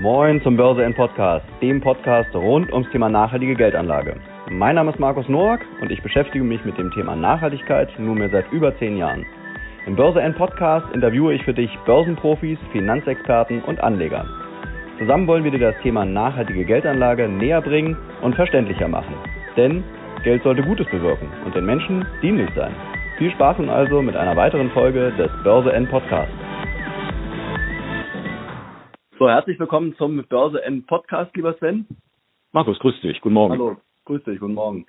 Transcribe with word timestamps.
Moin 0.00 0.40
zum 0.42 0.56
Börse 0.56 0.84
N 0.84 0.94
Podcast, 0.94 1.44
dem 1.60 1.80
Podcast 1.80 2.32
rund 2.32 2.72
ums 2.72 2.88
Thema 2.90 3.08
nachhaltige 3.08 3.56
Geldanlage. 3.56 4.14
Mein 4.48 4.76
Name 4.76 4.92
ist 4.92 5.00
Markus 5.00 5.28
Noack 5.28 5.60
und 5.80 5.90
ich 5.90 6.00
beschäftige 6.00 6.44
mich 6.44 6.64
mit 6.64 6.78
dem 6.78 6.92
Thema 6.92 7.16
Nachhaltigkeit 7.16 7.88
nunmehr 7.98 8.28
seit 8.28 8.48
über 8.52 8.78
zehn 8.78 8.96
Jahren. 8.96 9.26
Im 9.86 9.96
Börse 9.96 10.22
N 10.22 10.34
Podcast 10.34 10.86
interviewe 10.94 11.34
ich 11.34 11.42
für 11.42 11.52
dich 11.52 11.76
Börsenprofis, 11.84 12.60
Finanzexperten 12.70 13.60
und 13.62 13.80
Anleger. 13.80 14.24
Zusammen 15.00 15.26
wollen 15.26 15.42
wir 15.42 15.50
dir 15.50 15.72
das 15.72 15.82
Thema 15.82 16.04
nachhaltige 16.04 16.64
Geldanlage 16.64 17.28
näher 17.28 17.60
bringen 17.60 17.96
und 18.22 18.36
verständlicher 18.36 18.86
machen. 18.86 19.14
Denn 19.56 19.82
Geld 20.22 20.44
sollte 20.44 20.62
Gutes 20.62 20.86
bewirken 20.92 21.26
und 21.44 21.56
den 21.56 21.66
Menschen 21.66 22.06
dienlich 22.22 22.50
sein. 22.54 22.72
Viel 23.16 23.32
Spaß 23.32 23.58
nun 23.58 23.68
also 23.68 24.00
mit 24.00 24.14
einer 24.14 24.36
weiteren 24.36 24.70
Folge 24.70 25.12
des 25.18 25.30
Börse 25.42 25.72
N 25.72 25.88
Podcasts. 25.88 26.47
So, 29.18 29.28
herzlich 29.28 29.58
willkommen 29.58 29.96
zum 29.96 30.24
Börse 30.28 30.62
N 30.62 30.86
Podcast, 30.86 31.34
lieber 31.34 31.52
Sven. 31.54 31.86
Markus, 32.52 32.78
grüß 32.78 33.00
dich. 33.00 33.20
Guten 33.20 33.34
Morgen. 33.34 33.54
Hallo, 33.54 33.76
grüß 34.04 34.22
dich. 34.22 34.38
Guten 34.38 34.54
Morgen. 34.54 34.86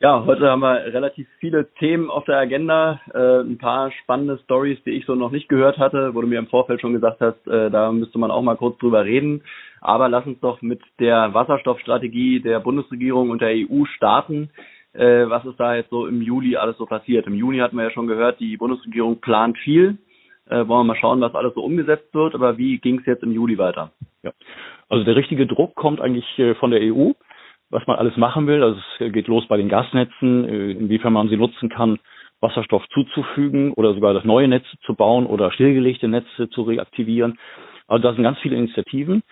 Ja, 0.00 0.22
heute 0.26 0.50
haben 0.50 0.60
wir 0.60 0.84
relativ 0.92 1.26
viele 1.38 1.72
Themen 1.78 2.10
auf 2.10 2.26
der 2.26 2.36
Agenda. 2.36 3.00
Äh, 3.14 3.40
ein 3.40 3.56
paar 3.56 3.90
spannende 3.92 4.38
Stories, 4.44 4.76
die 4.84 4.90
ich 4.90 5.06
so 5.06 5.14
noch 5.14 5.30
nicht 5.30 5.48
gehört 5.48 5.78
hatte, 5.78 6.14
wo 6.14 6.20
du 6.20 6.26
mir 6.26 6.38
im 6.38 6.48
Vorfeld 6.48 6.82
schon 6.82 6.92
gesagt 6.92 7.22
hast, 7.22 7.46
äh, 7.46 7.70
da 7.70 7.90
müsste 7.90 8.18
man 8.18 8.30
auch 8.30 8.42
mal 8.42 8.58
kurz 8.58 8.76
drüber 8.80 9.06
reden. 9.06 9.44
Aber 9.80 10.10
lass 10.10 10.26
uns 10.26 10.38
doch 10.40 10.60
mit 10.60 10.82
der 10.98 11.32
Wasserstoffstrategie 11.32 12.40
der 12.40 12.60
Bundesregierung 12.60 13.30
und 13.30 13.40
der 13.40 13.54
EU 13.54 13.86
starten. 13.96 14.50
Äh, 14.92 15.30
was 15.30 15.46
ist 15.46 15.58
da 15.58 15.74
jetzt 15.74 15.88
so 15.88 16.06
im 16.06 16.20
Juli 16.20 16.54
alles 16.56 16.76
so 16.76 16.84
passiert? 16.84 17.26
Im 17.26 17.34
Juni 17.34 17.60
hatten 17.60 17.78
wir 17.78 17.84
ja 17.84 17.90
schon 17.92 18.08
gehört, 18.08 18.40
die 18.40 18.58
Bundesregierung 18.58 19.22
plant 19.22 19.56
viel 19.56 19.96
äh, 20.50 20.68
wollen 20.68 20.80
wir 20.80 20.92
mal 20.92 20.96
schauen, 20.96 21.20
was 21.20 21.34
alles 21.34 21.54
so 21.54 21.62
umgesetzt 21.62 22.12
wird. 22.12 22.34
Aber 22.34 22.58
wie 22.58 22.78
ging 22.78 22.98
es 23.00 23.06
jetzt 23.06 23.22
im 23.22 23.32
Juli 23.32 23.58
weiter? 23.58 23.90
Ja. 24.22 24.32
Also 24.88 25.04
der 25.04 25.16
richtige 25.16 25.46
Druck 25.46 25.74
kommt 25.74 26.00
eigentlich 26.00 26.38
äh, 26.38 26.54
von 26.54 26.70
der 26.70 26.80
EU, 26.82 27.12
was 27.70 27.86
man 27.86 27.96
alles 27.96 28.16
machen 28.16 28.46
will. 28.46 28.62
Also 28.62 28.80
es 28.98 29.12
geht 29.12 29.28
los 29.28 29.46
bei 29.48 29.56
den 29.56 29.68
Gasnetzen, 29.68 30.44
äh, 30.44 30.70
inwiefern 30.72 31.12
man 31.12 31.28
sie 31.28 31.36
nutzen 31.36 31.68
kann, 31.68 31.98
Wasserstoff 32.40 32.86
zuzufügen 32.88 33.72
oder 33.72 33.94
sogar 33.94 34.14
das 34.14 34.24
neue 34.24 34.48
Netze 34.48 34.76
zu 34.84 34.94
bauen 34.94 35.26
oder 35.26 35.52
stillgelegte 35.52 36.08
Netze 36.08 36.48
zu 36.50 36.62
reaktivieren. 36.62 37.38
Also 37.86 38.02
da 38.02 38.14
sind 38.14 38.22
ganz 38.22 38.38
viele 38.38 38.56
Initiativen. 38.56 39.22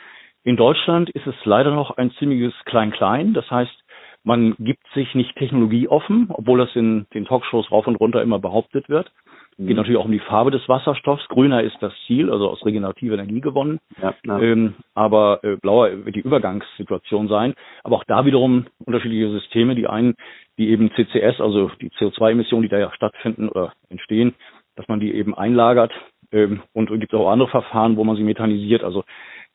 In 0.45 0.57
Deutschland 0.57 1.11
ist 1.11 1.27
es 1.27 1.35
leider 1.45 1.73
noch 1.75 1.97
ein 1.97 2.11
ziemliches 2.13 2.55
Klein-Klein. 2.65 3.35
Das 3.35 3.51
heißt, 3.51 3.85
man 4.25 4.55
gibt 4.59 4.87
sich 4.95 5.15
nicht 5.15 5.37
technologieoffen, 5.37 6.29
obwohl 6.31 6.59
das 6.59 6.75
in 6.77 7.07
den 7.15 7.25
Talkshows 7.25 7.71
rauf 7.71 7.87
und 7.87 7.97
runter 7.97 8.23
immer 8.23 8.39
behauptet 8.39 8.89
wird. 8.89 9.11
Geht 9.59 9.71
mhm. 9.71 9.77
natürlich 9.77 9.99
auch 9.99 10.05
um 10.05 10.13
die 10.13 10.21
Farbe 10.21 10.53
des 10.53 10.69
Wasserstoffs. 10.69 11.27
Grüner 11.27 11.65
ist 11.65 11.77
das 11.81 11.93
Ziel, 12.07 12.31
also 12.31 12.49
aus 12.49 12.65
regenerativer 12.65 13.15
Energie 13.15 13.41
gewonnen. 13.41 13.81
Ja, 14.01 14.15
ja. 14.25 14.39
Ähm, 14.39 14.75
aber 14.95 15.41
äh, 15.43 15.57
blauer 15.57 16.05
wird 16.05 16.15
die 16.15 16.21
Übergangssituation 16.21 17.27
sein. 17.27 17.55
Aber 17.83 17.97
auch 17.97 18.05
da 18.05 18.25
wiederum 18.25 18.67
unterschiedliche 18.87 19.31
Systeme. 19.33 19.75
Die 19.75 19.89
einen, 19.89 20.15
die 20.59 20.69
eben 20.69 20.93
CCS, 20.93 21.41
also 21.41 21.73
die 21.81 21.91
CO2-Emissionen, 21.91 22.63
die 22.63 22.69
da 22.69 22.79
ja 22.79 22.93
stattfinden 22.95 23.49
oder 23.49 23.73
entstehen, 23.89 24.35
dass 24.77 24.87
man 24.87 25.01
die 25.01 25.13
eben 25.13 25.35
einlagert. 25.35 25.93
Ähm, 26.31 26.63
und 26.73 26.93
es 26.93 27.01
gibt 27.01 27.13
auch 27.15 27.29
andere 27.29 27.49
Verfahren, 27.49 27.97
wo 27.97 28.05
man 28.05 28.15
sie 28.15 28.23
methanisiert. 28.23 28.85
Also 28.85 29.03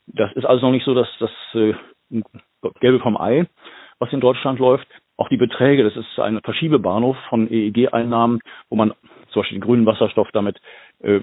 das 0.07 0.33
ist 0.33 0.45
also 0.45 0.65
noch 0.65 0.73
nicht 0.73 0.85
so, 0.85 0.93
dass 0.93 1.07
das 1.19 1.31
äh, 1.53 1.73
Gelbe 2.81 2.99
vom 2.99 3.15
Ei, 3.15 3.45
was 3.99 4.11
in 4.11 4.19
Deutschland 4.19 4.59
läuft. 4.59 4.87
Auch 5.15 5.29
die 5.29 5.37
Beträge, 5.37 5.83
das 5.83 5.95
ist 5.95 6.19
ein 6.19 6.41
Verschiebebahnhof 6.43 7.15
von 7.29 7.49
EEG-Einnahmen, 7.49 8.39
wo 8.69 8.75
man 8.75 8.93
zum 9.33 9.41
Beispiel 9.41 9.57
den 9.59 9.65
grünen 9.65 9.85
Wasserstoff 9.85 10.29
damit 10.31 10.59
äh, 11.01 11.21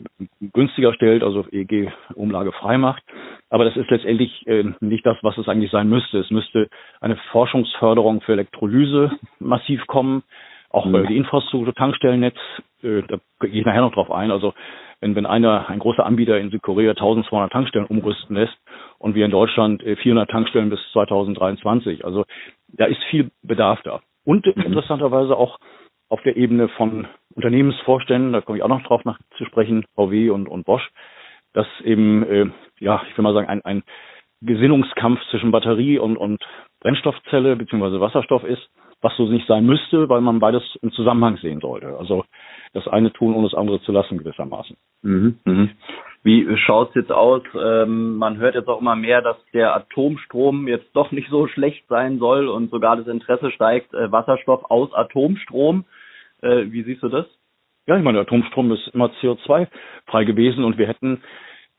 günstiger 0.53 0.93
stellt, 0.95 1.23
also 1.23 1.47
EEG-Umlage 1.51 2.53
frei 2.53 2.79
macht. 2.79 3.03
Aber 3.49 3.65
das 3.65 3.77
ist 3.77 3.91
letztendlich 3.91 4.47
äh, 4.47 4.65
nicht 4.81 5.07
das, 5.07 5.17
was 5.23 5.39
es 5.39 5.49
eigentlich 5.49 5.71
sein 5.71 5.89
müsste. 5.89 6.19
Es 6.19 6.31
müsste 6.31 6.69
eine 7.01 7.17
Forschungsförderung 7.33 8.21
für 8.21 8.33
Elektrolyse 8.33 9.13
massiv 9.39 9.87
kommen, 9.87 10.23
auch 10.71 10.87
mhm. 10.87 10.95
äh, 10.97 11.07
die 11.07 11.17
Infrastruktur, 11.17 11.75
Tankstellennetz, 11.75 12.37
äh, 12.83 13.03
da 13.09 13.19
gehe 13.41 13.61
ich 13.61 13.67
nachher 13.67 13.83
noch 13.83 13.95
drauf 13.95 14.11
ein. 14.11 14.31
Also 14.31 14.55
wenn, 15.01 15.15
wenn 15.17 15.27
einer, 15.27 15.69
ein 15.69 15.79
großer 15.79 16.05
Anbieter 16.05 16.39
in 16.39 16.51
Südkorea 16.51 16.91
1200 16.91 17.51
Tankstellen 17.53 17.87
umrüsten 17.87 18.37
lässt 18.37 18.57
und 18.99 19.15
wir 19.15 19.25
in 19.25 19.31
Deutschland 19.31 19.83
400 19.83 20.29
äh, 20.29 20.33
Tankstellen 20.33 20.71
bis 20.71 20.81
2023. 20.93 22.05
Also 22.05 22.25
da 22.69 22.85
ist 22.85 23.03
viel 23.11 23.31
Bedarf 23.43 23.81
da. 23.83 24.01
Und 24.25 24.47
mhm. 24.47 24.63
interessanterweise 24.63 25.37
auch 25.37 25.59
auf 26.11 26.21
der 26.23 26.37
Ebene 26.37 26.69
von 26.69 27.07
Unternehmensvorständen, 27.35 28.33
da 28.33 28.43
komme 28.43 28.59
ich 28.59 28.65
auch 28.65 28.69
noch 28.69 28.83
drauf 28.83 29.05
nach 29.05 29.19
zu 29.39 29.45
sprechen, 29.47 29.87
VW 29.95 30.31
und, 30.31 30.49
und 30.49 30.67
Bosch, 30.67 30.91
dass 31.55 31.67
eben, 31.83 32.23
äh, 32.25 32.47
ja, 32.79 33.03
ich 33.09 33.17
will 33.17 33.23
mal 33.23 33.33
sagen, 33.33 33.49
ein, 33.49 33.65
ein 33.65 33.83
Gesinnungskampf 34.43 35.21
zwischen 35.31 35.53
Batterie 35.53 35.99
und, 35.99 36.17
und 36.17 36.43
Brennstoffzelle 36.81 37.57
beziehungsweise 37.57 38.01
Wasserstoff 38.01 38.45
ist, 38.45 38.69
was 39.03 39.17
so 39.17 39.27
nicht 39.27 39.47
sein 39.47 39.65
müsste, 39.65 40.09
weil 40.09 40.21
man 40.21 40.41
beides 40.41 40.63
im 40.83 40.93
Zusammenhang 40.93 41.39
sehen 41.39 41.61
sollte. 41.61 41.97
Also 41.99 42.25
das 42.73 42.87
eine 42.89 43.13
tun, 43.13 43.35
um 43.35 43.45
das 43.45 43.55
andere 43.55 43.81
zu 43.83 43.93
lassen 43.93 44.19
gewissermaßen. 44.19 44.77
Mhm, 45.03 45.39
mhm. 45.45 45.71
Wie 46.23 46.47
schaut's 46.59 46.95
jetzt 46.95 47.13
aus? 47.13 47.43
Ähm, 47.55 48.17
man 48.17 48.37
hört 48.37 48.55
jetzt 48.55 48.69
auch 48.69 48.81
immer 48.81 48.97
mehr, 48.97 49.23
dass 49.23 49.37
der 49.55 49.75
Atomstrom 49.75 50.69
jetzt 50.69 50.95
doch 50.95 51.13
nicht 51.13 51.31
so 51.31 51.47
schlecht 51.47 51.87
sein 51.89 52.19
soll 52.19 52.49
und 52.49 52.71
sogar 52.71 52.97
das 52.97 53.07
Interesse 53.07 53.51
steigt, 53.51 53.95
äh, 53.95 54.13
Wasserstoff 54.13 54.71
aus 54.71 54.93
Atomstrom 54.93 55.85
äh, 56.43 56.71
wie 56.71 56.83
siehst 56.83 57.03
du 57.03 57.09
das? 57.09 57.27
Ja, 57.87 57.97
ich 57.97 58.05
meine, 58.05 58.19
der 58.19 58.27
Atomstrom 58.27 58.71
ist 58.73 58.89
immer 58.89 59.11
CO2-frei 59.21 60.25
gewesen 60.25 60.65
und 60.65 60.79
wir 60.79 60.87
hätten 60.87 61.23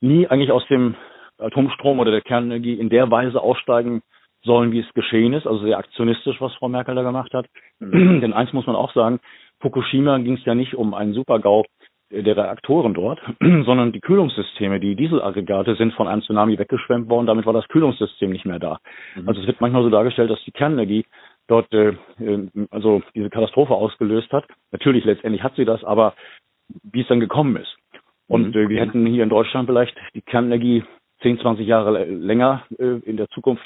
nie 0.00 0.26
eigentlich 0.26 0.50
aus 0.50 0.66
dem 0.68 0.94
Atomstrom 1.38 2.00
oder 2.00 2.10
der 2.10 2.20
Kernenergie 2.20 2.74
in 2.74 2.90
der 2.90 3.10
Weise 3.10 3.40
aussteigen 3.40 4.02
sollen, 4.44 4.72
wie 4.72 4.80
es 4.80 4.94
geschehen 4.94 5.32
ist. 5.32 5.46
Also 5.46 5.64
sehr 5.64 5.78
aktionistisch, 5.78 6.40
was 6.40 6.54
Frau 6.54 6.68
Merkel 6.68 6.94
da 6.94 7.02
gemacht 7.02 7.32
hat. 7.32 7.46
Mhm. 7.78 8.20
Denn 8.20 8.32
eins 8.32 8.52
muss 8.52 8.66
man 8.66 8.76
auch 8.76 8.92
sagen, 8.92 9.20
Fukushima 9.60 10.18
ging 10.18 10.34
es 10.34 10.44
ja 10.44 10.54
nicht 10.54 10.74
um 10.74 10.94
einen 10.94 11.14
Supergau 11.14 11.64
der 12.10 12.36
Reaktoren 12.36 12.92
dort, 12.92 13.20
sondern 13.40 13.92
die 13.92 14.00
Kühlungssysteme, 14.00 14.80
die 14.80 14.96
Dieselaggregate 14.96 15.76
sind 15.76 15.94
von 15.94 16.08
einem 16.08 16.20
Tsunami 16.20 16.58
weggeschwemmt 16.58 17.08
worden, 17.08 17.26
damit 17.26 17.46
war 17.46 17.54
das 17.54 17.66
Kühlungssystem 17.68 18.30
nicht 18.30 18.44
mehr 18.44 18.58
da. 18.58 18.80
Mhm. 19.16 19.28
Also 19.28 19.40
es 19.40 19.46
wird 19.46 19.60
manchmal 19.60 19.82
so 19.82 19.90
dargestellt, 19.90 20.30
dass 20.30 20.44
die 20.44 20.52
Kernenergie 20.52 21.06
dort 21.52 21.72
äh, 21.72 21.94
äh, 22.18 22.48
also 22.70 23.02
diese 23.14 23.30
Katastrophe 23.30 23.74
ausgelöst 23.74 24.32
hat. 24.32 24.44
Natürlich 24.70 25.04
letztendlich 25.04 25.42
hat 25.42 25.54
sie 25.56 25.64
das, 25.64 25.84
aber 25.84 26.14
wie 26.82 27.02
es 27.02 27.08
dann 27.08 27.20
gekommen 27.20 27.56
ist. 27.56 27.76
Und 28.26 28.54
mhm. 28.54 28.62
äh, 28.62 28.68
wir 28.68 28.80
hätten 28.80 29.06
hier 29.06 29.22
in 29.22 29.28
Deutschland 29.28 29.68
vielleicht 29.68 29.94
die 30.14 30.22
Kernenergie 30.22 30.82
10, 31.20 31.38
20 31.40 31.66
Jahre 31.66 32.04
länger 32.04 32.64
äh, 32.78 32.98
in 33.04 33.16
der 33.16 33.28
Zukunft 33.28 33.62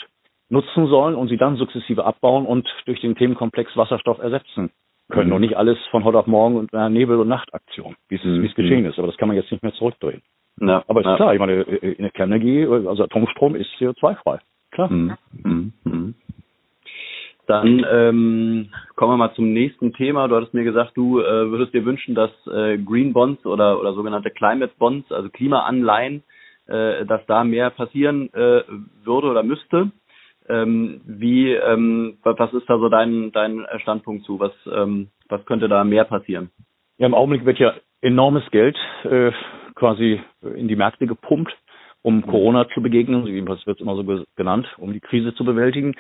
nutzen 0.49 0.87
sollen 0.87 1.15
und 1.15 1.29
sie 1.29 1.37
dann 1.37 1.57
sukzessive 1.57 2.05
abbauen 2.05 2.47
und 2.47 2.69
durch 2.85 3.01
den 3.01 3.17
Themenkomplex 3.17 3.77
Wasserstoff 3.77 4.19
ersetzen 4.19 4.71
können 5.11 5.29
mhm. 5.29 5.37
und 5.37 5.41
nicht 5.43 5.57
alles 5.57 5.79
von 5.91 6.05
heute 6.05 6.19
auf 6.19 6.27
morgen 6.27 6.57
und 6.57 6.75
einer 6.75 6.89
Nebel- 6.89 7.21
und 7.21 7.29
Nachtaktion, 7.29 7.97
wie 8.09 8.17
es, 8.17 8.25
mhm. 8.25 8.43
geschehen 8.55 8.85
ist. 8.85 8.99
Aber 8.99 9.07
das 9.07 9.17
kann 9.17 9.29
man 9.29 9.37
jetzt 9.37 9.51
nicht 9.51 9.63
mehr 9.63 9.73
zurückdrehen. 9.75 10.23
Ja, 10.61 10.83
Aber 10.89 11.01
ist 11.01 11.07
ja. 11.07 11.17
klar, 11.17 11.35
ich 11.35 11.39
meine, 11.39 11.53
äh, 11.53 11.93
in 11.93 12.03
der 12.03 12.11
Kernenergie, 12.11 12.67
also 12.67 13.05
Atomstrom 13.05 13.55
ist 13.55 13.71
CO2-frei. 13.79 14.39
Klar. 14.73 14.91
Mhm. 14.91 15.17
Dann 17.47 17.87
ähm, 17.89 18.71
kommen 18.97 19.13
wir 19.13 19.17
mal 19.17 19.35
zum 19.35 19.53
nächsten 19.53 19.93
Thema. 19.93 20.27
Du 20.29 20.37
hattest 20.37 20.55
mir 20.55 20.65
gesagt, 20.65 20.97
du 20.97 21.21
äh, 21.21 21.51
würdest 21.51 21.73
dir 21.75 21.85
wünschen, 21.85 22.15
dass 22.15 22.31
äh, 22.47 22.79
Green 22.79 23.13
Bonds 23.13 23.47
oder, 23.47 23.79
oder 23.81 23.95
sogenannte 23.95 24.31
Climate 24.31 24.73
Bonds, 24.79 25.11
also 25.13 25.29
Klimaanleihen, 25.31 26.25
äh, 26.67 27.07
dass 27.07 27.25
da 27.27 27.45
mehr 27.45 27.71
passieren 27.71 28.33
äh, 28.35 28.63
würde 29.05 29.29
oder 29.29 29.43
müsste. 29.43 29.93
Ähm, 30.49 31.01
wie, 31.07 31.53
ähm, 31.53 32.19
was 32.23 32.53
ist 32.53 32.69
da 32.69 32.79
so 32.79 32.89
dein, 32.89 33.33
dein 33.33 33.67
Standpunkt 33.79 34.25
zu? 34.25 34.39
Was, 34.39 34.53
ähm, 34.73 35.09
was 35.29 35.45
könnte 35.47 35.69
da 35.69 35.85
mehr 35.85 36.05
passieren? 36.05 36.51
Ja, 36.99 37.07
im 37.07 37.15
Augenblick 37.15 37.45
wird 37.45 37.59
ja 37.59 37.75
enormes 38.01 38.49
Geld 38.51 38.77
äh, 39.05 39.33
quasi 39.75 40.21
in 40.55 40.69
die 40.69 40.77
Märkte 40.77 41.07
gepumpt, 41.07 41.57
um 42.03 42.17
mhm. 42.17 42.27
Corona 42.27 42.69
zu 42.69 42.81
begegnen, 42.81 43.27
jedenfalls 43.27 43.67
wird 43.67 43.79
es 43.79 43.83
immer 43.83 43.97
so 43.97 44.25
genannt, 44.37 44.67
um 44.79 44.93
die 44.93 45.01
Krise 45.01 45.35
zu 45.35 45.45
bewältigen. 45.45 45.95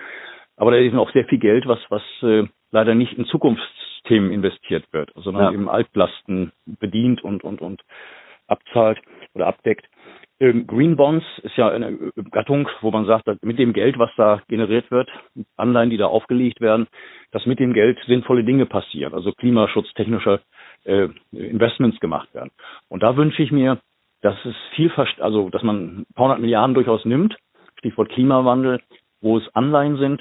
Aber 0.56 0.70
da 0.70 0.78
ist 0.78 0.94
auch 0.94 1.10
sehr 1.12 1.26
viel 1.26 1.38
Geld, 1.38 1.66
was, 1.66 1.78
was 1.88 2.02
äh, 2.22 2.44
leider 2.70 2.94
nicht 2.94 3.12
in 3.14 3.26
Zukunftsthemen 3.26 4.30
investiert 4.30 4.84
wird, 4.92 5.12
sondern 5.14 5.44
ja. 5.44 5.52
eben 5.52 5.68
Altlasten 5.68 6.52
bedient 6.66 7.22
und, 7.22 7.44
und, 7.44 7.60
und 7.60 7.82
abzahlt 8.46 8.98
oder 9.34 9.46
abdeckt. 9.46 9.86
Ähm, 10.38 10.66
Green 10.66 10.96
Bonds 10.96 11.24
ist 11.42 11.56
ja 11.56 11.68
eine 11.68 12.12
Gattung, 12.30 12.68
wo 12.82 12.90
man 12.90 13.06
sagt, 13.06 13.26
dass 13.26 13.40
mit 13.42 13.58
dem 13.58 13.72
Geld, 13.72 13.98
was 13.98 14.10
da 14.16 14.42
generiert 14.48 14.90
wird, 14.90 15.08
Anleihen, 15.56 15.90
die 15.90 15.96
da 15.96 16.06
aufgelegt 16.06 16.60
werden, 16.60 16.88
dass 17.32 17.46
mit 17.46 17.58
dem 17.58 17.72
Geld 17.72 17.98
sinnvolle 18.06 18.44
Dinge 18.44 18.66
passieren, 18.66 19.14
also 19.14 19.32
klimaschutztechnische 19.32 20.40
äh, 20.84 21.08
Investments 21.32 22.00
gemacht 22.00 22.32
werden. 22.34 22.50
Und 22.88 23.02
da 23.02 23.16
wünsche 23.16 23.42
ich 23.42 23.50
mir, 23.50 23.78
dass 24.20 24.36
es 24.44 24.54
viel, 24.74 24.92
also 25.20 25.48
dass 25.48 25.62
man 25.62 26.00
ein 26.00 26.06
paar 26.14 26.26
hundert 26.26 26.40
Milliarden 26.40 26.74
durchaus 26.74 27.04
nimmt, 27.04 27.36
Stichwort 27.78 28.10
Klimawandel, 28.10 28.80
wo 29.20 29.38
es 29.38 29.54
Anleihen 29.54 29.96
sind, 29.96 30.20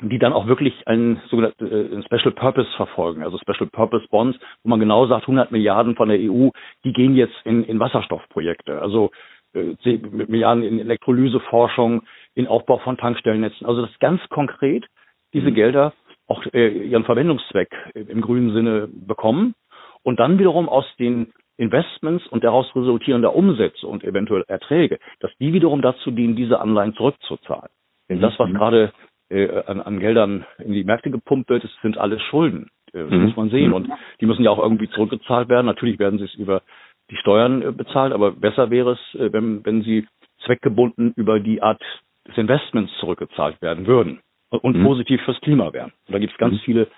die 0.00 0.18
dann 0.18 0.32
auch 0.32 0.46
wirklich 0.46 0.86
einen 0.86 1.20
sogenannten 1.28 1.66
äh, 1.66 2.02
Special 2.04 2.32
Purpose 2.32 2.70
verfolgen, 2.76 3.22
also 3.22 3.38
Special 3.38 3.68
Purpose 3.70 4.06
Bonds, 4.08 4.38
wo 4.62 4.70
man 4.70 4.80
genau 4.80 5.06
sagt, 5.06 5.22
100 5.22 5.50
Milliarden 5.50 5.96
von 5.96 6.08
der 6.08 6.18
EU, 6.18 6.50
die 6.84 6.92
gehen 6.92 7.16
jetzt 7.16 7.34
in, 7.44 7.64
in 7.64 7.80
Wasserstoffprojekte. 7.80 8.80
Also 8.80 9.10
äh, 9.54 9.74
Milliarden 10.12 10.62
in 10.62 10.78
Elektrolyseforschung, 10.78 12.02
in 12.34 12.46
Aufbau 12.46 12.78
von 12.78 12.96
Tankstellennetzen. 12.96 13.66
Also 13.66 13.82
das 13.82 13.98
ganz 13.98 14.20
konkret 14.28 14.86
diese 15.32 15.50
mhm. 15.50 15.54
Gelder 15.54 15.92
auch 16.26 16.44
äh, 16.52 16.68
ihren 16.68 17.04
Verwendungszweck 17.04 17.70
im 17.94 18.20
grünen 18.20 18.52
Sinne 18.52 18.88
bekommen 18.92 19.54
und 20.02 20.20
dann 20.20 20.38
wiederum 20.38 20.68
aus 20.68 20.84
den 20.98 21.32
Investments 21.56 22.26
und 22.28 22.44
daraus 22.44 22.66
resultierender 22.76 23.34
Umsätze 23.34 23.86
und 23.86 24.04
eventuell 24.04 24.44
Erträge, 24.46 24.98
dass 25.18 25.32
die 25.40 25.52
wiederum 25.52 25.82
dazu 25.82 26.12
dienen, 26.12 26.36
diese 26.36 26.60
Anleihen 26.60 26.94
zurückzuzahlen. 26.94 27.70
Denn 28.08 28.20
das, 28.20 28.38
was 28.38 28.48
mhm. 28.48 28.54
gerade 28.54 28.92
an, 29.30 29.80
an 29.82 30.00
Geldern 30.00 30.46
in 30.58 30.72
die 30.72 30.84
Märkte 30.84 31.10
gepumpt 31.10 31.50
wird, 31.50 31.62
das 31.62 31.70
sind 31.82 31.98
alles 31.98 32.22
Schulden. 32.22 32.70
Äh, 32.92 33.04
das 33.04 33.10
mhm. 33.10 33.24
muss 33.24 33.36
man 33.36 33.50
sehen. 33.50 33.72
Und 33.72 33.88
die 34.20 34.26
müssen 34.26 34.44
ja 34.44 34.50
auch 34.50 34.58
irgendwie 34.58 34.88
zurückgezahlt 34.90 35.48
werden. 35.48 35.66
Natürlich 35.66 35.98
werden 35.98 36.18
sie 36.18 36.24
es 36.24 36.34
über 36.34 36.62
die 37.10 37.16
Steuern 37.16 37.62
äh, 37.62 37.72
bezahlt, 37.72 38.12
aber 38.12 38.32
besser 38.32 38.70
wäre 38.70 38.92
es, 38.92 39.20
äh, 39.20 39.32
wenn, 39.32 39.64
wenn 39.64 39.82
sie 39.82 40.06
zweckgebunden 40.44 41.12
über 41.16 41.40
die 41.40 41.62
Art 41.62 41.82
des 42.26 42.36
Investments 42.36 42.92
zurückgezahlt 43.00 43.60
werden 43.62 43.86
würden 43.86 44.20
und 44.50 44.76
mhm. 44.76 44.84
positiv 44.84 45.20
fürs 45.22 45.40
Klima 45.40 45.72
wären. 45.72 45.92
Und 46.06 46.14
da 46.14 46.18
gibt 46.18 46.32
es 46.32 46.38
ganz 46.38 46.54
mhm. 46.54 46.60
viele 46.64 46.88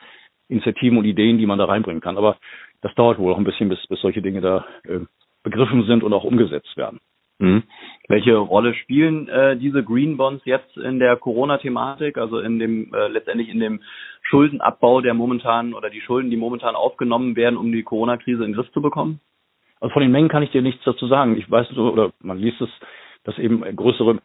Initiativen 0.48 0.98
und 0.98 1.04
Ideen, 1.04 1.38
die 1.38 1.46
man 1.46 1.58
da 1.58 1.66
reinbringen 1.66 2.00
kann. 2.00 2.18
Aber 2.18 2.36
das 2.80 2.94
dauert 2.94 3.18
wohl 3.18 3.32
auch 3.32 3.38
ein 3.38 3.44
bisschen, 3.44 3.68
bis, 3.68 3.86
bis 3.86 4.00
solche 4.00 4.22
Dinge 4.22 4.40
da 4.40 4.66
äh, 4.84 5.00
begriffen 5.42 5.84
sind 5.86 6.02
und 6.02 6.12
auch 6.12 6.24
umgesetzt 6.24 6.76
werden. 6.76 7.00
Mhm. 7.40 7.62
Welche 8.08 8.36
Rolle 8.36 8.74
spielen 8.74 9.28
äh, 9.28 9.56
diese 9.56 9.82
Green 9.82 10.16
Bonds 10.16 10.44
jetzt 10.44 10.76
in 10.76 10.98
der 10.98 11.16
Corona-Thematik, 11.16 12.18
also 12.18 12.38
in 12.38 12.58
dem 12.58 12.92
äh, 12.92 13.08
letztendlich 13.08 13.48
in 13.48 13.60
dem 13.60 13.80
Schuldenabbau, 14.22 15.00
der 15.00 15.14
momentan 15.14 15.72
oder 15.72 15.88
die 15.90 16.02
Schulden, 16.02 16.30
die 16.30 16.36
momentan 16.36 16.76
aufgenommen 16.76 17.36
werden, 17.36 17.56
um 17.56 17.72
die 17.72 17.82
Corona-Krise 17.82 18.44
in 18.44 18.50
den 18.50 18.56
Griff 18.56 18.70
zu 18.72 18.82
bekommen? 18.82 19.20
Also 19.80 19.94
von 19.94 20.02
den 20.02 20.12
Mengen 20.12 20.28
kann 20.28 20.42
ich 20.42 20.50
dir 20.50 20.60
nichts 20.60 20.84
dazu 20.84 21.06
sagen. 21.06 21.36
Ich 21.38 21.50
weiß 21.50 21.68
so, 21.70 21.90
oder 21.90 22.12
man 22.20 22.38
liest 22.38 22.60
es, 22.60 22.68
dass 23.24 23.38
eben 23.38 23.62
größere 23.74 24.18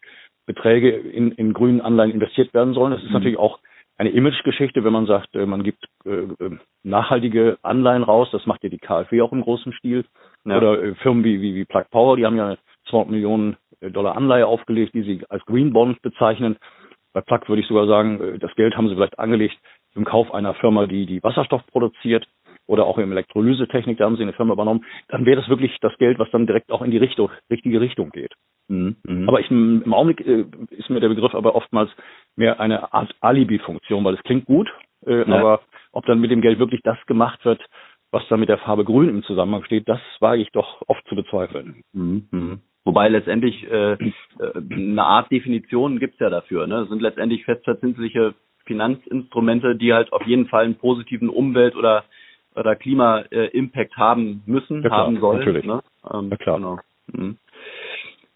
Beträge 0.45 0.89
in, 0.89 1.31
in 1.31 1.53
grünen 1.53 1.79
Anleihen 1.79 2.11
investiert 2.11 2.53
werden 2.53 2.73
sollen. 2.73 2.91
Das 2.91 3.01
ist 3.01 3.07
mhm. 3.07 3.13
natürlich 3.13 3.39
auch 3.39 3.59
eine 3.97 4.09
Imagegeschichte, 4.09 4.83
wenn 4.83 4.91
man 4.91 5.05
sagt, 5.05 5.33
äh, 5.35 5.45
man 5.45 5.63
gibt 5.63 5.85
äh, 6.05 6.09
äh, 6.09 6.57
nachhaltige 6.83 7.57
Anleihen 7.61 8.03
raus. 8.03 8.27
Das 8.33 8.45
macht 8.45 8.63
ja 8.63 8.69
die 8.69 8.77
KfW 8.77 9.21
auch 9.21 9.31
im 9.31 9.41
großen 9.41 9.71
Stil. 9.73 10.03
Ja. 10.43 10.57
Oder 10.57 10.83
äh, 10.83 10.95
Firmen 10.95 11.23
wie, 11.23 11.41
wie, 11.41 11.55
wie 11.55 11.65
Plug 11.65 11.85
Power, 11.89 12.17
die 12.17 12.25
haben 12.25 12.35
ja 12.35 12.57
200 12.89 13.09
Millionen 13.09 13.57
äh, 13.79 13.91
Dollar 13.91 14.15
Anleihe 14.15 14.47
aufgelegt, 14.47 14.93
die 14.93 15.03
sie 15.03 15.21
als 15.29 15.45
Green 15.45 15.73
Bond 15.73 16.01
bezeichnen. 16.01 16.57
Bei 17.13 17.21
Plug 17.21 17.47
würde 17.47 17.61
ich 17.61 17.67
sogar 17.67 17.87
sagen, 17.87 18.21
äh, 18.21 18.39
das 18.39 18.53
Geld 18.55 18.75
haben 18.75 18.87
sie 18.89 18.95
vielleicht 18.95 19.19
angelegt 19.19 19.57
im 19.95 20.05
Kauf 20.05 20.33
einer 20.33 20.53
Firma, 20.55 20.87
die 20.87 21.05
die 21.05 21.23
Wasserstoff 21.23 21.65
produziert 21.67 22.27
oder 22.67 22.85
auch 22.85 22.97
im 22.97 23.11
Elektrolysetechnik, 23.11 23.97
da 23.97 24.05
haben 24.05 24.17
sie 24.17 24.23
eine 24.23 24.33
Firma 24.33 24.53
übernommen. 24.53 24.85
Dann 25.07 25.25
wäre 25.25 25.39
das 25.39 25.49
wirklich 25.49 25.77
das 25.81 25.95
Geld, 25.97 26.19
was 26.19 26.29
dann 26.31 26.47
direkt 26.47 26.71
auch 26.71 26.81
in 26.81 26.91
die 26.91 26.97
Richtung, 26.97 27.29
richtige 27.49 27.79
Richtung 27.79 28.09
geht. 28.09 28.33
Mhm. 28.67 28.95
mhm. 29.03 29.29
Aber 29.29 29.39
ich, 29.39 29.49
im 29.51 29.93
Augenblick 29.93 30.25
äh, 30.25 30.45
ist 30.71 30.89
mir 30.89 30.99
der 30.99 31.09
Begriff 31.09 31.35
aber 31.35 31.55
oftmals 31.55 31.91
mehr 32.35 32.59
eine 32.59 32.93
Art 32.93 33.15
Alibi-Funktion, 33.21 34.03
weil 34.03 34.15
es 34.15 34.23
klingt 34.23 34.45
gut, 34.45 34.69
ja. 35.05 35.25
aber 35.25 35.61
ob 35.91 36.05
dann 36.07 36.19
mit 36.19 36.31
dem 36.31 36.41
Geld 36.41 36.57
wirklich 36.57 36.81
das 36.83 36.97
gemacht 37.05 37.45
wird, 37.45 37.63
was 38.11 38.27
dann 38.29 38.39
mit 38.39 38.49
der 38.49 38.57
Farbe 38.57 38.83
Grün 38.85 39.09
im 39.09 39.23
Zusammenhang 39.23 39.63
steht, 39.65 39.87
das 39.87 39.99
wage 40.19 40.41
ich 40.41 40.51
doch 40.51 40.81
oft 40.87 41.05
zu 41.07 41.15
bezweifeln. 41.15 41.83
Mhm. 41.93 42.61
Wobei 42.85 43.09
letztendlich 43.09 43.63
äh, 43.69 43.93
äh 43.93 43.97
eine 44.71 45.03
Art 45.03 45.31
Definition 45.31 45.99
gibt's 45.99 46.19
ja 46.19 46.29
dafür. 46.29 46.67
Ne? 46.67 46.81
Das 46.81 46.89
sind 46.89 47.01
letztendlich 47.01 47.43
festverzinsliche 47.43 48.35
Finanzinstrumente, 48.65 49.75
die 49.75 49.93
halt 49.93 50.13
auf 50.13 50.25
jeden 50.25 50.47
Fall 50.47 50.65
einen 50.65 50.75
positiven 50.75 51.29
Umwelt- 51.29 51.75
oder 51.75 52.05
oder 52.55 52.75
Klima-Impact 52.77 53.97
haben 53.97 54.41
müssen, 54.45 54.81
ja, 54.81 54.89
haben 54.89 55.19
sollen. 55.19 55.39
Natürlich. 55.39 55.65
Ne? 55.65 55.81
Ähm, 56.09 56.29
ja, 56.29 56.37
klar. 56.37 56.57
Genau. 56.57 56.79
Mhm. 57.11 57.37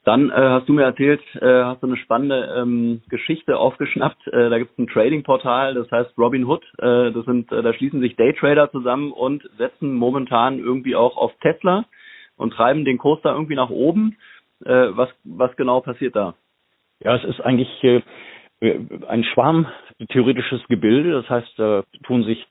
Dann 0.05 0.29
äh, 0.29 0.33
hast 0.33 0.67
du 0.67 0.73
mir 0.73 0.83
erzählt, 0.83 1.21
äh, 1.35 1.63
hast 1.63 1.83
du 1.83 1.87
eine 1.87 1.97
spannende 1.97 2.55
ähm, 2.57 3.01
Geschichte 3.09 3.57
aufgeschnappt. 3.57 4.27
Äh, 4.27 4.49
da 4.49 4.57
gibt 4.57 4.71
es 4.71 4.77
ein 4.77 4.87
Trading-Portal, 4.87 5.73
das 5.75 5.91
heißt 5.91 6.17
Robinhood. 6.17 6.63
Äh, 6.79 7.11
das 7.11 7.25
sind, 7.25 7.51
äh, 7.51 7.61
da 7.61 7.73
schließen 7.73 7.99
sich 7.99 8.15
Daytrader 8.15 8.71
zusammen 8.71 9.11
und 9.11 9.47
setzen 9.57 9.93
momentan 9.93 10.57
irgendwie 10.57 10.95
auch 10.95 11.17
auf 11.17 11.33
Tesla 11.41 11.85
und 12.37 12.53
treiben 12.53 12.85
den 12.85 12.97
Kurs 12.97 13.19
da 13.21 13.33
irgendwie 13.33 13.55
nach 13.55 13.69
oben. 13.69 14.17
Äh, 14.65 14.97
was, 14.97 15.09
was 15.23 15.55
genau 15.55 15.81
passiert 15.81 16.15
da? 16.15 16.35
Ja, 16.99 17.15
es 17.15 17.23
ist 17.23 17.41
eigentlich 17.41 17.83
äh, 17.83 18.01
ein 19.07 19.23
Schwarm-theoretisches 19.23 20.61
Gebilde. 20.67 21.11
Das 21.13 21.29
heißt, 21.29 21.53
da 21.57 21.83
tun 22.03 22.23
sich 22.23 22.45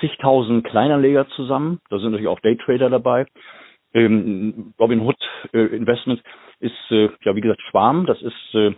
zigtausend 0.00 0.64
Kleinanleger 0.64 1.28
zusammen. 1.30 1.80
Da 1.90 1.98
sind 1.98 2.12
natürlich 2.12 2.28
auch 2.28 2.40
Daytrader 2.40 2.90
dabei. 2.90 3.26
Ähm, 3.94 4.72
Robinhood 4.78 5.16
äh, 5.52 5.66
Investments 5.76 6.22
ist, 6.60 6.90
äh, 6.90 7.10
ja, 7.24 7.34
wie 7.36 7.40
gesagt, 7.40 7.60
Schwarm. 7.62 8.06
Das 8.06 8.22
ist 8.22 8.54
äh, 8.54 8.72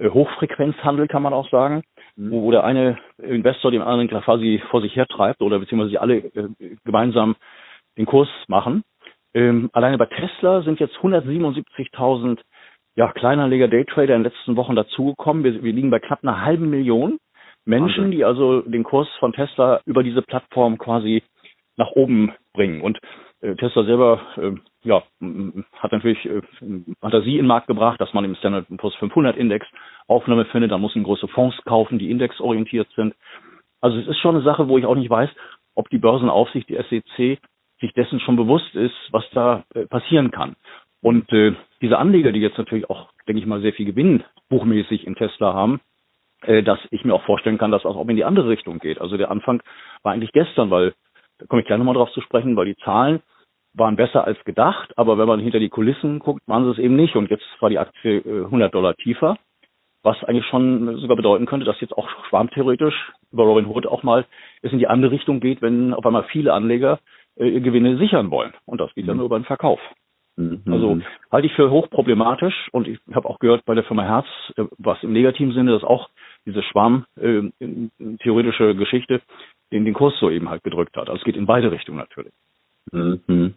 Hochfrequenzhandel, 0.00 1.08
kann 1.08 1.22
man 1.22 1.32
auch 1.32 1.48
sagen, 1.50 1.82
mhm. 2.16 2.30
wo, 2.30 2.42
wo 2.42 2.50
der 2.50 2.64
eine 2.64 2.98
Investor 3.18 3.70
dem 3.70 3.82
anderen 3.82 4.08
quasi 4.08 4.62
vor 4.70 4.82
sich 4.82 4.94
hertreibt 4.94 5.40
oder 5.40 5.58
beziehungsweise 5.58 5.90
sie 5.90 5.98
alle 5.98 6.16
äh, 6.16 6.76
gemeinsam 6.84 7.36
den 7.96 8.06
Kurs 8.06 8.28
machen. 8.46 8.84
Ähm, 9.34 9.70
alleine 9.72 9.98
bei 9.98 10.06
Tesla 10.06 10.62
sind 10.62 10.80
jetzt 10.80 10.96
177.000 10.96 12.38
ja, 12.96 13.12
Kleinanleger, 13.12 13.68
Daytrader 13.68 14.16
in 14.16 14.22
den 14.22 14.32
letzten 14.32 14.56
Wochen 14.56 14.74
dazugekommen. 14.74 15.44
Wir, 15.44 15.62
wir 15.62 15.72
liegen 15.72 15.90
bei 15.90 16.00
knapp 16.00 16.20
einer 16.22 16.44
halben 16.44 16.70
Million. 16.70 17.18
Menschen, 17.64 18.10
die 18.10 18.24
also 18.24 18.62
den 18.62 18.82
Kurs 18.82 19.08
von 19.20 19.32
Tesla 19.32 19.80
über 19.84 20.02
diese 20.02 20.22
Plattform 20.22 20.78
quasi 20.78 21.22
nach 21.76 21.90
oben 21.90 22.32
bringen. 22.54 22.80
Und 22.80 22.98
äh, 23.40 23.54
Tesla 23.56 23.84
selber 23.84 24.20
äh, 24.36 24.52
ja, 24.82 25.02
hat 25.74 25.92
natürlich 25.92 26.24
äh, 26.24 26.40
Fantasie 27.00 27.32
in 27.32 27.44
den 27.44 27.46
Markt 27.46 27.66
gebracht, 27.66 28.00
dass 28.00 28.14
man 28.14 28.24
im 28.24 28.34
Standard 28.36 28.66
Poor's 28.78 28.94
500 28.96 29.36
Index 29.36 29.66
Aufnahme 30.06 30.46
findet. 30.46 30.72
Da 30.72 30.78
muss 30.78 30.94
man 30.94 31.04
große 31.04 31.28
Fonds 31.28 31.56
kaufen, 31.64 31.98
die 31.98 32.10
indexorientiert 32.10 32.88
sind. 32.96 33.14
Also 33.80 33.98
es 33.98 34.08
ist 34.08 34.18
schon 34.18 34.34
eine 34.34 34.44
Sache, 34.44 34.68
wo 34.68 34.78
ich 34.78 34.86
auch 34.86 34.96
nicht 34.96 35.10
weiß, 35.10 35.30
ob 35.74 35.88
die 35.90 35.98
Börsenaufsicht, 35.98 36.68
die 36.68 36.76
SEC, 36.76 37.38
sich 37.80 37.92
dessen 37.92 38.20
schon 38.20 38.36
bewusst 38.36 38.74
ist, 38.74 38.94
was 39.10 39.24
da 39.32 39.64
äh, 39.74 39.86
passieren 39.86 40.30
kann. 40.30 40.56
Und 41.00 41.32
äh, 41.32 41.54
diese 41.80 41.98
Anleger, 41.98 42.32
die 42.32 42.40
jetzt 42.40 42.58
natürlich 42.58 42.90
auch, 42.90 43.08
denke 43.26 43.40
ich 43.40 43.46
mal, 43.46 43.60
sehr 43.60 43.72
viel 43.72 43.86
Gewinn 43.86 44.24
buchmäßig 44.48 45.06
in 45.06 45.14
Tesla 45.14 45.54
haben, 45.54 45.80
äh, 46.42 46.62
dass 46.62 46.78
ich 46.90 47.04
mir 47.04 47.14
auch 47.14 47.24
vorstellen 47.24 47.58
kann, 47.58 47.70
dass 47.70 47.82
das 47.82 47.94
auch 47.94 48.08
in 48.08 48.16
die 48.16 48.24
andere 48.24 48.48
Richtung 48.48 48.78
geht. 48.78 49.00
Also 49.00 49.16
der 49.16 49.30
Anfang 49.30 49.62
war 50.02 50.12
eigentlich 50.12 50.32
gestern, 50.32 50.70
weil, 50.70 50.94
da 51.38 51.46
komme 51.46 51.62
ich 51.62 51.66
gleich 51.66 51.78
nochmal 51.78 51.94
drauf 51.94 52.10
zu 52.12 52.20
sprechen, 52.20 52.56
weil 52.56 52.66
die 52.66 52.76
Zahlen 52.76 53.22
waren 53.74 53.96
besser 53.96 54.24
als 54.24 54.42
gedacht, 54.44 54.96
aber 54.96 55.18
wenn 55.18 55.28
man 55.28 55.40
hinter 55.40 55.60
die 55.60 55.68
Kulissen 55.68 56.18
guckt, 56.18 56.42
waren 56.46 56.64
sie 56.64 56.70
es 56.70 56.78
eben 56.78 56.96
nicht. 56.96 57.14
Und 57.14 57.30
jetzt 57.30 57.44
war 57.60 57.70
die 57.70 57.78
Aktie 57.78 58.22
100 58.24 58.68
äh, 58.68 58.72
Dollar 58.72 58.94
tiefer, 58.96 59.36
was 60.02 60.22
eigentlich 60.24 60.46
schon 60.46 60.96
sogar 60.98 61.16
bedeuten 61.16 61.46
könnte, 61.46 61.66
dass 61.66 61.80
jetzt 61.80 61.96
auch 61.96 62.08
schwarmtheoretisch 62.28 63.12
über 63.30 63.44
Robin 63.44 63.66
Hood 63.66 63.86
auch 63.86 64.02
mal 64.02 64.26
es 64.62 64.72
in 64.72 64.78
die 64.78 64.88
andere 64.88 65.12
Richtung 65.12 65.38
geht, 65.40 65.62
wenn 65.62 65.94
auf 65.94 66.04
einmal 66.04 66.24
viele 66.24 66.52
Anleger 66.52 66.98
äh, 67.38 67.60
Gewinne 67.60 67.98
sichern 67.98 68.30
wollen. 68.30 68.54
Und 68.66 68.80
das 68.80 68.94
geht 68.94 69.04
mhm. 69.04 69.08
dann 69.08 69.16
nur 69.18 69.26
über 69.26 69.38
den 69.38 69.44
Verkauf. 69.44 69.80
Mhm. 70.36 70.62
Also 70.66 70.98
halte 71.32 71.46
ich 71.46 71.52
für 71.54 71.70
hochproblematisch 71.70 72.68
und 72.72 72.86
ich 72.86 72.98
habe 73.12 73.28
auch 73.28 73.40
gehört 73.40 73.64
bei 73.64 73.74
der 73.74 73.84
Firma 73.84 74.04
Herz, 74.04 74.26
äh, 74.56 74.64
was 74.78 75.02
im 75.02 75.12
negativen 75.12 75.52
Sinne, 75.52 75.72
dass 75.72 75.84
auch 75.84 76.08
diese 76.46 76.62
Schwarm-theoretische 76.62 78.70
äh, 78.70 78.74
Geschichte 78.74 79.20
den, 79.72 79.84
den 79.84 79.94
Kurs 79.94 80.14
so 80.20 80.30
eben 80.30 80.48
halt 80.48 80.62
gedrückt 80.62 80.96
hat. 80.96 81.08
Also 81.08 81.18
es 81.18 81.24
geht 81.24 81.36
in 81.36 81.46
beide 81.46 81.72
Richtungen 81.72 81.98
natürlich. 81.98 82.32
Mhm. 82.92 83.54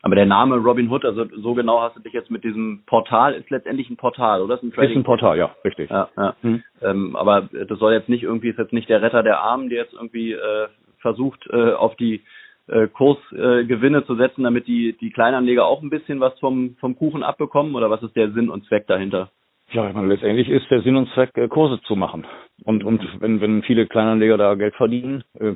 Aber 0.00 0.16
der 0.16 0.26
Name 0.26 0.56
Robin 0.56 0.90
Hood, 0.90 1.04
also 1.04 1.26
so 1.36 1.54
genau 1.54 1.80
hast 1.80 1.96
du 1.96 2.00
dich 2.00 2.12
jetzt 2.12 2.30
mit 2.30 2.42
diesem 2.42 2.82
Portal, 2.86 3.34
ist 3.34 3.50
letztendlich 3.50 3.88
ein 3.88 3.96
Portal, 3.96 4.42
oder? 4.42 4.56
Ist 4.56 4.64
ein, 4.64 4.70
ist 4.70 4.96
ein 4.96 5.04
Portal, 5.04 5.38
ja, 5.38 5.54
richtig. 5.64 5.88
Ja, 5.90 6.08
ja. 6.16 6.34
Mhm. 6.42 6.64
Ähm, 6.80 7.14
aber 7.14 7.48
das 7.52 7.78
soll 7.78 7.92
jetzt 7.92 8.08
nicht 8.08 8.24
irgendwie, 8.24 8.48
ist 8.48 8.58
jetzt 8.58 8.72
nicht 8.72 8.88
der 8.88 9.02
Retter 9.02 9.22
der 9.22 9.38
Armen, 9.40 9.68
der 9.68 9.82
jetzt 9.82 9.92
irgendwie 9.92 10.32
äh, 10.32 10.66
versucht, 10.98 11.46
äh, 11.50 11.74
auf 11.74 11.94
die 11.96 12.22
äh, 12.68 12.88
Kursgewinne 12.88 13.98
äh, 13.98 14.06
zu 14.06 14.16
setzen, 14.16 14.44
damit 14.44 14.66
die, 14.66 14.96
die 14.98 15.10
Kleinanleger 15.10 15.66
auch 15.66 15.82
ein 15.82 15.90
bisschen 15.90 16.20
was 16.20 16.38
vom, 16.38 16.76
vom 16.80 16.96
Kuchen 16.96 17.22
abbekommen? 17.22 17.74
Oder 17.74 17.90
was 17.90 18.02
ist 18.02 18.16
der 18.16 18.32
Sinn 18.32 18.50
und 18.50 18.64
Zweck 18.66 18.86
dahinter? 18.86 19.30
Ja, 19.70 19.88
ich 19.88 19.94
meine, 19.94 20.08
letztendlich 20.08 20.48
ist 20.48 20.70
der 20.70 20.82
Sinn 20.82 20.96
und 20.96 21.08
Zweck, 21.14 21.30
äh, 21.36 21.48
Kurse 21.48 21.80
zu 21.82 21.96
machen. 21.96 22.26
Und, 22.64 22.84
und 22.84 23.02
wenn, 23.20 23.40
wenn 23.40 23.62
viele 23.62 23.86
Kleinanleger 23.86 24.36
da 24.36 24.54
Geld 24.54 24.74
verdienen, 24.74 25.24
äh, 25.38 25.54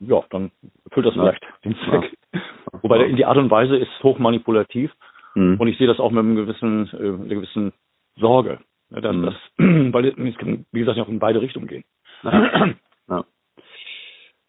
ja, 0.00 0.22
dann 0.30 0.50
erfüllt 0.84 1.06
das 1.06 1.14
vielleicht 1.14 1.42
ja. 1.42 1.48
den 1.64 1.76
Zweck. 1.84 2.12
Ja. 2.32 2.40
Wobei 2.82 2.98
der, 2.98 3.08
die 3.08 3.24
Art 3.24 3.36
und 3.36 3.50
Weise 3.50 3.76
ist 3.76 3.90
hochmanipulativ. 4.02 4.92
Mhm. 5.34 5.56
Und 5.58 5.68
ich 5.68 5.76
sehe 5.78 5.86
das 5.86 5.98
auch 5.98 6.10
mit 6.10 6.20
einem 6.20 6.36
gewissen, 6.36 6.88
äh, 6.92 6.96
einer 6.96 7.34
gewissen 7.34 7.72
Sorge. 8.16 8.60
Ja, 8.90 9.00
dass, 9.00 9.16
mhm. 9.16 9.22
das, 9.22 9.34
weil 9.58 10.06
es 10.06 10.38
kann, 10.38 10.64
wie 10.72 10.80
gesagt, 10.80 10.98
auch 10.98 11.08
in 11.08 11.18
beide 11.18 11.40
Richtungen 11.40 11.66
gehen. 11.66 11.84
Ja. 12.22 12.74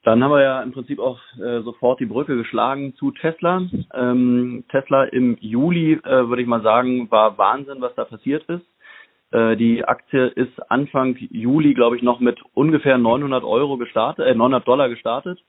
Dann 0.09 0.23
haben 0.23 0.31
wir 0.31 0.41
ja 0.41 0.63
im 0.63 0.71
Prinzip 0.71 0.97
auch 0.97 1.19
äh, 1.39 1.61
sofort 1.61 1.99
die 1.99 2.07
Brücke 2.07 2.35
geschlagen 2.35 2.95
zu 2.95 3.11
Tesla. 3.11 3.61
Ähm, 3.93 4.63
Tesla 4.71 5.03
im 5.03 5.37
Juli, 5.39 5.99
äh, 6.03 6.27
würde 6.27 6.41
ich 6.41 6.47
mal 6.47 6.63
sagen, 6.63 7.11
war 7.11 7.37
Wahnsinn, 7.37 7.79
was 7.79 7.93
da 7.93 8.05
passiert 8.05 8.43
ist. 8.45 8.65
Äh, 9.29 9.55
die 9.55 9.85
Aktie 9.85 10.25
ist 10.25 10.59
Anfang 10.71 11.15
Juli, 11.29 11.75
glaube 11.75 11.95
ich, 11.95 12.01
noch 12.01 12.19
mit 12.21 12.41
ungefähr 12.55 12.97
900 12.97 13.43
Euro 13.43 13.77
gestartet, 13.77 14.25
äh, 14.25 14.33
900 14.33 14.67
Dollar 14.67 14.89
gestartet 14.89 15.43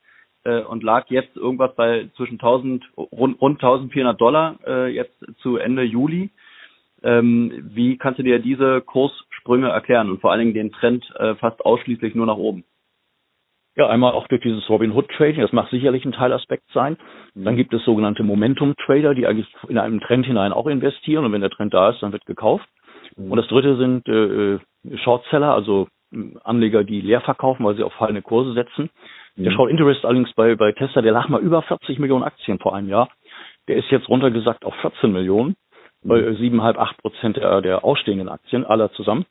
äh, 0.45 0.61
und 0.61 0.83
lag 0.83 1.09
jetzt 1.09 1.39
irgendwas 1.39 1.75
bei 1.75 2.11
zwischen 2.17 2.35
1000 2.35 2.85
rund, 2.99 3.41
rund 3.41 3.65
1400 3.65 4.21
Dollar 4.21 4.59
äh, 4.67 4.89
jetzt 4.95 5.25
zu 5.39 5.57
Ende 5.57 5.85
Juli. 5.85 6.29
Ähm, 7.03 7.71
wie 7.73 7.97
kannst 7.97 8.19
du 8.19 8.25
dir 8.25 8.41
diese 8.41 8.83
Kurssprünge 8.83 9.71
erklären 9.71 10.11
und 10.11 10.21
vor 10.21 10.33
allen 10.33 10.41
Dingen 10.41 10.53
den 10.53 10.71
Trend 10.71 11.11
fast 11.39 11.65
ausschließlich 11.65 12.15
nur 12.15 12.27
nach 12.27 12.37
oben? 12.37 12.63
Ja, 13.77 13.89
einmal 13.89 14.13
auch 14.13 14.27
durch 14.27 14.43
dieses 14.43 14.69
Robin 14.69 14.93
Hood 14.93 15.09
Trading, 15.11 15.43
das 15.43 15.53
mag 15.53 15.69
sicherlich 15.71 16.05
ein 16.05 16.13
Teilaspekt 16.13 16.65
sein. 16.73 16.97
Dann 17.35 17.57
gibt 17.57 17.73
es 17.73 17.85
sogenannte 17.85 18.25
Momentum 18.25 18.75
Trader, 18.77 19.15
die 19.15 19.27
eigentlich 19.27 19.47
in 19.69 19.79
einen 19.79 20.01
Trend 20.01 20.27
hinein 20.27 20.53
auch 20.53 20.67
investieren 20.67 21.25
und 21.25 21.33
wenn 21.33 21.41
der 21.41 21.51
Trend 21.51 21.73
da 21.73 21.91
ist, 21.91 22.03
dann 22.03 22.13
wird 22.13 22.27
gekauft. 22.27 22.69
Und 23.17 23.37
das 23.37 23.47
dritte 23.49 23.77
sind 23.77 24.09
äh, 24.09 24.55
äh 24.55 24.59
Shortseller, 25.05 25.55
also 25.55 25.89
äh, 26.13 26.19
Anleger, 26.43 26.85
die 26.85 27.01
leer 27.01 27.21
verkaufen, 27.21 27.65
weil 27.65 27.77
sie 27.77 27.83
auf 27.83 27.93
fallende 27.95 28.23
Kurse 28.23 28.55
setzen. 28.55 28.91
Der 29.37 29.53
Short 29.53 29.71
Interest 29.71 30.05
allerdings 30.05 30.33
bei, 30.35 30.55
bei 30.57 30.73
Tesla, 30.73 31.01
der 31.03 31.13
lag 31.13 31.29
mal 31.29 31.41
über 31.41 31.63
40 31.63 31.99
Millionen 31.99 32.25
Aktien 32.25 32.59
vor 32.59 32.75
einem 32.75 32.89
Jahr. 32.89 33.09
Der 33.69 33.77
ist 33.77 33.91
jetzt 33.91 34.09
runtergesagt 34.09 34.65
auf 34.65 34.75
14 34.83 35.13
Millionen, 35.13 35.57
bei 36.03 36.19
7,5, 36.19 36.77
8 36.77 36.99
Prozent 36.99 37.37
der, 37.37 37.63
der 37.63 37.85
ausstehenden 37.85 38.29
Aktien 38.29 38.65
aller 38.65 38.93
zusammen. 38.93 39.25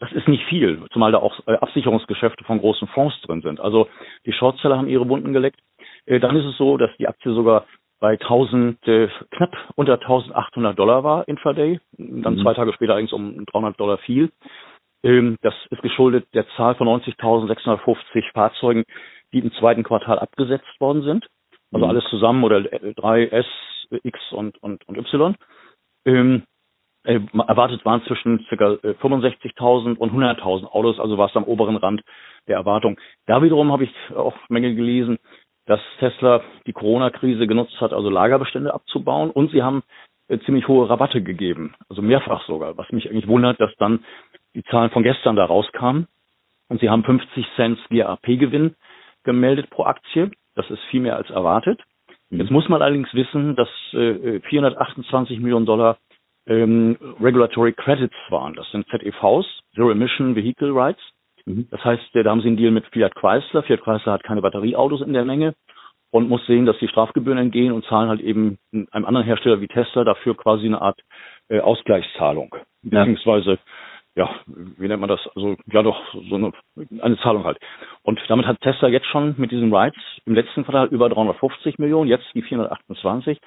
Das 0.00 0.12
ist 0.12 0.28
nicht 0.28 0.44
viel, 0.44 0.84
zumal 0.92 1.10
da 1.10 1.18
auch 1.18 1.40
äh, 1.46 1.54
Absicherungsgeschäfte 1.54 2.44
von 2.44 2.60
großen 2.60 2.86
Fonds 2.88 3.20
drin 3.22 3.42
sind. 3.42 3.60
Also 3.60 3.88
die 4.26 4.32
Shortseller 4.32 4.78
haben 4.78 4.88
ihre 4.88 5.08
Wunden 5.08 5.32
geleckt. 5.32 5.60
Äh, 6.06 6.20
dann 6.20 6.36
ist 6.36 6.44
es 6.44 6.56
so, 6.56 6.76
dass 6.76 6.90
die 6.98 7.08
Aktie 7.08 7.32
sogar 7.34 7.66
bei 8.00 8.12
1000, 8.12 8.86
äh, 8.86 9.08
knapp 9.32 9.56
unter 9.74 9.94
1800 9.94 10.78
Dollar 10.78 11.02
war 11.02 11.26
intraday, 11.26 11.80
dann 11.96 12.36
mhm. 12.36 12.42
zwei 12.42 12.54
Tage 12.54 12.72
später 12.72 12.92
allerdings 12.92 13.12
um 13.12 13.44
300 13.46 13.78
Dollar 13.78 13.98
fiel. 13.98 14.30
Ähm, 15.02 15.36
das 15.42 15.54
ist 15.70 15.82
geschuldet 15.82 16.26
der 16.32 16.46
Zahl 16.56 16.76
von 16.76 16.86
90.650 16.86 18.32
Fahrzeugen, 18.32 18.84
die 19.32 19.40
im 19.40 19.52
zweiten 19.52 19.82
Quartal 19.82 20.18
abgesetzt 20.18 20.80
worden 20.80 21.02
sind. 21.02 21.26
Also 21.72 21.84
mhm. 21.84 21.90
alles 21.90 22.04
zusammen 22.08 22.44
oder 22.44 22.58
3S, 22.58 23.46
X 24.02 24.18
und, 24.32 24.62
und, 24.62 24.86
und 24.88 24.96
Y. 24.96 25.34
Äh, 27.08 27.20
erwartet 27.32 27.86
waren 27.86 28.02
zwischen 28.02 28.44
ca. 28.50 28.72
65.000 29.00 29.96
und 29.96 30.12
100.000 30.12 30.66
Autos, 30.66 31.00
also 31.00 31.16
war 31.16 31.30
es 31.30 31.36
am 31.36 31.44
oberen 31.44 31.76
Rand 31.76 32.02
der 32.48 32.56
Erwartung. 32.56 33.00
Da 33.24 33.42
wiederum 33.42 33.72
habe 33.72 33.84
ich 33.84 33.94
auch 34.14 34.34
Menge 34.50 34.74
gelesen, 34.74 35.16
dass 35.64 35.80
Tesla 36.00 36.42
die 36.66 36.74
Corona-Krise 36.74 37.46
genutzt 37.46 37.80
hat, 37.80 37.94
also 37.94 38.10
Lagerbestände 38.10 38.74
abzubauen 38.74 39.30
und 39.30 39.50
sie 39.52 39.62
haben 39.62 39.84
äh, 40.28 40.38
ziemlich 40.40 40.68
hohe 40.68 40.90
Rabatte 40.90 41.22
gegeben, 41.22 41.74
also 41.88 42.02
mehrfach 42.02 42.44
sogar, 42.46 42.76
was 42.76 42.92
mich 42.92 43.08
eigentlich 43.08 43.26
wundert, 43.26 43.58
dass 43.58 43.74
dann 43.78 44.04
die 44.54 44.64
Zahlen 44.64 44.90
von 44.90 45.02
gestern 45.02 45.34
da 45.34 45.46
rauskamen 45.46 46.08
und 46.68 46.78
sie 46.82 46.90
haben 46.90 47.04
50 47.04 47.46
Cent 47.56 47.78
GAP-Gewinn 47.88 48.74
gemeldet 49.24 49.70
pro 49.70 49.84
Aktie. 49.84 50.30
Das 50.56 50.68
ist 50.68 50.82
viel 50.90 51.00
mehr 51.00 51.16
als 51.16 51.30
erwartet. 51.30 51.80
Mhm. 52.28 52.40
Jetzt 52.40 52.50
muss 52.50 52.68
man 52.68 52.82
allerdings 52.82 53.14
wissen, 53.14 53.56
dass 53.56 53.70
äh, 53.94 54.40
428 54.40 55.40
Millionen 55.40 55.64
Dollar 55.64 55.96
ähm, 56.48 56.96
Regulatory 57.20 57.72
Credits 57.72 58.16
waren. 58.30 58.54
Das 58.54 58.70
sind 58.70 58.86
ZEVs, 58.88 59.46
Zero 59.74 59.90
Emission 59.90 60.34
Vehicle 60.34 60.72
Rights. 60.72 61.00
Mhm. 61.44 61.68
Das 61.70 61.84
heißt, 61.84 62.02
da 62.14 62.24
haben 62.24 62.40
sie 62.40 62.48
einen 62.48 62.56
Deal 62.56 62.70
mit 62.70 62.86
Fiat 62.86 63.14
Chrysler. 63.14 63.62
Fiat 63.62 63.82
Chrysler 63.82 64.12
hat 64.12 64.24
keine 64.24 64.42
Batterieautos 64.42 65.02
in 65.02 65.12
der 65.12 65.24
Menge 65.24 65.54
und 66.10 66.28
muss 66.28 66.44
sehen, 66.46 66.66
dass 66.66 66.78
die 66.78 66.88
Strafgebühren 66.88 67.38
entgehen 67.38 67.72
und 67.72 67.84
zahlen 67.84 68.08
halt 68.08 68.20
eben 68.20 68.58
einem 68.72 69.04
anderen 69.04 69.26
Hersteller 69.26 69.60
wie 69.60 69.68
Tesla 69.68 70.04
dafür 70.04 70.36
quasi 70.36 70.66
eine 70.66 70.80
Art 70.80 71.00
äh, 71.48 71.60
Ausgleichszahlung. 71.60 72.54
Ja. 72.82 73.04
Beziehungsweise 73.04 73.58
ja, 74.18 74.28
wie 74.46 74.88
nennt 74.88 75.00
man 75.00 75.08
das? 75.08 75.20
Also 75.36 75.54
ja 75.70 75.80
doch 75.80 76.02
so 76.28 76.34
eine, 76.34 76.52
eine 77.00 77.18
Zahlung 77.18 77.44
halt. 77.44 77.58
Und 78.02 78.20
damit 78.26 78.46
hat 78.46 78.60
Tesla 78.60 78.88
jetzt 78.88 79.06
schon 79.06 79.36
mit 79.38 79.52
diesen 79.52 79.72
Rights 79.72 79.98
im 80.24 80.34
letzten 80.34 80.64
Quartal 80.64 80.88
über 80.88 81.08
350 81.08 81.78
Millionen, 81.78 82.08
jetzt 82.08 82.26
die 82.34 82.42
428. 82.42 83.38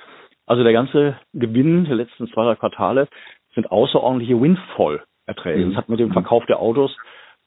Also 0.52 0.64
der 0.66 0.74
ganze 0.74 1.18
Gewinn 1.32 1.86
der 1.86 1.96
letzten 1.96 2.28
zwei 2.28 2.44
drei 2.44 2.56
Quartale 2.56 3.08
sind 3.56 3.72
außerordentliche 3.72 4.42
Windfall-Erträge. 4.42 5.66
Mhm. 5.66 5.70
Das 5.70 5.78
hat 5.78 5.88
mit 5.88 6.02
dem 6.02 6.12
Verkauf 6.12 6.46
der 6.46 6.60
Autos 6.60 6.94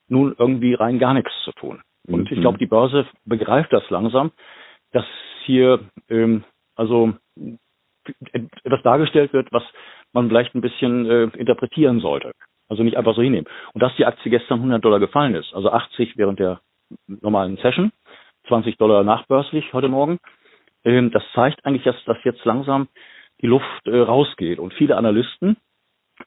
nun 0.07 0.35
irgendwie 0.39 0.73
rein 0.73 0.97
gar 0.97 1.13
nichts 1.13 1.31
zu 1.43 1.51
tun. 1.51 1.83
Und 2.07 2.21
mhm. 2.21 2.35
ich 2.35 2.41
glaube, 2.41 2.57
die 2.57 2.65
Börse 2.65 3.05
begreift 3.23 3.71
das 3.71 3.87
langsam, 3.91 4.31
dass 4.91 5.05
hier 5.43 5.81
ähm, 6.09 6.45
also 6.75 7.13
etwas 8.31 8.81
dargestellt 8.81 9.33
wird, 9.33 9.53
was 9.53 9.61
man 10.11 10.27
vielleicht 10.27 10.55
ein 10.55 10.61
bisschen 10.61 11.05
äh, 11.05 11.25
interpretieren 11.37 11.99
sollte. 11.99 12.31
Also 12.69 12.81
nicht 12.81 12.97
einfach 12.97 13.13
so 13.13 13.21
hinnehmen. 13.21 13.45
Und 13.73 13.83
dass 13.83 13.95
die 13.97 14.05
Aktie 14.07 14.31
gestern 14.31 14.57
100 14.57 14.83
Dollar 14.83 14.99
gefallen 14.99 15.35
ist, 15.35 15.53
also 15.53 15.69
80 15.69 16.17
während 16.17 16.39
der 16.39 16.59
normalen 17.05 17.57
Session, 17.57 17.91
20 18.47 18.77
Dollar 18.77 19.03
nachbörslich 19.03 19.73
heute 19.73 19.89
Morgen, 19.89 20.17
ähm, 20.85 21.11
das 21.11 21.23
zeigt 21.33 21.65
eigentlich, 21.65 21.83
dass, 21.83 22.01
dass 22.05 22.17
jetzt 22.23 22.45
langsam 22.45 22.87
die 23.41 23.47
Luft 23.47 23.85
äh, 23.85 23.97
rausgeht. 23.97 24.59
Und 24.59 24.73
viele 24.73 24.95
Analysten, 24.95 25.57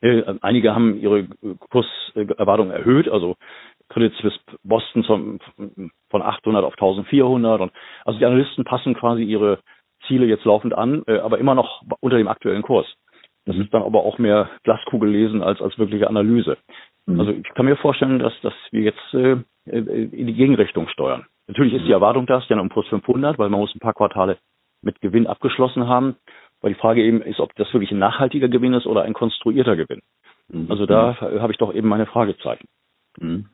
äh, 0.00 0.22
einige 0.42 0.74
haben 0.74 0.98
ihre 1.00 1.28
Kurserwartungen 1.70 2.72
erhöht, 2.72 3.08
also 3.08 3.36
Credit 3.88 4.12
Suisse 4.16 4.38
Boston 4.62 5.04
von, 5.04 5.40
von 6.10 6.22
800 6.22 6.64
auf 6.64 6.74
1400. 6.74 7.60
Und, 7.62 7.72
also 8.04 8.18
die 8.18 8.26
Analysten 8.26 8.64
passen 8.64 8.94
quasi 8.94 9.22
ihre 9.22 9.60
Ziele 10.06 10.26
jetzt 10.26 10.44
laufend 10.44 10.74
an, 10.74 11.02
äh, 11.06 11.18
aber 11.18 11.38
immer 11.38 11.54
noch 11.54 11.82
unter 12.00 12.18
dem 12.18 12.28
aktuellen 12.28 12.62
Kurs. 12.62 12.86
Das 13.46 13.56
ist 13.56 13.72
dann 13.72 13.82
aber 13.82 14.04
auch 14.04 14.18
mehr 14.18 14.50
Glaskugel 14.64 15.08
lesen 15.08 15.42
als 15.42 15.62
als 15.62 15.78
wirkliche 15.78 16.08
Analyse. 16.08 16.58
Mhm. 17.06 17.20
Also 17.20 17.32
ich 17.32 17.48
kann 17.54 17.64
mir 17.64 17.76
vorstellen, 17.76 18.18
dass 18.18 18.38
dass 18.42 18.52
wir 18.70 18.82
jetzt 18.82 19.14
äh, 19.14 19.38
in 19.64 20.26
die 20.26 20.34
Gegenrichtung 20.34 20.88
steuern. 20.88 21.26
Natürlich 21.46 21.74
ist 21.74 21.86
die 21.86 21.92
Erwartung 21.92 22.26
das, 22.26 22.46
ja 22.48 22.60
um 22.60 22.68
plus 22.68 22.86
500, 22.88 23.38
weil 23.38 23.48
man 23.48 23.60
muss 23.60 23.74
ein 23.74 23.80
paar 23.80 23.94
Quartale 23.94 24.36
mit 24.82 25.00
Gewinn 25.00 25.26
abgeschlossen 25.26 25.88
haben. 25.88 26.16
Weil 26.60 26.74
die 26.74 26.80
Frage 26.80 27.04
eben 27.04 27.22
ist, 27.22 27.40
ob 27.40 27.54
das 27.54 27.72
wirklich 27.72 27.92
ein 27.92 27.98
nachhaltiger 27.98 28.48
Gewinn 28.48 28.74
ist 28.74 28.86
oder 28.86 29.02
ein 29.02 29.14
konstruierter 29.14 29.76
Gewinn. 29.76 30.00
Mhm. 30.48 30.66
Also 30.68 30.86
da 30.86 31.16
habe 31.20 31.52
ich 31.52 31.58
doch 31.58 31.72
eben 31.72 31.88
meine 31.88 32.06
Fragezeichen. 32.06 32.66
Mhm. 33.18 33.46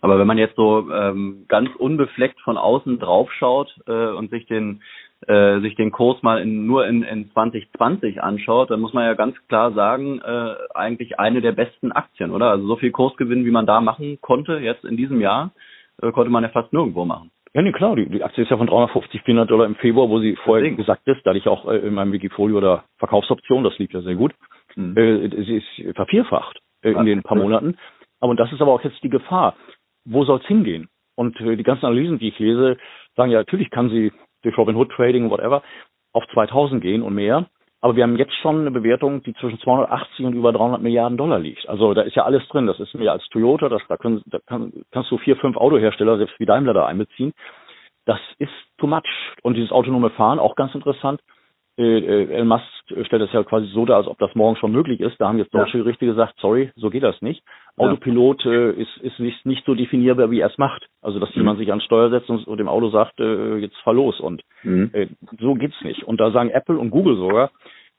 Aber 0.00 0.18
wenn 0.18 0.26
man 0.26 0.38
jetzt 0.38 0.56
so 0.56 0.90
ähm, 0.90 1.46
ganz 1.48 1.70
unbefleckt 1.76 2.40
von 2.40 2.58
außen 2.58 2.98
draufschaut 2.98 3.74
äh, 3.86 4.08
und 4.08 4.30
sich 4.30 4.46
den 4.46 4.82
äh, 5.26 5.60
sich 5.60 5.74
den 5.76 5.90
Kurs 5.90 6.22
mal 6.22 6.40
in, 6.40 6.66
nur 6.66 6.86
in, 6.86 7.02
in 7.02 7.30
2020 7.32 8.22
anschaut, 8.22 8.70
dann 8.70 8.80
muss 8.80 8.92
man 8.92 9.04
ja 9.04 9.14
ganz 9.14 9.36
klar 9.48 9.72
sagen, 9.72 10.20
äh, 10.20 10.54
eigentlich 10.74 11.18
eine 11.18 11.40
der 11.40 11.52
besten 11.52 11.92
Aktien, 11.92 12.30
oder? 12.30 12.50
Also 12.50 12.66
so 12.66 12.76
viel 12.76 12.90
Kursgewinn, 12.90 13.46
wie 13.46 13.50
man 13.50 13.66
da 13.66 13.80
machen 13.80 14.18
konnte 14.20 14.58
jetzt 14.58 14.84
in 14.84 14.96
diesem 14.96 15.20
Jahr, 15.20 15.52
äh, 16.02 16.12
konnte 16.12 16.30
man 16.30 16.42
ja 16.42 16.50
fast 16.50 16.72
nirgendwo 16.72 17.04
machen. 17.06 17.30
Ja, 17.54 17.62
nee, 17.62 17.72
klar, 17.72 17.94
die, 17.94 18.08
die 18.08 18.24
Aktie 18.24 18.42
ist 18.42 18.50
ja 18.50 18.56
von 18.56 18.66
350, 18.66 19.22
400 19.22 19.48
Dollar 19.48 19.66
im 19.66 19.76
Februar, 19.76 20.08
wo 20.08 20.18
sie 20.18 20.36
vorher 20.36 20.62
Deswegen. 20.62 20.76
gesagt 20.76 21.06
ist, 21.06 21.24
da 21.24 21.30
hatte 21.30 21.38
ich 21.38 21.46
auch 21.46 21.66
äh, 21.66 21.78
in 21.78 21.94
meinem 21.94 22.12
Wikifolio 22.12 22.58
oder 22.58 22.84
Verkaufsoption, 22.98 23.62
das 23.62 23.78
lief 23.78 23.92
ja 23.92 24.02
sehr 24.02 24.16
gut, 24.16 24.34
mhm. 24.74 24.96
äh, 24.96 25.28
sie 25.44 25.56
ist 25.58 25.94
vervierfacht 25.94 26.58
äh, 26.82 26.90
in 26.90 27.06
den 27.06 27.22
paar 27.22 27.38
Monaten. 27.38 27.76
Aber 28.18 28.30
und 28.30 28.40
das 28.40 28.52
ist 28.52 28.60
aber 28.60 28.72
auch 28.72 28.82
jetzt 28.82 29.02
die 29.04 29.08
Gefahr. 29.08 29.54
Wo 30.04 30.24
soll 30.24 30.40
es 30.40 30.46
hingehen? 30.46 30.88
Und 31.14 31.40
äh, 31.40 31.56
die 31.56 31.62
ganzen 31.62 31.86
Analysen, 31.86 32.18
die 32.18 32.28
ich 32.28 32.38
lese, 32.40 32.76
sagen 33.16 33.30
ja, 33.30 33.38
natürlich 33.38 33.70
kann 33.70 33.88
sie 33.88 34.12
durch 34.42 34.58
Robinhood 34.58 34.90
Trading, 34.90 35.30
whatever, 35.30 35.62
auf 36.12 36.26
2000 36.32 36.82
gehen 36.82 37.02
und 37.02 37.14
mehr. 37.14 37.46
Aber 37.84 37.96
wir 37.96 38.02
haben 38.02 38.16
jetzt 38.16 38.32
schon 38.36 38.62
eine 38.62 38.70
Bewertung, 38.70 39.22
die 39.24 39.34
zwischen 39.34 39.60
280 39.60 40.24
und 40.24 40.32
über 40.32 40.54
300 40.54 40.80
Milliarden 40.80 41.18
Dollar 41.18 41.38
liegt. 41.38 41.68
Also 41.68 41.92
da 41.92 42.00
ist 42.00 42.16
ja 42.16 42.24
alles 42.24 42.42
drin. 42.48 42.66
Das 42.66 42.80
ist 42.80 42.94
mehr 42.94 43.12
als 43.12 43.28
Toyota. 43.28 43.68
Das, 43.68 43.82
da, 43.90 43.98
können, 43.98 44.22
da 44.24 44.38
kann, 44.46 44.72
kannst 44.90 45.10
du 45.10 45.18
vier, 45.18 45.36
fünf 45.36 45.58
Autohersteller, 45.58 46.16
selbst 46.16 46.40
wie 46.40 46.46
Daimler 46.46 46.72
da 46.72 46.86
einbeziehen. 46.86 47.34
Das 48.06 48.18
ist 48.38 48.54
too 48.78 48.86
much. 48.86 49.02
Und 49.42 49.58
dieses 49.58 49.70
autonome 49.70 50.08
Fahren, 50.08 50.38
auch 50.38 50.56
ganz 50.56 50.74
interessant. 50.74 51.20
Äh, 51.76 51.98
äh, 51.98 52.32
Elon 52.34 52.48
Musk 52.48 52.64
stellt 53.06 53.22
das 53.22 53.32
ja 53.32 53.42
quasi 53.42 53.66
so 53.66 53.84
dar, 53.84 53.96
als 53.96 54.06
ob 54.06 54.18
das 54.18 54.34
morgen 54.34 54.56
schon 54.56 54.72
möglich 54.72 55.00
ist. 55.00 55.20
Da 55.20 55.28
haben 55.28 55.38
jetzt 55.38 55.52
deutsche 55.52 55.78
ja. 55.78 55.84
Gerichte 55.84 56.06
gesagt, 56.06 56.34
sorry, 56.38 56.70
so 56.76 56.90
geht 56.90 57.02
das 57.02 57.20
nicht. 57.20 57.42
Ja. 57.76 57.86
Autopilot 57.86 58.46
äh, 58.46 58.70
ist, 58.72 58.96
ist 58.98 59.18
nicht, 59.18 59.44
nicht 59.44 59.64
so 59.64 59.74
definierbar, 59.74 60.30
wie 60.30 60.40
er 60.40 60.50
es 60.50 60.58
macht. 60.58 60.86
Also, 61.02 61.18
dass 61.18 61.30
mhm. 61.30 61.42
jemand 61.42 61.58
sich 61.58 61.70
ans 61.70 61.84
Steuer 61.84 62.10
setzt 62.10 62.30
und, 62.30 62.46
und 62.46 62.58
dem 62.58 62.68
Auto 62.68 62.90
sagt, 62.90 63.18
äh, 63.18 63.56
jetzt 63.56 63.76
fahr 63.78 63.94
los. 63.94 64.20
Und 64.20 64.42
mhm. 64.62 64.90
äh, 64.92 65.08
so 65.40 65.54
geht's 65.54 65.80
nicht. 65.82 66.04
Und 66.04 66.20
da 66.20 66.30
sagen 66.30 66.50
Apple 66.50 66.78
und 66.78 66.90
Google 66.90 67.16
sogar, 67.16 67.50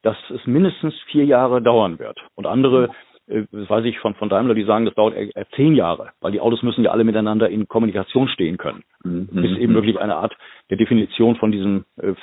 dass 0.04 0.18
es 0.30 0.46
mindestens 0.46 0.94
vier 1.12 1.26
Jahre 1.26 1.62
dauern 1.62 2.00
wird. 2.00 2.20
Und 2.36 2.46
andere 2.46 2.90
das 3.28 3.70
weiß 3.70 3.86
ich 3.86 4.00
von, 4.00 4.14
von 4.16 4.30
Daimler, 4.30 4.54
die 4.54 4.66
sagen, 4.66 4.86
das 4.86 4.94
dauert 4.94 5.16
eher 5.16 5.50
zehn 5.56 5.76
Jahre, 5.76 6.12
weil 6.22 6.32
die 6.32 6.40
Autos 6.40 6.62
müssen 6.62 6.84
ja 6.84 6.92
alle 6.92 7.04
miteinander 7.04 7.50
in 7.50 7.68
Kommunikation 7.68 8.28
stehen 8.28 8.58
können. 8.58 8.84
Mhm. 9.04 9.28
Bis 9.32 9.58
eben 9.58 9.74
wirklich 9.74 10.00
eine 10.00 10.16
Art 10.16 10.38
der 10.70 10.78
Definition 10.78 11.36
von 11.36 11.52
diesem 11.52 11.86
äh, 11.98 12.14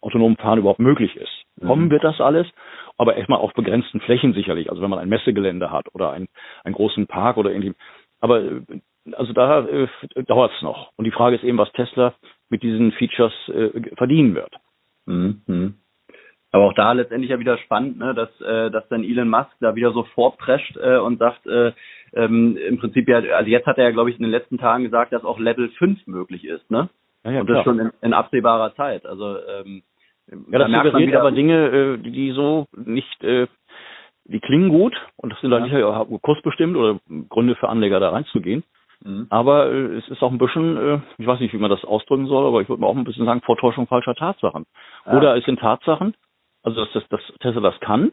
autonomen 0.00 0.36
Fahren 0.36 0.58
überhaupt 0.58 0.80
möglich 0.80 1.14
ist. 1.16 1.44
Mhm. 1.56 1.66
Kommen 1.66 1.90
wird 1.90 2.04
das 2.04 2.20
alles, 2.20 2.46
aber 2.96 3.16
erstmal 3.16 3.38
auf 3.38 3.52
begrenzten 3.52 4.00
Flächen 4.00 4.32
sicherlich. 4.32 4.70
Also 4.70 4.80
wenn 4.80 4.90
man 4.90 4.98
ein 4.98 5.10
Messegelände 5.10 5.70
hat 5.70 5.94
oder 5.94 6.12
ein, 6.12 6.26
einen 6.64 6.74
großen 6.74 7.06
Park 7.06 7.36
oder 7.36 7.50
irgendwie. 7.50 7.74
Aber 8.20 8.42
äh, 8.42 8.60
also 9.12 9.34
da 9.34 9.66
äh, 9.66 9.88
dauert 10.26 10.52
es 10.56 10.62
noch. 10.62 10.90
Und 10.96 11.04
die 11.04 11.12
Frage 11.12 11.36
ist 11.36 11.44
eben, 11.44 11.58
was 11.58 11.70
Tesla 11.72 12.14
mit 12.48 12.62
diesen 12.62 12.92
Features 12.92 13.34
äh, 13.48 13.94
verdienen 13.96 14.34
wird. 14.34 14.54
Mhm. 15.04 15.74
Aber 16.52 16.64
auch 16.64 16.74
da 16.74 16.92
letztendlich 16.92 17.30
ja 17.30 17.38
wieder 17.38 17.58
spannend, 17.58 17.98
ne, 17.98 18.14
dass, 18.14 18.40
äh, 18.40 18.70
dass 18.70 18.88
dann 18.88 19.04
Elon 19.04 19.28
Musk 19.28 19.50
da 19.60 19.74
wieder 19.74 19.92
so 19.92 20.04
vorprescht 20.14 20.76
äh, 20.76 20.96
und 20.96 21.18
sagt, 21.18 21.46
äh, 21.46 21.72
ähm, 22.14 22.56
im 22.56 22.78
Prinzip 22.78 23.08
ja, 23.08 23.18
also 23.18 23.50
jetzt 23.50 23.66
hat 23.66 23.78
er 23.78 23.84
ja, 23.84 23.90
glaube 23.90 24.10
ich, 24.10 24.16
in 24.16 24.22
den 24.22 24.30
letzten 24.30 24.58
Tagen 24.58 24.84
gesagt, 24.84 25.12
dass 25.12 25.24
auch 25.24 25.38
Level 25.38 25.68
5 25.70 26.06
möglich 26.06 26.44
ist, 26.44 26.70
ne? 26.70 26.88
Ja, 27.24 27.32
ja, 27.32 27.40
und 27.40 27.50
das 27.50 27.54
klar. 27.54 27.64
schon 27.64 27.80
in, 27.80 27.90
in 28.00 28.12
absehbarer 28.12 28.74
Zeit. 28.76 29.04
Also 29.04 29.36
ähm, 29.36 29.82
ja, 30.50 30.58
das 30.58 30.70
suggeriert 30.70 31.16
aber 31.16 31.32
Dinge, 31.32 31.66
äh, 31.66 31.98
die 31.98 32.30
so 32.32 32.66
nicht 32.74 33.22
äh, 33.22 33.46
die 34.24 34.40
klingen 34.40 34.70
gut 34.70 34.94
und 35.16 35.32
das 35.32 35.40
sind 35.40 35.50
dann 35.50 35.66
ja. 35.66 36.04
nicht 36.04 36.22
kursbestimmt 36.22 36.76
oder 36.76 36.98
Gründe 37.28 37.54
für 37.56 37.68
Anleger 37.68 38.00
da 38.00 38.10
reinzugehen. 38.10 38.64
Mhm. 39.04 39.26
Aber 39.30 39.70
äh, 39.70 39.96
es 39.96 40.08
ist 40.08 40.22
auch 40.22 40.32
ein 40.32 40.38
bisschen, 40.38 40.76
äh, 40.76 41.00
ich 41.18 41.26
weiß 41.26 41.40
nicht, 41.40 41.52
wie 41.52 41.58
man 41.58 41.70
das 41.70 41.84
ausdrücken 41.84 42.26
soll, 42.26 42.46
aber 42.46 42.60
ich 42.60 42.68
würde 42.68 42.80
mal 42.80 42.88
auch 42.88 42.96
ein 42.96 43.04
bisschen 43.04 43.26
sagen, 43.26 43.42
Vortäuschung 43.42 43.86
falscher 43.86 44.14
Tatsachen. 44.14 44.66
Ja. 45.04 45.16
Oder 45.16 45.36
es 45.36 45.44
sind 45.44 45.60
Tatsachen, 45.60 46.14
also 46.66 46.84
dass, 46.84 46.92
dass, 46.92 47.08
dass 47.08 47.20
Tesla 47.40 47.60
das 47.60 47.80
kann, 47.80 48.02
mhm. 48.02 48.12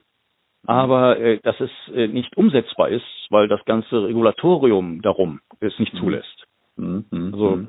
aber 0.67 1.19
äh, 1.19 1.39
dass 1.39 1.60
es 1.60 1.72
äh, 1.93 2.07
nicht 2.07 2.38
umsetzbar 2.38 2.89
ist, 2.89 3.05
weil 3.29 3.48
das 3.48 3.65
ganze 3.65 4.03
Regulatorium 4.03 5.01
darum 5.01 5.41
es 5.60 5.77
nicht 5.79 5.93
mhm. 5.95 5.98
zulässt. 5.98 6.45
Mhm. 6.75 7.05
Also 7.33 7.67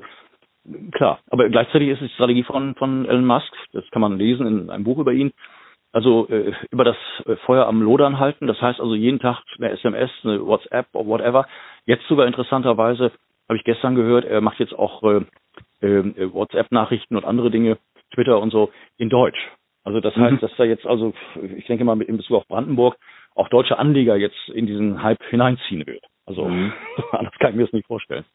klar, 0.91 1.19
aber 1.29 1.49
gleichzeitig 1.49 1.89
ist 1.89 2.01
es 2.01 2.09
die 2.09 2.13
Strategie 2.13 2.43
von, 2.43 2.75
von 2.75 3.05
Elon 3.05 3.25
Musk, 3.25 3.51
das 3.73 3.83
kann 3.91 4.01
man 4.01 4.17
lesen 4.17 4.47
in 4.47 4.69
einem 4.69 4.83
Buch 4.83 4.99
über 4.99 5.11
ihn, 5.11 5.31
also 5.91 6.27
äh, 6.29 6.53
über 6.69 6.83
das 6.83 6.97
äh, 7.25 7.35
Feuer 7.37 7.65
am 7.65 7.81
Lodern 7.81 8.19
halten. 8.19 8.47
Das 8.47 8.61
heißt 8.61 8.79
also 8.79 8.95
jeden 8.95 9.19
Tag 9.19 9.41
eine 9.57 9.71
SMS, 9.71 10.11
eine 10.23 10.45
WhatsApp 10.45 10.87
oder 10.93 11.07
whatever. 11.07 11.47
Jetzt 11.85 12.07
sogar 12.07 12.27
interessanterweise 12.27 13.11
habe 13.47 13.57
ich 13.57 13.63
gestern 13.63 13.95
gehört, 13.95 14.25
er 14.25 14.41
macht 14.41 14.59
jetzt 14.59 14.77
auch 14.77 15.01
äh, 15.03 15.21
äh, 15.81 16.33
WhatsApp-Nachrichten 16.33 17.15
und 17.15 17.25
andere 17.25 17.49
Dinge, 17.49 17.77
Twitter 18.13 18.39
und 18.39 18.51
so 18.51 18.71
in 18.97 19.09
Deutsch. 19.09 19.39
Also 19.85 19.99
das 19.99 20.15
heißt, 20.15 20.33
mhm. 20.33 20.39
dass 20.39 20.51
da 20.57 20.65
jetzt 20.65 20.85
also, 20.85 21.13
ich 21.55 21.65
denke 21.67 21.85
mal 21.85 21.99
in 22.01 22.17
Bezug 22.17 22.37
auf 22.37 22.47
Brandenburg, 22.47 22.97
auch 23.35 23.49
deutsche 23.49 23.77
Anleger 23.77 24.15
jetzt 24.15 24.49
in 24.49 24.65
diesen 24.65 25.03
Hype 25.03 25.23
hineinziehen 25.29 25.85
wird. 25.85 26.03
Also 26.25 26.45
mhm. 26.45 26.73
anders 27.11 27.35
kann 27.39 27.51
ich 27.51 27.55
mir 27.55 27.65
das 27.65 27.73
nicht 27.73 27.85
vorstellen. 27.85 28.25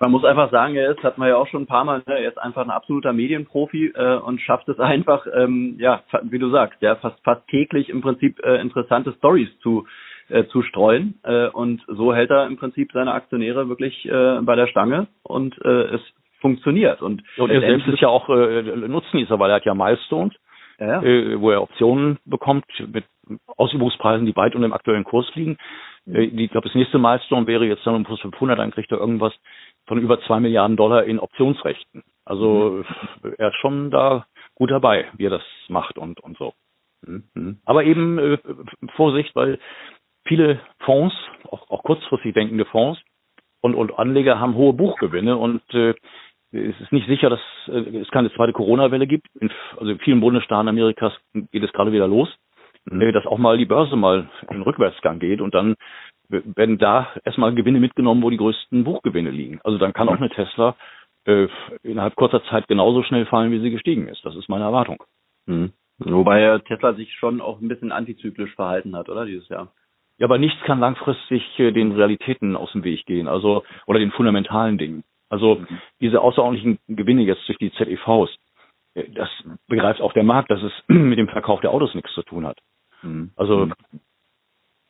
Man 0.00 0.10
muss 0.10 0.24
einfach 0.24 0.50
sagen, 0.50 0.74
er 0.74 0.90
ist, 0.92 1.02
hat 1.02 1.18
man 1.18 1.28
ja 1.28 1.36
auch 1.36 1.48
schon 1.48 1.62
ein 1.62 1.66
paar 1.66 1.84
Mal, 1.84 2.02
ne, 2.06 2.18
er 2.18 2.28
ist 2.28 2.38
einfach 2.38 2.62
ein 2.62 2.70
absoluter 2.70 3.12
Medienprofi 3.12 3.92
äh, 3.94 4.16
und 4.16 4.40
schafft 4.40 4.68
es 4.68 4.80
einfach, 4.80 5.26
ähm, 5.34 5.76
ja, 5.78 6.02
wie 6.22 6.38
du 6.38 6.50
sagst, 6.50 6.80
ja, 6.80 6.96
fast 6.96 7.22
fast 7.22 7.46
täglich 7.48 7.90
im 7.90 8.00
Prinzip 8.00 8.42
äh, 8.42 8.60
interessante 8.60 9.12
Stories 9.18 9.50
zu 9.60 9.86
äh, 10.30 10.44
zu 10.46 10.62
streuen 10.62 11.18
äh, 11.24 11.48
und 11.48 11.82
so 11.88 12.14
hält 12.14 12.30
er 12.30 12.46
im 12.46 12.56
Prinzip 12.56 12.92
seine 12.92 13.12
Aktionäre 13.12 13.68
wirklich 13.68 14.06
äh, 14.06 14.40
bei 14.40 14.56
der 14.56 14.68
Stange 14.68 15.08
und 15.22 15.60
äh, 15.62 15.94
es 15.94 16.00
funktioniert 16.40 17.02
und, 17.02 17.22
und 17.36 17.50
er 17.50 17.60
selbst 17.60 17.86
ist 17.88 18.00
ja 18.00 18.08
auch 18.08 18.28
äh, 18.30 18.62
Nutznießer, 18.62 19.38
weil 19.38 19.50
er 19.50 19.56
hat 19.56 19.66
ja 19.66 19.74
Milestones, 19.74 20.32
ja. 20.80 21.02
Äh, 21.02 21.40
wo 21.40 21.50
er 21.50 21.62
Optionen 21.62 22.18
bekommt 22.24 22.64
mit 22.92 23.04
Ausübungspreisen, 23.56 24.26
die 24.26 24.34
weit 24.34 24.54
unter 24.54 24.66
dem 24.66 24.72
aktuellen 24.72 25.04
Kurs 25.04 25.30
liegen. 25.34 25.58
Äh, 26.06 26.24
ich 26.24 26.50
glaube, 26.50 26.68
das 26.68 26.74
nächste 26.74 26.98
Milestone 26.98 27.46
wäre 27.46 27.66
jetzt 27.66 27.86
dann 27.86 27.94
um 27.94 28.04
plus 28.04 28.20
500, 28.20 28.58
dann 28.58 28.72
kriegt 28.72 28.90
er 28.90 28.98
irgendwas 28.98 29.34
von 29.86 29.98
über 29.98 30.20
zwei 30.22 30.40
Milliarden 30.40 30.76
Dollar 30.76 31.04
in 31.04 31.20
Optionsrechten. 31.20 32.02
Also 32.24 32.82
mhm. 33.22 33.34
er 33.38 33.48
ist 33.48 33.60
schon 33.60 33.90
da 33.90 34.26
gut 34.54 34.70
dabei, 34.70 35.06
wie 35.16 35.26
er 35.26 35.30
das 35.30 35.44
macht 35.68 35.98
und, 35.98 36.20
und 36.20 36.36
so. 36.38 36.54
Mhm. 37.06 37.58
Aber 37.64 37.84
eben 37.84 38.18
äh, 38.18 38.38
Vorsicht, 38.96 39.34
weil 39.36 39.58
viele 40.24 40.60
Fonds, 40.80 41.14
auch, 41.50 41.70
auch 41.70 41.82
kurzfristig 41.82 42.34
denkende 42.34 42.64
Fonds 42.66 43.00
und, 43.60 43.74
und 43.74 43.98
Anleger 43.98 44.38
haben 44.38 44.54
hohe 44.54 44.72
Buchgewinne 44.72 45.36
und 45.36 45.62
äh, 45.74 45.94
es 46.52 46.80
ist 46.80 46.92
nicht 46.92 47.06
sicher, 47.06 47.30
dass 47.30 47.40
äh, 47.68 47.98
es 47.98 48.10
keine 48.10 48.32
zweite 48.32 48.52
Corona-Welle 48.52 49.06
gibt. 49.06 49.26
In, 49.40 49.50
also 49.78 49.92
in 49.92 49.98
vielen 50.00 50.20
Bundesstaaten 50.20 50.68
Amerikas 50.68 51.12
geht 51.32 51.62
es 51.62 51.72
gerade 51.72 51.92
wieder 51.92 52.08
los. 52.08 52.28
Mhm. 52.86 53.12
dass 53.12 53.26
auch 53.26 53.38
mal 53.38 53.58
die 53.58 53.66
Börse 53.66 53.94
mal 53.94 54.30
in 54.50 54.62
Rückwärtsgang 54.62 55.18
geht 55.18 55.40
und 55.40 55.54
dann 55.54 55.74
werden 56.28 56.78
da 56.78 57.08
erstmal 57.24 57.54
Gewinne 57.54 57.80
mitgenommen, 57.80 58.22
wo 58.22 58.30
die 58.30 58.36
größten 58.36 58.84
Buchgewinne 58.84 59.30
liegen. 59.30 59.60
Also 59.64 59.78
dann 59.78 59.92
kann 59.92 60.08
auch 60.08 60.16
eine 60.16 60.30
Tesla 60.30 60.76
äh, 61.26 61.48
innerhalb 61.82 62.16
kurzer 62.16 62.42
Zeit 62.44 62.68
genauso 62.68 63.02
schnell 63.02 63.26
fallen, 63.26 63.52
wie 63.52 63.60
sie 63.60 63.70
gestiegen 63.70 64.08
ist. 64.08 64.24
Das 64.24 64.36
ist 64.36 64.48
meine 64.48 64.64
Erwartung. 64.64 65.02
Mhm. 65.46 65.72
Wobei 65.98 66.58
Tesla 66.66 66.94
sich 66.94 67.12
schon 67.14 67.42
auch 67.42 67.60
ein 67.60 67.68
bisschen 67.68 67.92
antizyklisch 67.92 68.54
verhalten 68.54 68.96
hat, 68.96 69.10
oder 69.10 69.26
dieses 69.26 69.48
Jahr? 69.50 69.72
Ja, 70.16 70.26
aber 70.26 70.38
nichts 70.38 70.60
kann 70.62 70.80
langfristig 70.80 71.42
äh, 71.58 71.72
den 71.72 71.92
Realitäten 71.92 72.56
aus 72.56 72.72
dem 72.72 72.84
Weg 72.84 73.04
gehen, 73.06 73.28
also 73.28 73.64
oder 73.86 73.98
den 73.98 74.12
fundamentalen 74.12 74.78
Dingen. 74.78 75.04
Also 75.30 75.54
mhm. 75.54 75.78
diese 76.00 76.20
außerordentlichen 76.20 76.78
Gewinne 76.88 77.22
jetzt 77.22 77.48
durch 77.48 77.58
die 77.58 77.72
ZEVs, 77.72 78.36
äh, 78.94 79.04
das 79.14 79.30
begreift 79.68 80.02
auch 80.02 80.12
der 80.12 80.24
Markt, 80.24 80.50
dass 80.50 80.62
es 80.62 80.72
mit 80.88 81.18
dem 81.18 81.28
Verkauf 81.28 81.60
der 81.60 81.70
Autos 81.70 81.94
nichts 81.94 82.12
zu 82.12 82.22
tun 82.22 82.46
hat. 82.46 82.58
Mhm. 83.02 83.30
Also 83.36 83.66
mhm. 83.66 83.72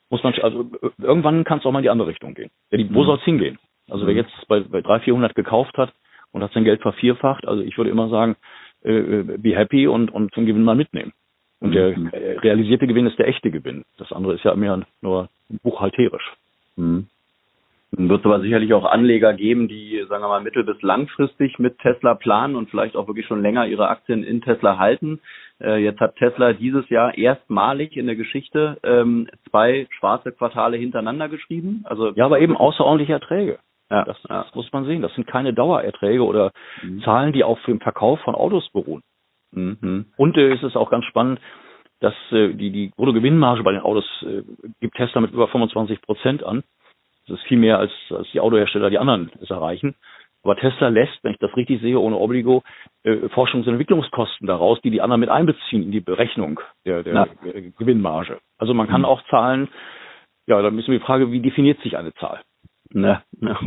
muss 0.09 0.25
man, 0.25 0.35
also 0.41 0.69
irgendwann 0.99 1.45
kann 1.45 1.59
es 1.59 1.67
auch 1.67 1.73
mal 1.73 1.79
in 1.79 1.85
die 1.85 1.91
andere 1.91 2.09
Richtung 2.09 2.35
gehen. 2.35 2.51
Wo 2.91 3.05
soll 3.05 3.19
es 3.19 3.25
hingehen? 3.25 3.59
Also 3.88 4.07
wer 4.07 4.14
jetzt 4.14 4.33
bei, 4.49 4.61
bei 4.61 4.81
300, 4.81 5.05
400 5.05 5.35
gekauft 5.35 5.77
hat 5.77 5.93
und 6.33 6.43
hat 6.43 6.53
sein 6.53 6.64
Geld 6.64 6.81
vervierfacht, 6.81 7.47
also 7.47 7.62
ich 7.62 7.77
würde 7.77 7.91
immer 7.91 8.09
sagen, 8.09 8.37
äh, 8.83 8.93
äh 8.93 9.23
be 9.38 9.57
happy 9.57 9.87
und, 9.87 10.11
und 10.11 10.35
den 10.37 10.47
Gewinn 10.47 10.64
mal 10.64 10.75
mitnehmen. 10.75 11.12
Und 11.61 11.73
der 11.73 11.95
realisierte 12.43 12.87
Gewinn 12.87 13.07
ist 13.07 13.19
der 13.19 13.29
echte 13.29 13.51
Gewinn. 13.51 13.85
Das 13.99 14.12
andere 14.12 14.35
ist 14.35 14.45
ja 14.45 14.55
mehr 14.55 14.83
nur 15.03 15.29
buchhalterisch. 15.62 16.33
Mhm. 16.77 17.09
Wird 17.92 18.20
es 18.20 18.26
aber 18.26 18.40
sicherlich 18.40 18.72
auch 18.72 18.85
Anleger 18.85 19.35
geben, 19.35 19.66
die, 19.66 20.05
sagen 20.09 20.22
wir 20.22 20.29
mal, 20.29 20.40
mittel- 20.40 20.64
bis 20.64 20.81
langfristig 20.81 21.59
mit 21.59 21.79
Tesla 21.81 22.14
planen 22.14 22.55
und 22.55 22.70
vielleicht 22.70 22.96
auch 22.96 23.09
wirklich 23.09 23.26
schon 23.26 23.42
länger 23.42 23.66
ihre 23.66 23.88
Aktien 23.88 24.22
in 24.22 24.42
Tesla 24.42 24.79
halten. 24.79 25.20
Äh, 25.61 25.83
jetzt 25.83 25.98
hat 26.00 26.14
Tesla 26.16 26.53
dieses 26.53 26.88
Jahr 26.88 27.18
erstmalig 27.18 27.96
in 27.96 28.07
der 28.07 28.14
Geschichte 28.14 28.79
ähm, 28.85 29.29
zwei 29.48 29.88
schwarze 29.98 30.31
Quartale 30.31 30.76
hintereinander 30.76 31.29
geschrieben. 31.29 31.83
Also 31.85 32.11
ja, 32.11 32.26
aber 32.26 32.40
eben 32.40 32.57
außerordentliche 32.57 33.14
Erträge. 33.14 33.59
Ja, 33.90 34.05
das, 34.05 34.16
ja. 34.29 34.44
das 34.44 34.55
muss 34.55 34.72
man 34.72 34.85
sehen. 34.85 35.03
Das 35.03 35.12
sind 35.14 35.26
keine 35.26 35.53
Dauererträge 35.53 36.24
oder 36.24 36.53
mhm. 36.83 37.03
Zahlen, 37.03 37.33
die 37.33 37.42
auf 37.42 37.59
dem 37.66 37.81
Verkauf 37.81 38.20
von 38.20 38.37
Autos 38.37 38.68
beruhen. 38.70 39.03
Mhm. 39.50 40.07
Und 40.16 40.37
äh, 40.37 40.53
es 40.53 40.62
ist 40.62 40.76
auch 40.76 40.90
ganz 40.90 41.07
spannend, 41.07 41.40
dass 41.98 42.14
äh, 42.31 42.55
die, 42.55 42.70
die 42.70 42.92
Bruttogewinnmarge 42.96 43.64
bei 43.64 43.72
den 43.72 43.83
Autos 43.83 44.07
äh, 44.22 44.42
gibt 44.81 44.96
Tesla 44.96 45.20
mit 45.20 45.33
über 45.33 45.48
25 45.48 46.03
Prozent 46.03 46.44
an. 46.44 46.62
Das 47.31 47.38
ist 47.38 47.47
viel 47.47 47.59
mehr 47.59 47.79
als, 47.79 47.93
als 48.11 48.29
die 48.33 48.40
Autohersteller, 48.40 48.90
die 48.90 48.99
anderen 48.99 49.31
es 49.40 49.51
erreichen. 49.51 49.95
Aber 50.43 50.57
Tesla 50.57 50.88
lässt, 50.88 51.23
wenn 51.23 51.33
ich 51.33 51.38
das 51.38 51.55
richtig 51.57 51.81
sehe, 51.83 51.99
ohne 51.99 52.16
Obligo, 52.16 52.62
äh, 53.05 53.29
Forschungs- 53.29 53.66
und 53.66 53.75
Entwicklungskosten 53.75 54.47
daraus, 54.47 54.81
die 54.81 54.90
die 54.90 55.03
anderen 55.03 55.21
mit 55.21 55.29
einbeziehen 55.29 55.83
in 55.83 55.93
die 55.93 56.01
Berechnung 56.01 56.61
der, 56.87 57.03
der, 57.03 57.29
der 57.45 57.62
Gewinnmarge. 57.73 58.38
Also 58.59 58.73
man 58.73 58.88
kann 58.88 59.03
mhm. 59.03 59.07
auch 59.07 59.23
Zahlen, 59.29 59.69
ja, 60.47 60.61
da 60.62 60.71
müssen 60.71 60.93
wir 60.93 60.99
die 60.99 61.05
Frage, 61.05 61.31
wie 61.31 61.40
definiert 61.40 61.81
sich 61.83 61.97
eine 61.97 62.14
Zahl? 62.14 62.40
Ja, 62.93 63.23
ja. 63.40 63.61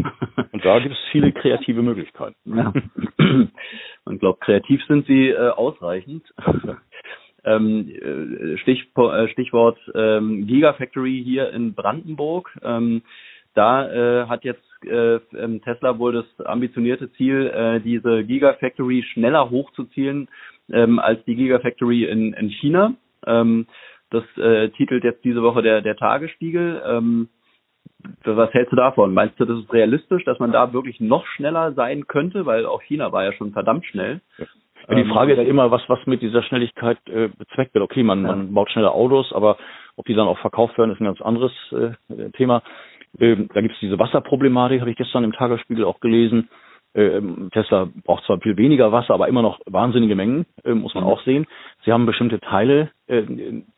Und 0.51 0.65
da 0.65 0.79
gibt 0.79 0.95
es 0.95 1.01
viele 1.11 1.31
kreative 1.31 1.81
Möglichkeiten. 1.81 2.35
Ja. 2.45 2.73
Man 4.05 4.19
glaubt, 4.19 4.41
kreativ 4.41 4.83
sind 4.87 5.05
sie 5.05 5.29
äh, 5.29 5.49
ausreichend. 5.49 6.25
ähm, 7.45 7.89
äh, 7.89 8.57
Stichwort, 8.57 9.15
äh, 9.15 9.31
Stichwort 9.31 9.77
ähm, 9.95 10.45
Gigafactory 10.47 11.21
hier 11.23 11.51
in 11.51 11.73
Brandenburg. 11.73 12.57
Ähm, 12.63 13.03
da 13.53 14.23
äh, 14.23 14.27
hat 14.27 14.43
jetzt 14.43 14.63
äh, 14.85 15.19
ähm, 15.37 15.61
Tesla 15.61 15.97
wohl 15.99 16.13
das 16.13 16.45
ambitionierte 16.45 17.11
Ziel, 17.13 17.47
äh, 17.47 17.79
diese 17.79 18.23
Gigafactory 18.23 19.03
schneller 19.03 19.49
hochzuzielen 19.49 20.29
ähm, 20.71 20.99
als 20.99 21.23
die 21.25 21.35
Gigafactory 21.35 22.05
in, 22.05 22.33
in 22.33 22.49
China. 22.49 22.93
Ähm, 23.25 23.67
das 24.09 24.23
äh, 24.37 24.69
titelt 24.69 25.03
jetzt 25.03 25.23
diese 25.23 25.41
Woche 25.41 25.61
der, 25.61 25.81
der 25.81 25.95
Tagesspiegel. 25.95 26.81
Ähm, 26.85 27.29
was 28.23 28.53
hältst 28.53 28.71
du 28.71 28.75
davon? 28.75 29.13
Meinst 29.13 29.39
du, 29.39 29.45
das 29.45 29.59
ist 29.59 29.73
realistisch, 29.73 30.23
dass 30.25 30.39
man 30.39 30.51
da 30.51 30.73
wirklich 30.73 30.99
noch 30.99 31.25
schneller 31.25 31.73
sein 31.73 32.07
könnte? 32.07 32.45
Weil 32.45 32.65
auch 32.65 32.81
China 32.81 33.11
war 33.11 33.23
ja 33.23 33.33
schon 33.33 33.51
verdammt 33.53 33.85
schnell. 33.85 34.21
Ja, 34.37 34.95
die 34.95 35.09
Frage 35.09 35.33
ist 35.33 35.47
immer, 35.47 35.71
was, 35.71 35.81
was 35.87 36.05
mit 36.05 36.21
dieser 36.21 36.43
Schnelligkeit 36.43 36.97
äh, 37.07 37.29
bezweckt 37.29 37.73
wird. 37.73 37.83
Okay, 37.83 38.03
man, 38.03 38.23
ja. 38.23 38.27
man 38.27 38.53
baut 38.53 38.69
schnelle 38.69 38.91
Autos, 38.91 39.31
aber 39.33 39.57
ob 39.95 40.05
die 40.05 40.13
dann 40.13 40.27
auch 40.27 40.39
verkauft 40.39 40.77
werden, 40.77 40.91
ist 40.91 40.99
ein 40.99 41.05
ganz 41.05 41.21
anderes 41.21 41.51
äh, 41.71 42.31
Thema. 42.31 42.61
Ähm, 43.19 43.49
da 43.53 43.61
gibt 43.61 43.75
es 43.75 43.79
diese 43.79 43.99
Wasserproblematik, 43.99 44.81
habe 44.81 44.91
ich 44.91 44.97
gestern 44.97 45.23
im 45.23 45.33
Tagesspiegel 45.33 45.85
auch 45.85 45.99
gelesen. 45.99 46.49
Ähm, 46.95 47.49
Tesla 47.51 47.89
braucht 48.03 48.23
zwar 48.25 48.39
viel 48.39 48.55
weniger 48.57 48.91
Wasser, 48.91 49.15
aber 49.15 49.27
immer 49.27 49.41
noch 49.41 49.59
wahnsinnige 49.65 50.15
Mengen, 50.15 50.45
äh, 50.63 50.73
muss 50.73 50.93
man 50.93 51.03
mhm. 51.03 51.09
auch 51.09 51.21
sehen. 51.23 51.47
Sie 51.83 51.91
haben 51.91 52.05
bestimmte 52.05 52.39
Teile 52.39 52.91
äh, 53.07 53.23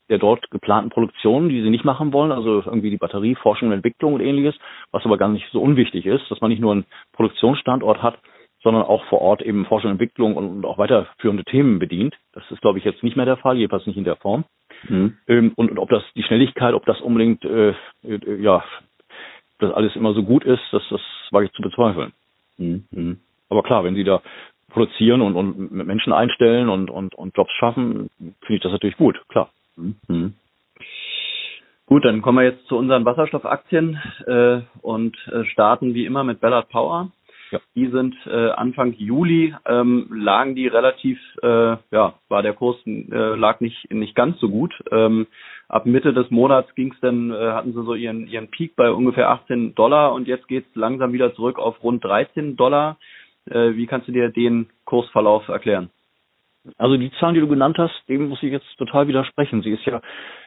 der 0.10 0.18
dort 0.18 0.50
geplanten 0.52 0.90
Produktion, 0.90 1.50
die 1.50 1.62
sie 1.62 1.70
nicht 1.70 1.86
machen 1.86 2.12
wollen, 2.14 2.32
also 2.32 2.62
irgendwie 2.66 2.90
die 2.90 2.98
Batterieforschung 2.98 3.70
und 3.70 3.74
Entwicklung 3.74 4.14
und 4.14 4.22
ähnliches, 4.22 4.56
was 4.92 5.06
aber 5.06 5.18
gar 5.18 5.30
nicht 5.30 5.48
so 5.52 5.62
unwichtig 5.62 6.06
ist, 6.06 6.30
dass 6.30 6.42
man 6.42 6.50
nicht 6.50 6.60
nur 6.62 6.74
einen 6.74 6.86
Produktionsstandort 7.14 8.04
hat, 8.04 8.20
sondern 8.62 8.84
auch 8.84 9.06
vor 9.06 9.22
Ort 9.22 9.42
eben 9.42 9.66
Forschung 9.66 9.92
und 9.92 10.02
Entwicklung 10.02 10.36
und, 10.36 10.66
auch 10.66 10.78
weiterführende 10.78 11.44
Themen 11.44 11.80
bedient. 11.80 12.16
Das 12.34 12.44
ist, 12.52 12.62
glaube 12.62 12.80
ich, 12.80 12.86
jetzt 12.86 13.04
nicht 13.04 13.16
mehr 13.16 13.26
der 13.26 13.38
Fall, 13.38 13.58
jedenfalls 13.58 13.86
nicht 13.88 13.98
in 13.98 14.04
der 14.04 14.16
Form. 14.18 14.44
Mhm. 14.90 15.18
Ähm, 15.28 15.54
und, 15.56 15.72
und 15.72 15.80
ob 15.80 15.90
das 15.90 16.04
die 16.16 16.24
Schnelligkeit, 16.24 16.74
ob 16.74 16.86
das 16.86 17.00
unbedingt 17.00 17.46
äh, 17.46 17.70
äh, 18.04 18.42
ja 18.42 18.64
das 19.60 19.72
alles 19.74 19.96
immer 19.96 20.14
so 20.14 20.24
gut 20.24 20.44
ist, 20.44 20.62
das, 20.72 20.84
das 20.90 21.02
wage 21.32 21.48
ich 21.48 21.52
zu 21.54 21.62
bezweifeln. 21.62 22.14
Mhm. 22.58 23.20
Aber 23.50 23.64
klar, 23.64 23.84
wenn 23.84 23.96
Sie 23.96 24.04
da 24.04 24.22
produzieren 24.70 25.22
und, 25.22 25.36
und 25.36 25.72
Menschen 25.72 26.14
einstellen 26.14 26.70
und, 26.70 26.90
und, 26.90 27.16
und 27.16 27.36
Jobs 27.38 27.52
schaffen, 27.54 28.10
finde 28.18 28.56
ich 28.56 28.62
das 28.62 28.72
natürlich 28.72 28.98
gut, 28.98 29.22
klar. 29.30 29.50
Mhm. 29.78 30.34
Gut, 31.86 32.04
dann 32.04 32.22
kommen 32.22 32.40
wir 32.40 32.46
jetzt 32.46 32.68
zu 32.68 32.78
unseren 32.78 33.06
Wasserstoffaktien 33.06 34.02
äh, 34.26 34.62
und 34.82 35.16
äh, 35.28 35.46
starten 35.46 35.94
wie 35.94 36.06
immer 36.06 36.24
mit 36.24 36.42
Ballard 36.42 36.70
Power. 36.70 37.12
Ja. 37.52 37.60
Die 37.76 37.88
sind 37.88 38.16
äh, 38.26 38.50
Anfang 38.50 38.94
Juli 38.94 39.54
ähm, 39.68 40.08
lagen 40.12 40.56
die 40.56 40.66
relativ, 40.66 41.20
äh, 41.44 41.78
ja, 41.92 42.16
war 42.28 42.42
der 42.42 42.54
Kurs 42.54 42.78
äh, 42.88 43.36
lag 43.36 43.60
nicht 43.60 43.92
nicht 43.94 44.16
ganz 44.16 44.40
so 44.40 44.50
gut. 44.50 44.74
Ähm, 44.92 45.28
ab 45.68 45.86
Mitte 45.86 46.14
des 46.14 46.30
Monats 46.32 46.74
ging 46.76 46.94
es 46.94 47.00
dann, 47.02 47.32
äh, 47.32 47.52
hatten 47.52 47.74
sie 47.74 47.84
so 47.84 47.94
ihren, 47.94 48.28
ihren 48.28 48.50
Peak 48.50 48.76
bei 48.76 48.92
ungefähr 48.92 49.30
18 49.30 49.76
Dollar 49.76 50.14
und 50.14 50.28
jetzt 50.28 50.48
geht 50.48 50.66
es 50.68 50.76
langsam 50.76 51.14
wieder 51.14 51.34
zurück 51.36 51.60
auf 51.60 51.84
rund 51.84 52.04
13 52.04 52.56
Dollar. 52.56 52.98
Äh, 53.50 53.76
wie 53.76 53.88
kannst 53.88 54.08
du 54.08 54.12
dir 54.12 54.30
den 54.30 54.68
Kursverlauf 54.86 55.48
erklären? 55.48 55.90
Also 56.78 56.98
die 56.98 57.12
Zahlen, 57.20 57.36
die 57.36 57.42
du 57.42 57.48
genannt 57.48 57.78
hast, 57.78 57.94
dem 58.10 58.30
muss 58.30 58.42
ich 58.42 58.52
jetzt 58.52 58.78
total 58.78 59.08
widersprechen. 59.08 59.62
Sie 59.62 59.72
ist 59.72 59.86
ja 59.86 60.02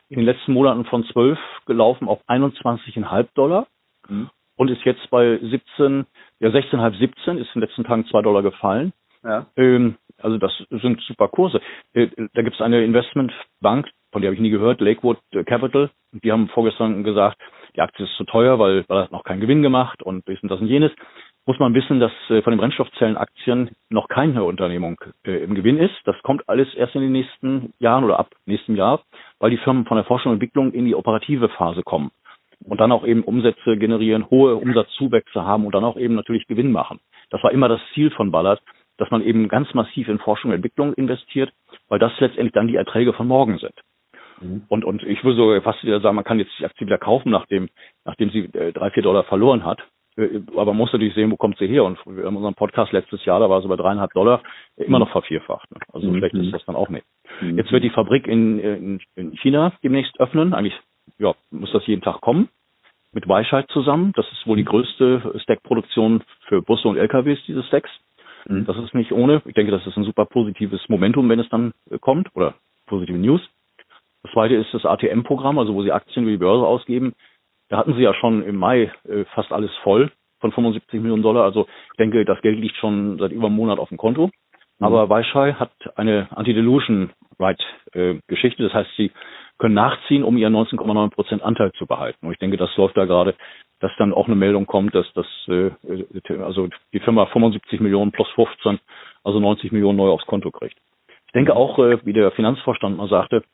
in 0.08 0.16
den 0.16 0.26
letzten 0.26 0.52
Monaten 0.52 0.84
von 0.84 1.04
12 1.04 1.38
gelaufen 1.66 2.08
auf 2.08 2.20
21,5 2.28 3.28
Dollar 3.34 3.66
mhm. 4.08 4.28
und 4.56 4.70
ist 4.70 4.84
jetzt 4.84 5.08
bei 5.10 5.38
17, 5.38 6.06
ja 6.40 6.48
16,5, 6.48 6.98
17, 6.98 7.38
ist 7.38 7.54
in 7.54 7.60
den 7.60 7.68
letzten 7.68 7.84
Tagen 7.84 8.06
2 8.06 8.22
Dollar 8.22 8.42
gefallen. 8.42 8.92
Ja. 9.28 9.46
Ähm, 9.56 9.96
also 10.20 10.38
das 10.38 10.52
sind 10.70 11.00
super 11.02 11.28
Kurse. 11.28 11.60
Äh, 11.92 12.08
da 12.32 12.42
gibt 12.42 12.56
es 12.56 12.62
eine 12.62 12.82
Investmentbank, 12.82 13.88
von 14.10 14.22
der 14.22 14.30
habe 14.30 14.34
ich 14.34 14.40
nie 14.40 14.50
gehört, 14.50 14.80
Lakewood 14.80 15.18
Capital. 15.46 15.90
Die 16.12 16.32
haben 16.32 16.48
vorgestern 16.48 17.04
gesagt, 17.04 17.38
die 17.76 17.82
Aktie 17.82 18.06
ist 18.06 18.16
zu 18.16 18.24
teuer, 18.24 18.58
weil, 18.58 18.84
weil 18.88 19.02
hat 19.02 19.12
noch 19.12 19.24
keinen 19.24 19.40
Gewinn 19.40 19.62
gemacht 19.62 20.02
und 20.02 20.26
dies 20.26 20.42
und 20.42 20.50
das 20.50 20.60
und 20.60 20.68
jenes. 20.68 20.90
Muss 21.44 21.58
man 21.58 21.74
wissen, 21.74 22.00
dass 22.00 22.12
äh, 22.30 22.42
von 22.42 22.52
den 22.52 22.58
Brennstoffzellenaktien 22.58 23.70
noch 23.90 24.08
keine 24.08 24.44
Unternehmung 24.44 24.98
äh, 25.24 25.42
im 25.44 25.54
Gewinn 25.54 25.78
ist. 25.78 25.94
Das 26.04 26.16
kommt 26.22 26.48
alles 26.48 26.74
erst 26.74 26.94
in 26.94 27.02
den 27.02 27.12
nächsten 27.12 27.74
Jahren 27.78 28.04
oder 28.04 28.18
ab 28.18 28.30
nächstem 28.46 28.76
Jahr, 28.76 29.02
weil 29.38 29.50
die 29.50 29.58
Firmen 29.58 29.84
von 29.84 29.98
der 29.98 30.04
Forschung 30.04 30.32
und 30.32 30.36
Entwicklung 30.36 30.72
in 30.72 30.86
die 30.86 30.94
operative 30.94 31.50
Phase 31.50 31.82
kommen 31.82 32.10
und 32.64 32.80
dann 32.80 32.92
auch 32.92 33.06
eben 33.06 33.22
Umsätze 33.22 33.76
generieren, 33.76 34.30
hohe 34.30 34.56
Umsatzzuwächse 34.56 35.42
haben 35.42 35.64
und 35.66 35.74
dann 35.74 35.84
auch 35.84 35.96
eben 35.96 36.14
natürlich 36.14 36.46
Gewinn 36.46 36.72
machen. 36.72 36.98
Das 37.30 37.42
war 37.42 37.52
immer 37.52 37.68
das 37.68 37.80
Ziel 37.94 38.10
von 38.10 38.30
Ballard, 38.30 38.60
dass 38.98 39.10
man 39.10 39.22
eben 39.22 39.48
ganz 39.48 39.72
massiv 39.74 40.08
in 40.08 40.18
Forschung 40.18 40.50
und 40.50 40.56
Entwicklung 40.56 40.92
investiert, 40.94 41.50
weil 41.88 41.98
das 41.98 42.12
letztendlich 42.18 42.52
dann 42.52 42.68
die 42.68 42.76
Erträge 42.76 43.12
von 43.12 43.26
morgen 43.26 43.58
sind. 43.58 43.74
Mhm. 44.40 44.62
Und, 44.68 44.84
und 44.84 45.02
ich 45.02 45.24
würde 45.24 45.36
so 45.36 45.60
fast 45.62 45.82
wieder 45.84 46.00
sagen, 46.00 46.16
man 46.16 46.24
kann 46.24 46.38
jetzt 46.38 46.52
die 46.58 46.64
Aktie 46.64 46.86
wieder 46.86 46.98
kaufen, 46.98 47.30
nachdem, 47.30 47.68
nachdem 48.04 48.30
sie 48.30 48.44
äh, 48.52 48.72
drei, 48.72 48.90
vier 48.90 49.02
Dollar 49.02 49.24
verloren 49.24 49.64
hat. 49.64 49.80
Äh, 50.16 50.40
aber 50.52 50.66
man 50.66 50.78
muss 50.78 50.92
natürlich 50.92 51.14
sehen, 51.14 51.30
wo 51.30 51.36
kommt 51.36 51.58
sie 51.58 51.66
her? 51.66 51.84
Und 51.84 51.98
wir 52.06 52.24
haben 52.24 52.36
unseren 52.36 52.54
Podcast 52.54 52.92
letztes 52.92 53.24
Jahr, 53.24 53.40
da 53.40 53.48
war 53.48 53.62
sie 53.62 53.68
bei 53.68 53.76
dreieinhalb 53.76 54.12
Dollar, 54.12 54.42
immer 54.76 54.98
noch 54.98 55.10
vervierfacht. 55.10 55.70
Ne? 55.70 55.78
Also 55.92 56.08
mhm. 56.08 56.18
schlecht 56.18 56.34
ist 56.34 56.52
das 56.52 56.64
dann 56.66 56.76
auch 56.76 56.88
nicht. 56.88 57.06
Mhm. 57.40 57.58
Jetzt 57.58 57.72
wird 57.72 57.84
die 57.84 57.90
Fabrik 57.90 58.26
in, 58.26 58.58
in, 58.58 59.00
in 59.14 59.32
China 59.36 59.72
demnächst 59.82 60.18
öffnen. 60.20 60.54
Eigentlich 60.54 60.78
ja, 61.18 61.34
muss 61.50 61.72
das 61.72 61.86
jeden 61.86 62.02
Tag 62.02 62.20
kommen. 62.20 62.48
Mit 63.12 63.26
Weisheit 63.26 63.68
zusammen. 63.70 64.12
Das 64.16 64.30
ist 64.32 64.46
wohl 64.46 64.58
die 64.58 64.66
größte 64.66 65.40
Stack-Produktion 65.42 66.22
für 66.46 66.60
Busse 66.60 66.88
und 66.88 66.98
LKWs, 66.98 67.38
diese 67.46 67.62
Stacks. 67.64 67.90
Mhm. 68.48 68.64
Das 68.64 68.76
ist 68.78 68.94
nicht 68.94 69.12
ohne. 69.12 69.42
Ich 69.44 69.54
denke, 69.54 69.70
das 69.70 69.86
ist 69.86 69.96
ein 69.96 70.04
super 70.04 70.24
positives 70.24 70.88
Momentum, 70.88 71.28
wenn 71.28 71.38
es 71.38 71.48
dann 71.48 71.72
äh, 71.90 71.98
kommt 71.98 72.34
oder 72.34 72.54
positive 72.86 73.18
News. 73.18 73.40
Das 74.22 74.32
zweite 74.32 74.56
ist 74.56 74.74
das 74.74 74.84
ATM-Programm, 74.84 75.58
also 75.58 75.74
wo 75.74 75.82
Sie 75.82 75.92
Aktien 75.92 76.24
über 76.24 76.32
die 76.32 76.38
Börse 76.38 76.66
ausgeben. 76.66 77.14
Da 77.68 77.76
hatten 77.76 77.94
Sie 77.94 78.02
ja 78.02 78.14
schon 78.14 78.42
im 78.42 78.56
Mai 78.56 78.90
äh, 79.08 79.24
fast 79.34 79.52
alles 79.52 79.70
voll 79.82 80.10
von 80.40 80.52
75 80.52 81.00
Millionen 81.00 81.22
Dollar. 81.22 81.44
Also 81.44 81.66
ich 81.92 81.96
denke, 81.98 82.24
das 82.24 82.40
Geld 82.40 82.58
liegt 82.58 82.76
schon 82.76 83.18
seit 83.18 83.32
über 83.32 83.46
einem 83.46 83.56
Monat 83.56 83.78
auf 83.78 83.90
dem 83.90 83.98
Konto. 83.98 84.26
Mhm. 84.78 84.86
Aber 84.86 85.08
Weishai 85.08 85.54
hat 85.54 85.72
eine 85.96 86.28
Anti-Dilution 86.34 87.10
Right 87.38 87.60
äh. 87.92 88.16
Das 88.28 88.74
heißt, 88.74 88.90
sie 88.96 89.12
können 89.58 89.74
nachziehen, 89.74 90.24
um 90.24 90.36
ihren 90.36 90.54
19,9 90.54 91.10
Prozent 91.10 91.42
Anteil 91.42 91.72
zu 91.72 91.86
behalten. 91.86 92.26
Und 92.26 92.32
ich 92.32 92.38
denke, 92.38 92.56
das 92.56 92.74
läuft 92.76 92.96
da 92.96 93.04
gerade 93.04 93.34
dass 93.80 93.92
dann 93.98 94.12
auch 94.12 94.26
eine 94.26 94.36
Meldung 94.36 94.66
kommt, 94.66 94.94
dass 94.94 95.06
das 95.14 95.26
äh, 95.48 95.70
also 96.40 96.68
die 96.92 97.00
Firma 97.00 97.26
75 97.26 97.80
Millionen 97.80 98.12
plus 98.12 98.28
15, 98.30 98.78
also 99.24 99.40
90 99.40 99.72
Millionen 99.72 99.98
neu 99.98 100.10
aufs 100.10 100.26
Konto 100.26 100.50
kriegt. 100.50 100.76
Ich 101.26 101.32
denke 101.32 101.54
auch, 101.54 101.78
äh, 101.78 102.04
wie 102.04 102.12
der 102.12 102.30
Finanzvorstand 102.32 102.96
mal 102.96 103.08
sagte, 103.08 103.44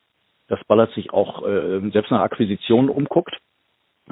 dass 0.47 0.63
Ballard 0.65 0.91
sich 0.93 1.11
auch 1.13 1.45
äh, 1.45 1.89
selbst 1.91 2.11
nach 2.11 2.21
Akquisitionen 2.21 2.89
umguckt. 2.89 3.37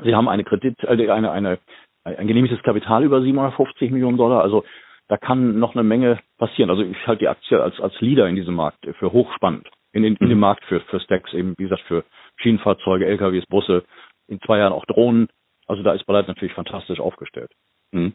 Sie 0.03 0.15
haben 0.15 0.27
eine 0.27 0.43
Kredit, 0.43 0.83
äh, 0.83 1.09
eine, 1.09 1.31
eine, 1.31 1.59
ein 2.03 2.27
genehmigtes 2.27 2.61
Kapital 2.63 3.03
über 3.03 3.21
750 3.21 3.91
Millionen 3.91 4.17
Dollar. 4.17 4.41
Also 4.41 4.63
da 5.07 5.17
kann 5.17 5.59
noch 5.59 5.75
eine 5.75 5.83
Menge 5.83 6.19
passieren. 6.37 6.69
Also 6.69 6.83
ich 6.83 7.07
halte 7.07 7.19
die 7.19 7.27
Aktie 7.27 7.61
als, 7.61 7.79
als 7.79 7.99
Leader 8.01 8.27
in 8.27 8.35
diesem 8.35 8.55
Markt 8.55 8.85
für 8.99 9.11
hochspannend. 9.11 9.67
In, 9.91 10.01
den, 10.01 10.15
in 10.15 10.29
dem 10.29 10.39
Markt 10.39 10.65
für, 10.65 10.79
für 10.81 10.99
Stacks 10.99 11.33
eben, 11.33 11.53
wie 11.57 11.63
gesagt, 11.63 11.83
für 11.83 12.03
Schienenfahrzeuge, 12.37 13.05
LKWs, 13.05 13.45
Busse, 13.45 13.83
in 14.27 14.41
zwei 14.41 14.57
Jahren 14.57 14.73
auch 14.73 14.85
Drohnen. 14.85 15.27
Also 15.67 15.83
da 15.83 15.93
ist 15.93 16.05
Ballard 16.05 16.27
natürlich 16.27 16.53
fantastisch 16.53 16.99
aufgestellt. 16.99 17.51
Mhm. 17.91 18.13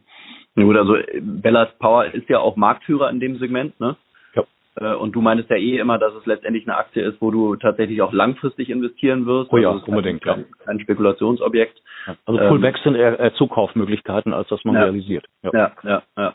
Gut, 0.54 0.76
also 0.76 0.96
Ballard 1.20 1.78
Power 1.78 2.06
ist 2.06 2.28
ja 2.28 2.40
auch 2.40 2.56
Marktführer 2.56 3.10
in 3.10 3.20
dem 3.20 3.38
Segment, 3.38 3.78
ne? 3.78 3.96
Ja. 4.34 4.44
Äh, 4.76 4.94
und 4.96 5.12
du 5.12 5.20
meinst 5.20 5.48
ja 5.50 5.56
eh 5.56 5.78
immer, 5.78 5.98
dass 5.98 6.14
es 6.14 6.26
letztendlich 6.26 6.66
eine 6.66 6.76
Aktie 6.76 7.02
ist, 7.02 7.20
wo 7.20 7.30
du 7.30 7.56
tatsächlich 7.56 8.02
auch 8.02 8.12
langfristig 8.12 8.70
investieren 8.70 9.24
wirst. 9.26 9.52
Oh 9.52 9.56
ja, 9.56 9.70
also 9.70 9.86
unbedingt, 9.86 10.22
kein, 10.22 10.40
ja. 10.40 10.46
Kein 10.64 10.80
Spekulationsobjekt. 10.80 11.80
Also 12.26 12.40
Pullbacks 12.48 12.80
ähm, 12.80 12.92
sind 12.92 12.94
eher, 12.96 13.18
eher 13.18 13.34
Zukaufmöglichkeiten, 13.34 14.32
als 14.32 14.48
dass 14.48 14.64
man 14.64 14.74
ja. 14.74 14.82
realisiert. 14.82 15.26
Ja. 15.42 15.50
ja, 15.52 15.72
ja, 15.84 16.02
ja. 16.16 16.34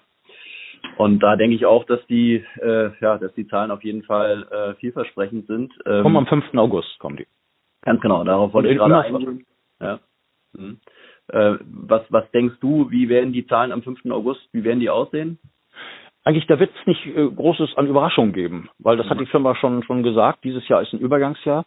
Und 0.98 1.20
da 1.22 1.36
denke 1.36 1.56
ich 1.56 1.66
auch, 1.66 1.86
dass 1.86 2.06
die, 2.08 2.46
äh, 2.62 2.92
ja, 3.02 3.18
dass 3.18 3.34
die 3.34 3.48
Zahlen 3.48 3.72
auf 3.72 3.84
jeden 3.84 4.04
Fall 4.04 4.48
äh, 4.52 4.74
vielversprechend 4.76 5.48
sind. 5.48 5.74
Ähm, 5.86 6.04
kommen 6.04 6.18
am 6.18 6.28
5. 6.28 6.54
August, 6.56 7.00
kommen 7.00 7.18
die. 7.18 7.28
Ganz 7.82 8.00
genau, 8.02 8.24
darauf 8.24 8.54
wollte 8.54 8.70
ich 8.70 8.78
gerade 8.78 9.00
eingehen. 9.00 9.46
Ja. 9.82 10.00
Mhm. 10.54 10.80
Äh, 11.30 11.56
was, 11.62 12.04
was 12.10 12.30
denkst 12.32 12.56
du, 12.60 12.92
wie 12.92 13.10
werden 13.10 13.34
die 13.34 13.48
Zahlen 13.48 13.72
am 13.72 13.82
5. 13.82 14.06
August, 14.12 14.42
wie 14.52 14.64
werden 14.64 14.80
die 14.80 14.90
aussehen? 14.90 15.40
Eigentlich, 16.26 16.48
da 16.48 16.60
wird 16.60 16.72
es 16.80 16.88
nicht 16.88 17.06
äh, 17.06 17.30
Großes 17.30 17.76
an 17.76 17.88
Überraschungen 17.88 18.34
geben, 18.34 18.70
weil 18.80 18.98
das 18.98 19.10
hat 19.10 19.20
die 19.20 19.26
Firma 19.26 19.56
schon, 19.56 19.84
schon 19.84 20.04
gesagt. 20.04 20.44
Dieses 20.44 20.68
Jahr 20.68 20.82
ist 20.82 20.94
ein 20.94 21.00
Übergangsjahr. 21.00 21.66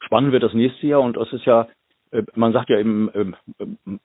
Spannend 0.00 0.32
wird 0.32 0.42
das 0.42 0.54
nächste 0.54 0.86
Jahr 0.86 1.00
und 1.00 1.16
es 1.16 1.32
ist 1.32 1.44
ja, 1.44 1.68
äh, 2.12 2.22
man 2.34 2.52
sagt 2.52 2.68
ja 2.70 2.78
eben 2.78 3.08
äh, 3.14 3.32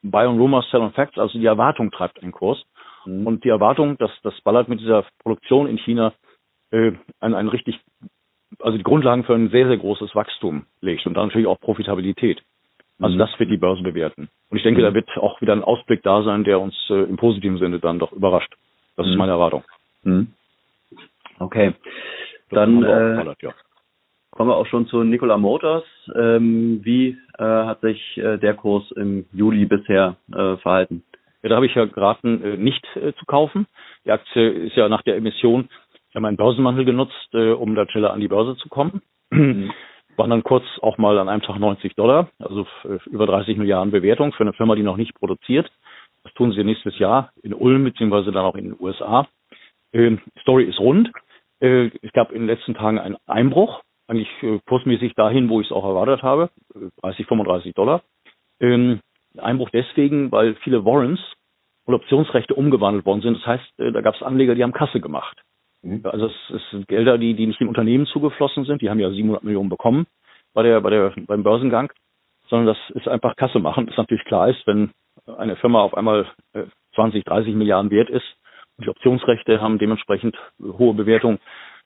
Buy 0.01 0.25
on 0.25 0.39
Rumors, 0.39 0.69
Sell 0.71 0.81
on 0.81 0.93
Facts, 0.93 1.17
also 1.17 1.37
die 1.37 1.45
Erwartung 1.45 1.91
treibt 1.91 2.21
den 2.21 2.31
Kurs. 2.31 2.63
Mhm. 3.05 3.27
Und 3.27 3.43
die 3.43 3.49
Erwartung, 3.49 3.97
dass 3.97 4.11
das 4.23 4.39
Ballard 4.41 4.69
mit 4.69 4.79
dieser 4.79 5.05
Produktion 5.19 5.67
in 5.67 5.77
China 5.77 6.13
äh, 6.71 6.93
ein, 7.19 7.35
ein 7.35 7.47
richtig, 7.47 7.79
also 8.59 8.77
die 8.77 8.83
Grundlagen 8.83 9.23
für 9.23 9.35
ein 9.35 9.49
sehr, 9.49 9.67
sehr 9.67 9.77
großes 9.77 10.15
Wachstum 10.15 10.65
legt 10.81 11.05
und 11.05 11.13
dann 11.13 11.27
natürlich 11.27 11.47
auch 11.47 11.59
Profitabilität. 11.59 12.41
Also 13.01 13.15
mhm. 13.15 13.19
das 13.19 13.39
wird 13.39 13.49
die 13.49 13.57
Börse 13.57 13.81
bewerten. 13.81 14.29
Und 14.49 14.57
ich 14.57 14.63
denke, 14.63 14.81
mhm. 14.81 14.85
da 14.85 14.93
wird 14.93 15.09
auch 15.17 15.41
wieder 15.41 15.53
ein 15.53 15.63
Ausblick 15.63 16.03
da 16.03 16.23
sein, 16.23 16.43
der 16.43 16.59
uns 16.59 16.75
äh, 16.89 17.03
im 17.03 17.17
positiven 17.17 17.57
Sinne 17.57 17.79
dann 17.79 17.99
doch 17.99 18.11
überrascht. 18.11 18.53
Das 18.95 19.05
mhm. 19.05 19.11
ist 19.11 19.17
meine 19.17 19.31
Erwartung. 19.31 19.63
Mhm. 20.03 20.27
Okay. 21.39 21.73
Dann 22.51 22.83
äh, 22.83 23.33
kommen 24.29 24.49
wir 24.49 24.55
auch 24.55 24.67
schon 24.67 24.87
zu 24.87 25.03
Nikola 25.03 25.37
Motors. 25.37 25.83
Ähm, 26.15 26.81
wie 26.83 27.17
äh, 27.37 27.43
hat 27.43 27.81
sich 27.81 28.17
äh, 28.17 28.37
der 28.37 28.53
Kurs 28.53 28.91
im 28.91 29.25
Juli 29.33 29.65
bisher 29.65 30.17
äh, 30.31 30.57
verhalten? 30.57 31.03
Ja, 31.41 31.49
da 31.49 31.55
habe 31.55 31.65
ich 31.65 31.73
ja 31.73 31.85
geraten, 31.85 32.43
äh, 32.43 32.57
nicht 32.57 32.85
äh, 32.95 33.13
zu 33.13 33.25
kaufen. 33.25 33.65
Die 34.05 34.11
Aktie 34.11 34.49
ist 34.49 34.75
ja 34.75 34.89
nach 34.89 35.01
der 35.01 35.15
Emission, 35.15 35.69
ich 36.09 36.15
habe 36.15 36.23
meinen 36.23 36.37
Börsenmantel 36.37 36.85
genutzt, 36.85 37.29
äh, 37.33 37.51
um 37.51 37.73
da 37.73 37.87
schneller 37.87 38.13
an 38.13 38.19
die 38.19 38.27
Börse 38.27 38.55
zu 38.57 38.69
kommen. 38.69 39.01
Mhm 39.31 39.71
waren 40.21 40.29
dann 40.29 40.43
kurz 40.43 40.63
auch 40.83 40.99
mal 40.99 41.17
an 41.17 41.29
einem 41.29 41.41
Tag 41.41 41.57
90 41.57 41.95
Dollar, 41.95 42.29
also 42.37 42.67
über 43.07 43.25
30 43.25 43.57
Milliarden 43.57 43.89
Bewertung 43.89 44.33
für 44.33 44.43
eine 44.43 44.53
Firma, 44.53 44.75
die 44.75 44.83
noch 44.83 44.97
nicht 44.97 45.15
produziert. 45.15 45.71
Das 46.23 46.31
tun 46.35 46.51
sie 46.51 46.63
nächstes 46.63 46.99
Jahr 46.99 47.31
in 47.41 47.55
Ulm 47.55 47.85
beziehungsweise 47.85 48.31
dann 48.31 48.45
auch 48.45 48.53
in 48.53 48.65
den 48.65 48.75
USA. 48.79 49.27
Ähm, 49.93 50.21
Story 50.39 50.65
ist 50.65 50.79
rund. 50.79 51.11
Äh, 51.59 51.89
es 52.03 52.13
gab 52.13 52.31
in 52.31 52.41
den 52.41 52.47
letzten 52.47 52.75
Tagen 52.75 52.99
einen 52.99 53.17
Einbruch, 53.25 53.81
eigentlich 54.07 54.29
äh, 54.43 54.59
kursmäßig 54.67 55.15
dahin, 55.15 55.49
wo 55.49 55.59
ich 55.59 55.67
es 55.67 55.73
auch 55.73 55.85
erwartet 55.85 56.21
habe, 56.21 56.51
30, 57.01 57.25
35 57.25 57.73
Dollar. 57.73 58.03
Ähm, 58.59 58.99
Einbruch 59.39 59.71
deswegen, 59.71 60.31
weil 60.31 60.53
viele 60.63 60.85
Warrants 60.85 61.21
und 61.85 61.95
Optionsrechte 61.95 62.53
umgewandelt 62.53 63.07
worden 63.07 63.21
sind. 63.21 63.37
Das 63.39 63.47
heißt, 63.47 63.79
äh, 63.79 63.91
da 63.91 64.01
gab 64.01 64.13
es 64.13 64.21
Anleger, 64.21 64.53
die 64.53 64.61
haben 64.61 64.71
Kasse 64.71 65.01
gemacht. 65.01 65.41
Mhm. 65.83 66.01
Also 66.03 66.27
es, 66.27 66.69
sind 66.71 66.87
Gelder, 66.87 67.17
die, 67.17 67.33
die 67.33 67.47
nicht 67.47 67.59
dem 67.59 67.69
Unternehmen 67.69 68.05
zugeflossen 68.05 68.65
sind. 68.65 68.81
Die 68.81 68.89
haben 68.89 68.99
ja 68.99 69.09
700 69.09 69.43
Millionen 69.43 69.69
bekommen 69.69 70.07
bei 70.53 70.63
der, 70.63 70.81
bei 70.81 70.89
der, 70.89 71.13
beim 71.27 71.43
Börsengang, 71.43 71.91
sondern 72.49 72.67
das 72.67 72.95
ist 72.95 73.07
einfach 73.07 73.35
Kasse 73.35 73.59
machen. 73.59 73.87
Das 73.87 73.97
natürlich 73.97 74.25
klar 74.25 74.49
ist, 74.49 74.65
wenn 74.67 74.91
eine 75.25 75.55
Firma 75.55 75.81
auf 75.81 75.95
einmal 75.95 76.27
20, 76.95 77.21
äh, 77.21 77.29
30 77.29 77.55
Milliarden 77.55 77.91
wert 77.91 78.09
ist 78.09 78.25
und 78.77 78.85
die 78.85 78.89
Optionsrechte 78.89 79.61
haben 79.61 79.79
dementsprechend 79.79 80.35
hohe 80.61 80.93
Bewertung, 80.93 81.39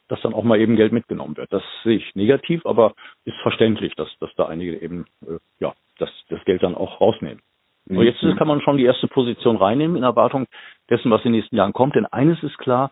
dass 0.07 0.21
dann 0.21 0.33
auch 0.33 0.43
mal 0.43 0.59
eben 0.59 0.75
Geld 0.75 0.91
mitgenommen 0.91 1.35
wird. 1.35 1.51
Das 1.51 1.63
sehe 1.83 1.97
ich 1.97 2.15
negativ, 2.15 2.65
aber 2.65 2.93
ist 3.23 3.37
verständlich, 3.41 3.95
dass, 3.95 4.09
dass 4.19 4.33
da 4.35 4.45
einige 4.45 4.79
eben, 4.79 5.05
äh, 5.25 5.39
ja, 5.59 5.73
das, 5.97 6.09
das 6.29 6.43
Geld 6.45 6.63
dann 6.63 6.75
auch 6.75 7.01
rausnehmen. 7.01 7.41
Mhm. 7.85 7.97
Und 7.97 8.05
jetzt 8.05 8.21
kann 8.37 8.47
man 8.47 8.61
schon 8.61 8.77
die 8.77 8.85
erste 8.85 9.07
Position 9.07 9.57
reinnehmen 9.57 9.97
in 9.97 10.03
Erwartung 10.03 10.47
dessen, 10.89 11.11
was 11.11 11.21
in 11.21 11.31
den 11.31 11.39
nächsten 11.39 11.55
Jahren 11.55 11.73
kommt. 11.73 11.95
Denn 11.95 12.05
eines 12.05 12.41
ist 12.43 12.57
klar, 12.57 12.91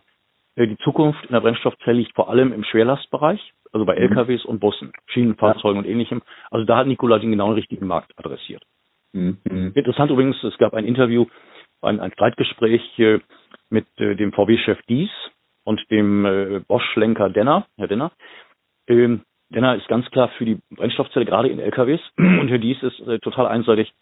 die 0.58 0.78
Zukunft 0.78 1.24
in 1.26 1.34
der 1.34 1.42
Brennstoffzelle 1.42 1.98
liegt 1.98 2.16
vor 2.16 2.30
allem 2.30 2.54
im 2.54 2.64
Schwerlastbereich, 2.64 3.54
also 3.72 3.86
bei 3.86 3.96
mhm. 3.96 4.04
LKWs 4.04 4.46
und 4.46 4.60
Bussen, 4.60 4.94
Schienenfahrzeugen 5.08 5.76
ja. 5.76 5.80
und 5.82 5.90
ähnlichem. 5.90 6.22
Also 6.52 6.66
da 6.66 6.78
hat 6.78 6.88
Nikola 6.88 7.20
den 7.20 7.32
genau 7.32 7.52
richtigen 7.54 7.88
Markt 7.88 8.12
adressiert. 8.18 8.64
Mhm. 9.14 9.38
Interessant 9.76 10.12
übrigens, 10.12 10.42
es 10.44 10.58
gab 10.58 10.74
ein 10.74 10.86
Interview, 10.86 11.26
ein, 11.82 12.00
ein 12.00 12.12
Streitgespräch 12.14 13.00
äh, 13.00 13.20
mit 13.70 13.86
äh, 13.98 14.16
dem 14.16 14.32
VW-Chef 14.34 14.80
Dies 14.88 15.10
und 15.64 15.82
dem 15.92 16.64
Bosch-Lenker 16.68 17.30
Denner, 17.30 17.66
Herr 17.78 17.88
Denner. 17.88 18.12
Ähm, 18.88 19.22
Denner 19.54 19.76
ist 19.76 19.88
ganz 19.88 20.10
klar 20.12 20.30
für 20.38 20.46
die 20.46 20.60
Brennstoffzelle, 20.72 21.26
gerade 21.26 21.50
in 21.50 21.60
LKWs. 21.60 22.02
Und 22.18 22.48
hier 22.48 22.60
dies 22.60 22.82
ist 22.82 23.00
äh, 23.02 23.20
total 23.20 23.48
einseitig 23.48 23.94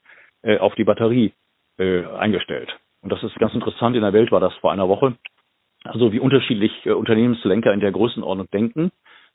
äh, 0.44 0.58
auf 0.58 0.74
die 0.76 0.84
Batterie 0.84 1.34
äh, 1.78 2.06
eingestellt. 2.06 2.74
Und 3.02 3.12
das 3.12 3.22
ist 3.24 3.36
ganz 3.36 3.54
interessant. 3.54 3.96
In 3.96 4.02
der 4.02 4.14
Welt 4.14 4.32
war 4.32 4.40
das 4.40 4.54
vor 4.56 4.72
einer 4.72 4.88
Woche. 4.88 5.16
Also 5.84 6.12
wie 6.12 6.20
unterschiedlich 6.20 6.72
äh, 6.86 6.92
Unternehmenslenker 6.92 7.74
in 7.74 7.80
der 7.80 7.92
Größenordnung 7.92 8.50
denken. 8.52 8.92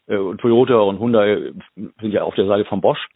Äh, 0.07 0.17
Toyota 0.39 0.79
und 0.79 1.01
Hyundai 1.01 1.53
sind 1.75 2.13
ja 2.13 2.23
auf 2.23 2.35
der 2.35 2.47
Seite 2.47 2.65
von 2.65 2.81
Bosch. 2.81 3.09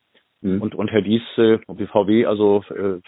Mhm. 0.43 0.63
Und, 0.63 0.75
und 0.75 0.91
Herr 0.91 1.03
Dies, 1.03 1.23
äh, 1.37 1.59
die 1.69 1.87
VW, 1.87 2.27
also 2.27 2.65
äh, 2.71 3.01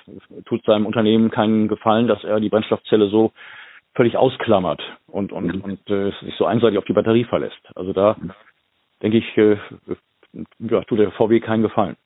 tut 0.44 0.64
seinem 0.64 0.87
Unternehmen 0.87 1.30
keinen 1.30 1.68
Gefallen, 1.68 2.06
dass 2.06 2.22
er 2.24 2.40
die 2.40 2.50
Brennstoffzelle 2.50 3.08
so 3.08 3.32
völlig 3.94 4.16
ausklammert 4.16 4.82
und, 5.06 5.32
und, 5.32 5.54
mhm. 5.54 5.61
und 5.61 5.90
äh, 5.90 6.12
sich 6.22 6.35
so 6.37 6.46
einseitig 6.46 6.78
auf 6.78 6.85
die 6.85 6.92
Batterie 6.92 7.24
verlässt. 7.24 7.61
Also 7.74 7.92
da 7.92 8.16
mhm. 8.20 8.32
denke 9.02 9.18
ich, 9.18 9.37
äh, 9.37 9.56
ja, 10.58 10.82
tut 10.85 10.98
der 10.98 11.11
VW 11.12 11.40
keinen 11.40 11.62
Gefallen. 11.62 11.96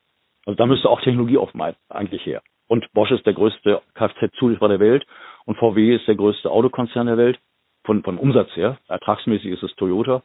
Also 0.46 0.57
da 0.57 0.66
müsste 0.66 0.88
auch 0.88 1.00
Technologie 1.00 1.38
offen 1.38 1.61
eigentlich 1.88 2.24
her. 2.24 2.42
Und 2.68 2.90
Bosch 2.92 3.11
ist 3.11 3.26
der 3.26 3.35
größte 3.35 3.83
Kfz-Zulieferer 3.94 4.68
der 4.68 4.81
Welt 4.81 5.07
und 5.44 5.59
VW 5.59 5.94
ist 5.94 6.09
der 6.09 6.16
größte 6.16 6.50
Autokonzern 6.50 7.07
der 7.07 7.16
Welt 7.16 7.38
von, 7.87 8.03
von 8.03 8.18
Umsatz 8.18 8.55
her. 8.55 8.79
Ertragsmäßig 8.88 9.51
ist 9.53 9.62
es 9.62 9.75
Toyota. 9.77 10.22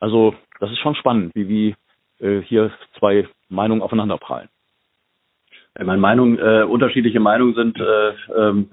Also 0.00 0.34
das 0.60 0.70
ist 0.70 0.78
schon 0.78 0.94
spannend, 0.94 1.34
wie, 1.34 1.48
wie 1.48 1.76
äh, 2.24 2.42
hier 2.42 2.70
zwei 2.98 3.26
Meinungen 3.48 3.82
aufeinanderprallen. 3.82 4.48
Meine, 5.80 6.00
Meinung, 6.00 6.38
äh, 6.38 6.64
unterschiedliche 6.64 7.20
Meinungen 7.20 7.54
sind, 7.54 7.78
äh, 7.78 8.08
äh, 8.08 8.64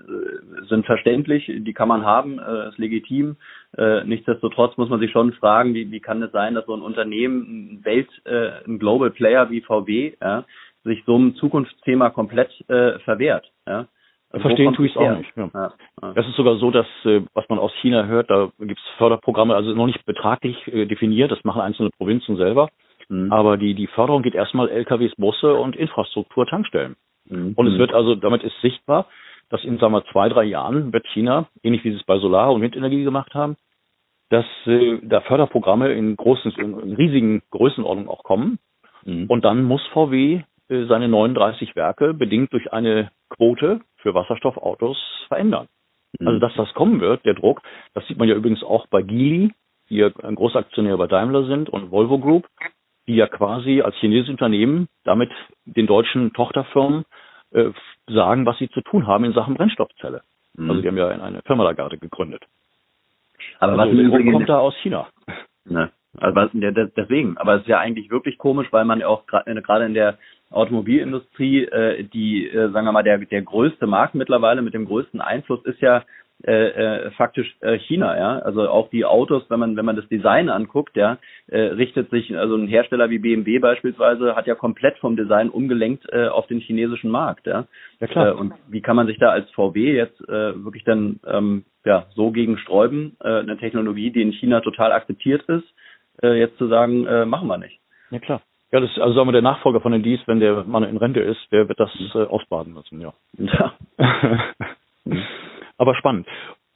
sind 0.68 0.88
verständlich, 0.88 1.46
die 1.46 1.74
kann 1.74 1.88
man 1.88 2.04
haben, 2.04 2.40
äh, 2.40 2.70
ist 2.70 2.80
legitim. 2.80 3.36
Äh, 3.78 4.04
nichtsdestotrotz 4.06 4.76
muss 4.78 4.90
man 4.90 5.00
sich 5.00 5.12
schon 5.12 5.32
fragen, 5.34 5.76
wie, 5.76 5.92
wie 5.92 6.00
kann 6.00 6.24
es 6.24 6.32
sein, 6.32 6.56
dass 6.56 6.66
so 6.66 6.74
ein 6.74 6.82
Unternehmen, 6.82 7.76
ein 7.76 7.86
Welt, 7.86 8.10
äh, 8.26 8.64
ein 8.66 8.80
Global 8.80 9.12
Player 9.12 9.52
wie 9.52 9.62
VW, 9.62 10.14
ja, 10.20 10.46
sich 10.84 11.04
so 11.06 11.16
einem 11.16 11.36
Zukunftsthema 11.36 12.10
komplett 12.10 12.50
äh, 12.70 12.98
verwehrt. 13.00 13.52
Ja? 13.68 13.88
Also 14.32 14.48
Verstehen 14.48 14.74
tue 14.74 14.88
ich 14.88 14.92
es 14.92 14.98
auch 14.98 15.18
nicht. 15.18 15.32
Ja. 15.36 15.50
Ja, 15.54 15.74
ja. 16.02 16.14
Das 16.14 16.28
ist 16.28 16.36
sogar 16.36 16.58
so, 16.58 16.72
dass, 16.72 16.88
äh, 17.06 17.22
was 17.34 17.48
man 17.48 17.60
aus 17.60 17.72
China 17.82 18.06
hört, 18.06 18.30
da 18.30 18.52
gibt 18.60 18.80
es 18.80 18.98
Förderprogramme, 18.98 19.56
also 19.56 19.74
noch 19.74 19.86
nicht 19.86 20.06
betraglich 20.06 20.56
äh, 20.68 20.86
definiert, 20.86 21.32
das 21.32 21.44
machen 21.44 21.62
einzelne 21.62 21.90
Provinzen 21.92 22.36
selber. 22.36 22.70
Mhm. 23.08 23.32
Aber 23.32 23.58
die, 23.58 23.76
die 23.76 23.88
Förderung 23.88 24.24
geht 24.24 24.36
erstmal 24.36 24.70
LKWs, 24.70 25.16
Busse 25.16 25.54
und 25.54 25.76
Infrastruktur, 25.76 26.46
Tankstellen. 26.48 26.96
Mhm. 27.30 27.54
Und 27.56 27.68
es 27.68 27.78
wird 27.78 27.94
also, 27.94 28.16
damit 28.16 28.44
ist 28.44 28.60
sichtbar, 28.62 29.08
dass 29.50 29.64
in, 29.64 29.78
sagen 29.78 29.94
wir, 29.94 30.04
zwei, 30.12 30.30
drei 30.30 30.44
Jahren 30.44 30.92
wird 30.92 31.06
China, 31.08 31.48
ähnlich 31.64 31.84
wie 31.84 31.92
sie 31.92 31.98
es 31.98 32.04
bei 32.04 32.18
Solar- 32.18 32.52
und 32.52 32.62
Windenergie 32.62 33.04
gemacht 33.04 33.34
haben, 33.34 33.58
dass 34.30 34.46
äh, 34.66 35.00
da 35.04 35.22
Förderprogramme 35.22 35.94
in 35.94 36.16
großen, 36.16 36.52
in 36.58 36.96
riesigen 36.96 37.44
Größenordnungen 37.52 38.10
auch 38.10 38.24
kommen. 38.24 38.60
Mhm. 39.04 39.26
Und 39.28 39.46
dann 39.46 39.64
muss 39.64 39.86
VW 39.94 40.42
äh, 40.68 40.86
seine 40.86 41.08
39 41.08 41.76
Werke 41.76 42.14
bedingt 42.14 42.52
durch 42.54 42.74
eine 42.74 43.12
Quote 43.30 43.82
für 44.06 44.14
Wasserstoffautos 44.14 44.98
verändern. 45.28 45.68
Mhm. 46.20 46.28
Also 46.28 46.40
dass 46.40 46.54
das 46.54 46.72
kommen 46.76 47.02
wird, 47.02 47.26
der 47.26 47.34
Druck, 47.34 47.64
das 47.96 48.06
sieht 48.08 48.20
man 48.20 48.30
ja 48.30 48.36
übrigens 48.36 48.64
auch 48.64 48.86
bei 48.88 49.02
Geely, 49.02 49.52
die 49.90 49.96
ja 49.96 50.12
ein 50.22 50.36
Großaktionär 50.36 50.96
bei 50.98 51.08
Daimler 51.08 51.46
sind 51.46 51.70
und 51.70 51.90
Volvo 51.90 52.20
Group, 52.20 52.48
die 53.08 53.16
ja 53.16 53.28
quasi 53.28 53.82
als 53.82 53.96
chinesisches 53.96 54.30
Unternehmen 54.30 54.88
damit 55.06 55.32
den 55.66 55.88
deutschen 55.88 56.34
Tochterfirmen 56.34 57.06
äh, 57.52 57.72
sagen, 58.06 58.46
was 58.46 58.60
sie 58.60 58.70
zu 58.70 58.82
tun 58.82 59.08
haben 59.08 59.26
in 59.26 59.34
Sachen 59.34 59.56
Brennstoffzelle. 59.56 60.22
Mhm. 60.54 60.70
Also 60.70 60.82
die 60.84 60.88
haben 60.88 60.98
ja 60.98 61.08
eine 61.08 61.42
Firma 61.42 61.64
da 61.64 61.74
gerade 61.74 61.98
gegründet. 61.98 62.44
Aber 63.60 63.74
also, 63.74 63.92
was 63.92 63.98
der 63.98 64.10
Druck 64.10 64.32
kommt 64.32 64.50
da 64.50 64.60
aus 64.60 64.76
China. 64.82 65.08
Ne. 65.68 65.90
Also 66.20 66.40
deswegen, 66.96 67.38
aber 67.40 67.56
es 67.56 67.62
ist 67.62 67.68
ja 67.68 67.80
eigentlich 67.80 68.12
wirklich 68.12 68.38
komisch, 68.38 68.68
weil 68.70 68.86
man 68.86 69.00
ja 69.00 69.08
auch 69.08 69.24
äh, 69.32 69.62
gerade 69.62 69.86
in 69.86 69.96
der 69.96 70.20
Automobilindustrie, 70.52 71.66
äh, 71.66 72.04
die, 72.04 72.48
äh, 72.48 72.72
sagen 72.72 72.86
wir 72.86 72.92
mal, 72.92 73.04
der, 73.04 73.18
der 73.18 73.42
größte 73.42 73.88
Markt 73.88 74.16
mittlerweile 74.16 74.62
mit 74.62 74.74
dem 74.74 74.86
größten 74.86 75.22
Einfluss 75.22 75.64
ist 75.66 75.82
ja 75.82 76.04
äh, 76.44 76.52
äh, 77.08 77.12
faktisch 77.12 77.56
äh, 77.62 77.80
China, 77.80 78.18
ja. 78.18 78.40
Also 78.40 78.70
auch 78.70 78.90
die 78.90 79.06
Autos, 79.06 79.44
wenn 79.50 79.60
man 79.60 79.78
wenn 79.78 79.86
man 79.86 79.96
das 79.96 80.08
Design 80.10 80.50
anguckt, 80.50 80.96
ja, 80.98 81.18
äh, 81.48 81.60
richtet 81.60 82.10
sich 82.10 82.38
also 82.38 82.56
ein 82.56 82.68
Hersteller 82.68 83.10
wie 83.10 83.20
BMW 83.20 83.58
beispielsweise 83.60 84.36
hat 84.36 84.46
ja 84.46 84.54
komplett 84.54 84.98
vom 84.98 85.16
Design 85.16 85.50
umgelenkt 85.50 86.06
äh, 86.12 86.28
auf 86.28 86.46
den 86.48 86.60
chinesischen 86.60 87.10
Markt, 87.10 87.48
ja. 87.48 87.68
Ja 88.02 88.08
klar. 88.08 88.28
Äh, 88.28 88.32
und 88.34 88.54
wie 88.68 88.82
kann 88.82 88.98
man 88.98 89.08
sich 89.08 89.18
da 89.18 89.30
als 89.30 89.50
VW 89.52 89.96
jetzt 89.96 90.20
äh, 90.28 90.64
wirklich 90.64 90.84
dann 90.84 91.22
ähm, 91.26 91.64
ja 91.86 92.06
so 92.16 92.32
gegen 92.32 92.58
sträuben, 92.58 93.16
äh, 93.22 93.40
eine 93.40 93.58
Technologie, 93.58 94.12
die 94.12 94.22
in 94.22 94.34
China 94.34 94.60
total 94.60 94.92
akzeptiert 94.92 95.42
ist, 95.44 95.66
äh, 96.22 96.38
jetzt 96.38 96.58
zu 96.58 96.68
sagen, 96.68 97.08
äh, 97.08 97.26
machen 97.26 97.48
wir 97.48 97.58
nicht. 97.58 97.80
Ja 98.12 98.20
klar. 98.20 98.42
Ja, 98.76 98.82
das 98.82 99.00
also 99.00 99.16
sagen 99.16 99.30
wir 99.30 99.32
der 99.32 99.42
Nachfolger 99.42 99.80
von 99.80 99.94
den 99.94 100.04
Dies, 100.04 100.20
wenn 100.26 100.42
der 100.42 100.66
Mann 100.66 100.84
in 100.84 100.98
Rente 100.98 101.22
ist, 101.22 101.40
der 101.50 101.70
wird 101.70 101.80
das 101.80 101.90
mhm. 101.98 102.10
äh, 102.14 102.26
ausbaden 102.26 102.74
müssen, 102.74 103.00
ja. 103.00 103.14
Ja. 103.38 103.74
Aber 105.78 105.96
spannend. 105.96 106.28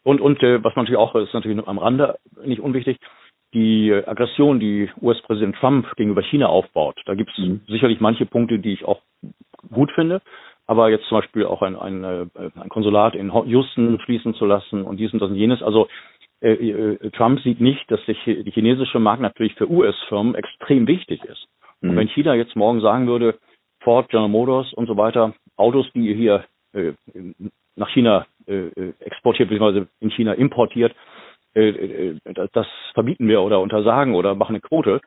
Und 0.04 0.22
und 0.22 0.42
äh, 0.42 0.64
was 0.64 0.74
natürlich 0.78 0.98
auch 0.98 1.14
ist 1.16 1.34
natürlich 1.34 1.62
am 1.68 1.78
Rande 1.78 2.18
nicht 2.46 2.62
unwichtig, 2.62 3.00
die 3.54 3.92
Aggression, 3.92 4.62
die 4.62 4.90
US-Präsident 5.02 5.58
Trump 5.58 5.94
gegenüber 5.98 6.22
China 6.22 6.48
aufbaut. 6.48 6.96
Da 7.06 7.16
gibt 7.16 7.32
es 7.32 7.38
mhm. 7.38 7.64
sicherlich 7.68 8.00
manche 8.00 8.26
Punkte, 8.26 8.60
die 8.60 8.72
ich 8.72 8.86
auch 8.86 9.02
gut 9.70 9.92
finde. 9.92 10.22
Aber 10.68 10.90
jetzt 10.90 11.06
zum 11.10 11.20
Beispiel 11.20 11.46
auch 11.46 11.62
ein, 11.62 11.76
ein, 11.76 12.06
äh, 12.06 12.28
ein 12.62 12.70
Konsulat 12.70 13.14
in 13.14 13.30
Houston 13.30 14.00
schließen 14.06 14.36
zu 14.36 14.46
lassen 14.46 14.84
und 14.84 15.02
dies 15.02 15.12
und 15.12 15.22
das 15.22 15.32
und 15.32 15.36
jenes. 15.36 15.62
Also 15.62 15.90
äh, 16.40 16.54
äh, 16.54 17.10
Trump 17.12 17.42
sieht 17.42 17.60
nicht, 17.60 17.92
dass 17.92 18.00
die, 18.08 18.46
die 18.46 18.52
chinesische 18.52 19.00
Markt 19.00 19.22
natürlich 19.22 19.56
für 19.56 19.70
US-Firmen 19.70 20.36
extrem 20.36 20.88
wichtig 20.88 21.26
ist. 21.26 21.50
Mhm. 21.82 21.90
Und 21.90 21.96
wenn 21.98 22.08
China 22.10 22.36
jetzt 22.36 22.56
morgen 22.56 22.82
sagen 22.82 23.08
würde, 23.08 23.38
Ford, 23.82 24.10
General 24.10 24.30
Motors 24.30 24.74
und 24.74 24.88
so 24.88 24.98
weiter, 24.98 25.34
Autos, 25.56 25.90
die 25.94 26.08
ihr 26.08 26.16
hier 26.16 26.46
äh, 26.74 26.94
nach 27.76 27.90
China 27.90 28.26
äh, 28.46 28.68
äh 28.68 28.94
exportiert, 29.00 29.50
beziehungsweise 29.50 29.88
in 30.00 30.12
China 30.12 30.34
importiert, 30.34 30.94
äh, 31.56 31.70
äh, 31.70 32.20
das 32.54 32.68
verbieten 32.94 33.28
wir 33.28 33.42
oder 33.42 33.60
untersagen 33.60 34.16
oder 34.16 34.36
machen 34.36 34.56
eine 34.56 34.62
Quote. 34.62 35.02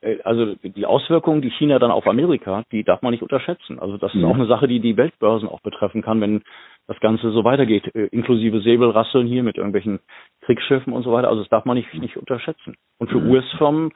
Äh, 0.00 0.18
also 0.22 0.54
die 0.62 0.86
Auswirkungen, 0.86 1.42
die 1.42 1.50
China 1.50 1.78
dann 1.78 1.90
auf 1.90 2.06
Amerika, 2.06 2.64
die 2.72 2.84
darf 2.84 3.02
man 3.02 3.12
nicht 3.12 3.22
unterschätzen. 3.22 3.78
Also 3.78 3.96
das 3.96 4.14
ist 4.14 4.24
auch 4.24 4.34
eine 4.34 4.46
Sache, 4.46 4.68
die 4.68 4.80
die 4.80 4.96
Weltbörsen 4.96 5.48
auch 5.48 5.60
betreffen 5.60 6.02
kann, 6.02 6.20
wenn 6.20 6.42
das 6.86 7.00
Ganze 7.00 7.30
so 7.32 7.44
weitergeht, 7.44 7.86
inklusive 7.88 8.60
Säbelrasseln 8.60 9.26
hier 9.26 9.42
mit 9.42 9.56
irgendwelchen 9.56 10.00
Kriegsschiffen 10.42 10.92
und 10.92 11.02
so 11.02 11.12
weiter. 11.12 11.28
Also 11.28 11.42
das 11.42 11.50
darf 11.50 11.64
man 11.64 11.76
nicht, 11.76 11.92
nicht 11.94 12.16
unterschätzen. 12.16 12.76
Und 12.98 13.10
für 13.10 13.20
mhm. 13.20 13.30
US-Firmen 13.30 13.92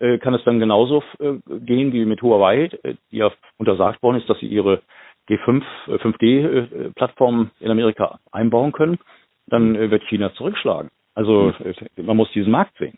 äh, 0.00 0.18
kann 0.18 0.34
es 0.34 0.44
dann 0.44 0.60
genauso 0.60 1.02
äh, 1.18 1.34
gehen 1.60 1.92
wie 1.92 2.04
mit 2.04 2.22
Huawei, 2.22 2.70
äh, 2.84 2.94
die 3.10 3.16
ja 3.16 3.32
untersagt 3.56 4.00
worden 4.02 4.18
ist, 4.18 4.30
dass 4.30 4.38
sie 4.38 4.46
ihre 4.46 4.80
G5, 5.28 5.62
5G-Plattformen 5.88 7.50
in 7.58 7.70
Amerika 7.70 8.20
einbauen 8.30 8.72
können. 8.72 8.98
Dann 9.46 9.74
wird 9.90 10.02
China 10.04 10.32
zurückschlagen. 10.34 10.90
Also 11.14 11.52
mhm. 11.58 12.06
man 12.06 12.16
muss 12.16 12.30
diesen 12.32 12.52
Markt 12.52 12.78
sehen. 12.78 12.96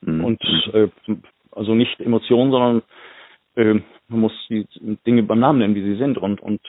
Mhm. 0.00 0.24
Und 0.24 0.40
also 1.52 1.74
nicht 1.74 2.00
Emotionen, 2.00 2.50
sondern 2.50 2.82
man 3.54 4.20
muss 4.20 4.32
die 4.48 4.66
Dinge 5.06 5.22
beim 5.22 5.40
Namen 5.40 5.58
nennen, 5.58 5.74
wie 5.74 5.82
sie 5.82 5.96
sind 5.96 6.16
und, 6.16 6.40
und 6.40 6.60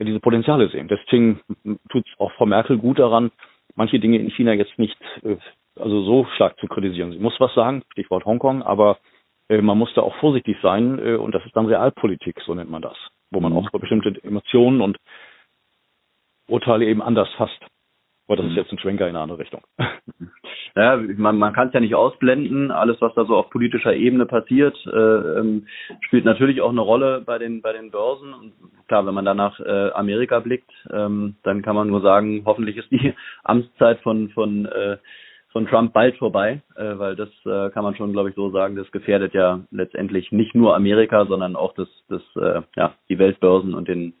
diese 0.00 0.20
Potenziale 0.20 0.68
sehen. 0.68 0.88
Deswegen 0.88 1.40
tut 1.90 2.06
es 2.06 2.20
auch 2.20 2.32
Frau 2.32 2.46
Merkel 2.46 2.78
gut 2.78 2.98
daran, 2.98 3.30
manche 3.74 3.98
Dinge 3.98 4.18
in 4.18 4.30
China 4.30 4.52
jetzt 4.52 4.78
nicht 4.78 4.98
also 5.78 6.02
so 6.02 6.26
stark 6.34 6.58
zu 6.58 6.66
kritisieren. 6.66 7.12
Sie 7.12 7.18
muss 7.18 7.38
was 7.38 7.54
sagen, 7.54 7.82
Stichwort 7.92 8.24
Hongkong, 8.24 8.62
aber 8.62 8.98
äh, 9.48 9.60
man 9.60 9.78
muss 9.78 9.92
da 9.94 10.02
auch 10.02 10.14
vorsichtig 10.16 10.56
sein 10.62 10.98
äh, 10.98 11.14
und 11.16 11.34
das 11.34 11.44
ist 11.44 11.56
dann 11.56 11.66
Realpolitik, 11.66 12.40
so 12.44 12.54
nennt 12.54 12.70
man 12.70 12.82
das, 12.82 12.96
wo 13.30 13.40
man 13.40 13.52
mhm. 13.52 13.58
auch 13.58 13.70
bestimmte 13.70 14.22
Emotionen 14.24 14.80
und 14.80 14.98
Urteile 16.48 16.86
eben 16.86 17.02
anders 17.02 17.28
fasst. 17.36 17.60
Aber 18.26 18.36
das 18.36 18.46
ist 18.46 18.52
mhm. 18.52 18.58
jetzt 18.58 18.72
ein 18.72 18.78
Schwenker 18.78 19.08
in 19.08 19.16
eine 19.16 19.22
andere 19.22 19.38
Richtung. 19.38 19.62
Ja, 20.74 20.96
man, 20.96 21.36
man 21.36 21.52
kann 21.52 21.68
es 21.68 21.74
ja 21.74 21.80
nicht 21.80 21.94
ausblenden. 21.94 22.70
Alles, 22.70 22.98
was 23.00 23.12
da 23.14 23.26
so 23.26 23.36
auf 23.36 23.50
politischer 23.50 23.94
Ebene 23.94 24.24
passiert, 24.24 24.74
äh, 24.86 25.38
ähm, 25.38 25.66
spielt 26.00 26.24
natürlich 26.24 26.62
auch 26.62 26.70
eine 26.70 26.80
Rolle 26.80 27.20
bei 27.20 27.38
den 27.38 27.60
bei 27.60 27.72
den 27.72 27.90
Börsen. 27.90 28.32
Und 28.32 28.54
klar, 28.88 29.06
wenn 29.06 29.12
man 29.12 29.26
dann 29.26 29.36
nach 29.36 29.60
äh, 29.60 29.90
Amerika 29.90 30.40
blickt, 30.40 30.70
ähm, 30.90 31.36
dann 31.42 31.60
kann 31.60 31.76
man 31.76 31.88
nur 31.88 32.00
sagen, 32.00 32.42
hoffentlich 32.46 32.78
ist 32.78 32.90
die 32.90 33.12
Amtszeit 33.44 34.00
von 34.00 34.30
von 34.30 34.64
äh, 34.64 34.96
von 35.52 35.66
Trump 35.66 35.92
bald 35.92 36.16
vorbei, 36.16 36.62
äh, 36.76 36.98
weil 36.98 37.16
das 37.16 37.28
äh, 37.44 37.70
kann 37.70 37.84
man 37.84 37.94
schon, 37.94 38.12
glaube 38.12 38.30
ich, 38.30 38.34
so 38.34 38.50
sagen, 38.50 38.76
das 38.76 38.90
gefährdet 38.90 39.34
ja 39.34 39.60
letztendlich 39.70 40.32
nicht 40.32 40.54
nur 40.54 40.74
Amerika, 40.74 41.26
sondern 41.26 41.56
auch 41.56 41.74
das, 41.74 41.88
das 42.08 42.22
äh, 42.36 42.62
ja, 42.76 42.94
die 43.08 43.18
Weltbörsen 43.18 43.74
und 43.74 43.88
den 43.88 44.14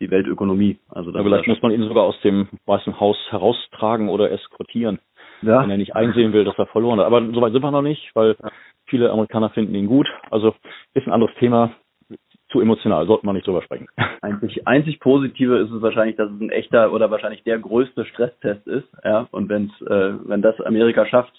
die 0.00 0.10
Weltökonomie. 0.10 0.78
Also 0.88 1.10
ja, 1.10 1.22
vielleicht 1.22 1.46
muss 1.46 1.62
man 1.62 1.72
ihn 1.72 1.86
sogar 1.86 2.04
aus 2.04 2.20
dem 2.22 2.48
Weißen 2.66 2.98
Haus 2.98 3.16
heraustragen 3.30 4.08
oder 4.08 4.30
eskortieren, 4.30 4.98
ja. 5.42 5.62
wenn 5.62 5.70
er 5.70 5.76
nicht 5.76 5.94
einsehen 5.94 6.32
will, 6.32 6.44
dass 6.44 6.58
er 6.58 6.66
verloren 6.66 6.98
hat. 6.98 7.06
Aber 7.06 7.22
soweit 7.32 7.52
sind 7.52 7.62
wir 7.62 7.70
noch 7.70 7.82
nicht, 7.82 8.10
weil 8.14 8.36
viele 8.86 9.10
Amerikaner 9.10 9.50
finden 9.50 9.74
ihn 9.74 9.86
gut. 9.86 10.08
Also 10.30 10.54
ist 10.94 11.06
ein 11.06 11.12
anderes 11.12 11.34
Thema 11.36 11.72
zu 12.54 12.60
emotional, 12.60 13.06
sollte 13.08 13.26
man 13.26 13.34
nicht 13.34 13.46
drüber 13.48 13.62
sprechen. 13.62 13.88
Einzig, 14.22 14.66
einzig 14.66 15.00
positive 15.00 15.58
ist 15.58 15.72
es 15.72 15.82
wahrscheinlich, 15.82 16.16
dass 16.16 16.30
es 16.30 16.40
ein 16.40 16.50
echter 16.50 16.92
oder 16.92 17.10
wahrscheinlich 17.10 17.42
der 17.42 17.58
größte 17.58 18.04
Stresstest 18.06 18.66
ist, 18.66 18.88
ja. 19.04 19.26
Und 19.32 19.48
wenn's, 19.48 19.72
äh, 19.82 20.14
wenn 20.24 20.40
das 20.40 20.60
Amerika 20.60 21.04
schafft, 21.04 21.34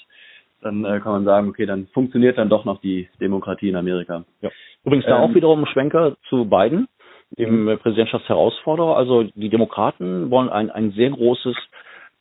dann 0.62 0.84
äh, 0.84 1.00
kann 1.00 1.14
man 1.14 1.24
sagen, 1.24 1.48
okay, 1.48 1.66
dann 1.66 1.88
funktioniert 1.94 2.38
dann 2.38 2.50
doch 2.50 2.66
noch 2.66 2.82
die 2.82 3.08
Demokratie 3.22 3.70
in 3.70 3.78
Amerika. 3.78 4.26
Ja. 4.42 4.50
Übrigens 4.84 5.06
da 5.06 5.18
ähm, 5.18 5.24
auch 5.24 5.34
wiederum 5.34 5.64
ein 5.64 5.68
Schwenker 5.68 6.18
zu 6.28 6.46
Biden, 6.50 6.88
dem 7.38 7.64
mhm. 7.64 7.78
Präsidentschaftsherausforderer. 7.80 8.98
Also 8.98 9.24
die 9.24 9.50
Demokraten 9.50 10.30
wollen 10.30 10.50
ein, 10.50 10.70
ein 10.70 10.92
sehr 10.92 11.12
großes 11.12 11.56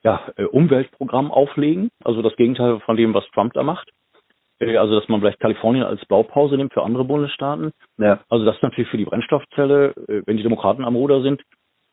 ja, 0.04 0.20
äh, 0.36 0.44
Umweltprogramm 0.44 1.32
auflegen, 1.32 1.90
also 2.04 2.22
das 2.22 2.36
Gegenteil 2.36 2.78
von 2.80 2.96
dem, 2.96 3.12
was 3.12 3.24
Trump 3.34 3.54
da 3.54 3.64
macht. 3.64 3.90
Äh, 4.60 4.76
also 4.76 4.98
dass 4.98 5.08
man 5.08 5.20
vielleicht 5.20 5.40
Kalifornien 5.40 5.84
als 5.84 6.04
Blaupause 6.06 6.56
nimmt 6.56 6.72
für 6.72 6.82
andere 6.82 7.04
Bundesstaaten. 7.04 7.72
Ja. 7.98 8.20
Also 8.28 8.44
das 8.44 8.56
ist 8.56 8.62
natürlich 8.62 8.90
für 8.90 8.96
die 8.96 9.04
Brennstoffzelle, 9.04 9.94
äh, 10.08 10.22
wenn 10.26 10.36
die 10.36 10.42
Demokraten 10.42 10.84
am 10.84 10.96
Ruder 10.96 11.22
sind, 11.22 11.42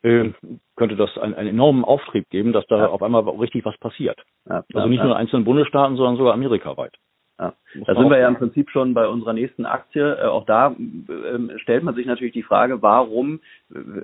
könnte 0.03 0.95
das 0.95 1.15
einen, 1.19 1.35
einen 1.35 1.49
enormen 1.49 1.85
Auftrieb 1.85 2.27
geben, 2.31 2.53
dass 2.53 2.65
da 2.65 2.77
ja. 2.77 2.87
auf 2.87 3.03
einmal 3.03 3.21
richtig 3.21 3.65
was 3.65 3.77
passiert. 3.77 4.19
Ja, 4.49 4.63
also 4.73 4.87
nicht 4.87 4.97
nur 4.97 5.11
in 5.11 5.17
einzelnen 5.17 5.45
Bundesstaaten, 5.45 5.95
sondern 5.95 6.17
sogar 6.17 6.33
amerikaweit. 6.33 6.95
Ja. 7.41 7.53
Da 7.87 7.95
sind 7.95 8.09
wir 8.09 8.19
ja 8.19 8.27
im 8.27 8.35
Prinzip 8.35 8.69
schon 8.69 8.93
bei 8.93 9.07
unserer 9.07 9.33
nächsten 9.33 9.65
Aktie. 9.65 10.15
Äh, 10.15 10.27
auch 10.27 10.45
da 10.45 10.75
ähm, 10.77 11.51
stellt 11.57 11.83
man 11.83 11.95
sich 11.95 12.05
natürlich 12.05 12.33
die 12.33 12.43
Frage, 12.43 12.83
warum, 12.83 13.39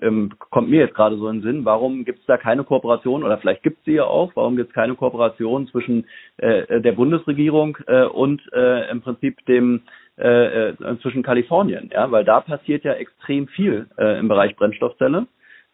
ähm, 0.01 0.31
kommt 0.49 0.69
mir 0.69 0.79
jetzt 0.79 0.95
gerade 0.95 1.17
so 1.17 1.27
in 1.29 1.41
den 1.41 1.43
Sinn, 1.43 1.65
warum 1.65 2.03
gibt 2.03 2.19
es 2.19 2.25
da 2.25 2.37
keine 2.37 2.63
Kooperation 2.63 3.23
oder 3.23 3.37
vielleicht 3.37 3.61
gibt 3.61 3.79
es 3.79 3.85
sie 3.85 3.93
ja 3.93 4.05
auch, 4.05 4.31
warum 4.35 4.55
gibt 4.55 4.69
es 4.69 4.75
keine 4.75 4.95
Kooperation 4.95 5.67
zwischen 5.67 6.05
äh, 6.37 6.81
der 6.81 6.93
Bundesregierung 6.93 7.77
äh, 7.85 8.05
und 8.05 8.41
äh, 8.53 8.89
im 8.89 9.01
Prinzip 9.01 9.45
dem 9.45 9.83
äh, 10.17 10.69
äh, 10.69 10.99
zwischen 11.03 11.21
Kalifornien, 11.21 11.91
ja, 11.93 12.09
weil 12.11 12.25
da 12.25 12.41
passiert 12.41 12.83
ja 12.83 12.93
extrem 12.93 13.47
viel 13.47 13.87
im 13.97 14.27
Bereich 14.27 14.55
Brennstoffzelle. 14.55 15.27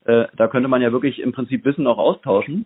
Da 0.06 0.48
könnte 0.50 0.68
man 0.68 0.82
ja 0.82 0.92
wirklich 0.92 1.20
im 1.22 1.32
Prinzip 1.32 1.64
Wissen 1.64 1.88
auch 1.88 1.98
austauschen. 1.98 2.66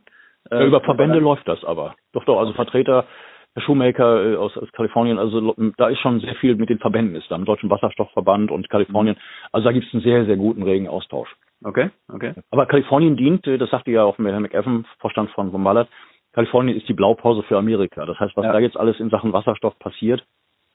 Ja, 0.50 0.64
über 0.64 0.82
Verbände 0.82 1.20
läuft 1.20 1.48
das 1.48 1.64
aber. 1.64 1.96
Doch, 2.14 2.26
doch, 2.26 2.40
also 2.40 2.54
Vertreter 2.54 3.06
der 3.58 3.64
Shoemaker 3.64 4.34
äh, 4.34 4.36
aus, 4.36 4.56
aus 4.56 4.72
Kalifornien, 4.72 5.18
also 5.18 5.56
da 5.78 5.90
ist 5.90 6.00
schon 6.00 6.20
sehr 6.20 6.36
viel 6.36 6.56
mit 6.56 6.70
den 6.70 6.78
Verbänden 6.78 7.16
ist 7.16 7.30
da, 7.32 7.36
im 7.36 7.46
Deutschen 7.46 7.72
Wasserstoffverband 7.72 8.52
und 8.52 8.70
Kalifornien. 8.70 9.18
Also 9.52 9.66
da 9.66 9.72
gibt 9.72 9.88
es 9.88 9.94
einen 9.94 10.04
sehr, 10.04 10.26
sehr 10.26 10.38
guten, 10.38 10.62
regen 10.62 10.88
Austausch. 10.88 11.36
Okay, 11.64 11.90
okay. 12.08 12.34
Aber 12.52 12.68
Kalifornien 12.68 13.18
dient, 13.18 13.48
äh, 13.48 13.58
das 13.58 13.72
sagte 13.72 13.90
ja 13.90 14.04
auch 14.04 14.20
Herr 14.20 14.40
McEvan, 14.40 14.86
Vorstand 15.00 15.32
von, 15.32 15.50
von 15.50 15.64
Ballard, 15.64 15.90
Kalifornien 16.34 16.78
ist 16.78 16.88
die 16.88 16.94
Blaupause 16.94 17.42
für 17.44 17.58
Amerika. 17.58 18.06
Das 18.06 18.20
heißt, 18.20 18.38
was 18.38 18.46
ja. 18.46 18.54
da 18.54 18.60
jetzt 18.60 18.78
alles 18.78 19.00
in 19.00 19.10
Sachen 19.10 19.34
Wasserstoff 19.34 19.78
passiert, 19.80 20.24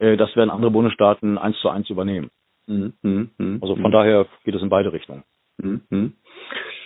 äh, 0.01 0.17
das 0.17 0.35
werden 0.35 0.51
andere 0.51 0.73
Bundesstaaten 0.73 1.39
eins 1.39 1.57
zu 1.61 1.69
eins 1.69 1.89
übernehmen. 1.89 2.31
Mhm. 2.67 2.95
Mhm. 3.03 3.31
mhm 3.39 3.59
also 3.63 3.77
von 3.77 3.91
mhm. 3.91 3.93
daher 3.93 4.27
geht 4.45 4.57
es 4.57 4.63
in 4.63 4.71
beide 4.71 4.93
Richtungen. 4.93 5.23
Mhm. 5.59 6.15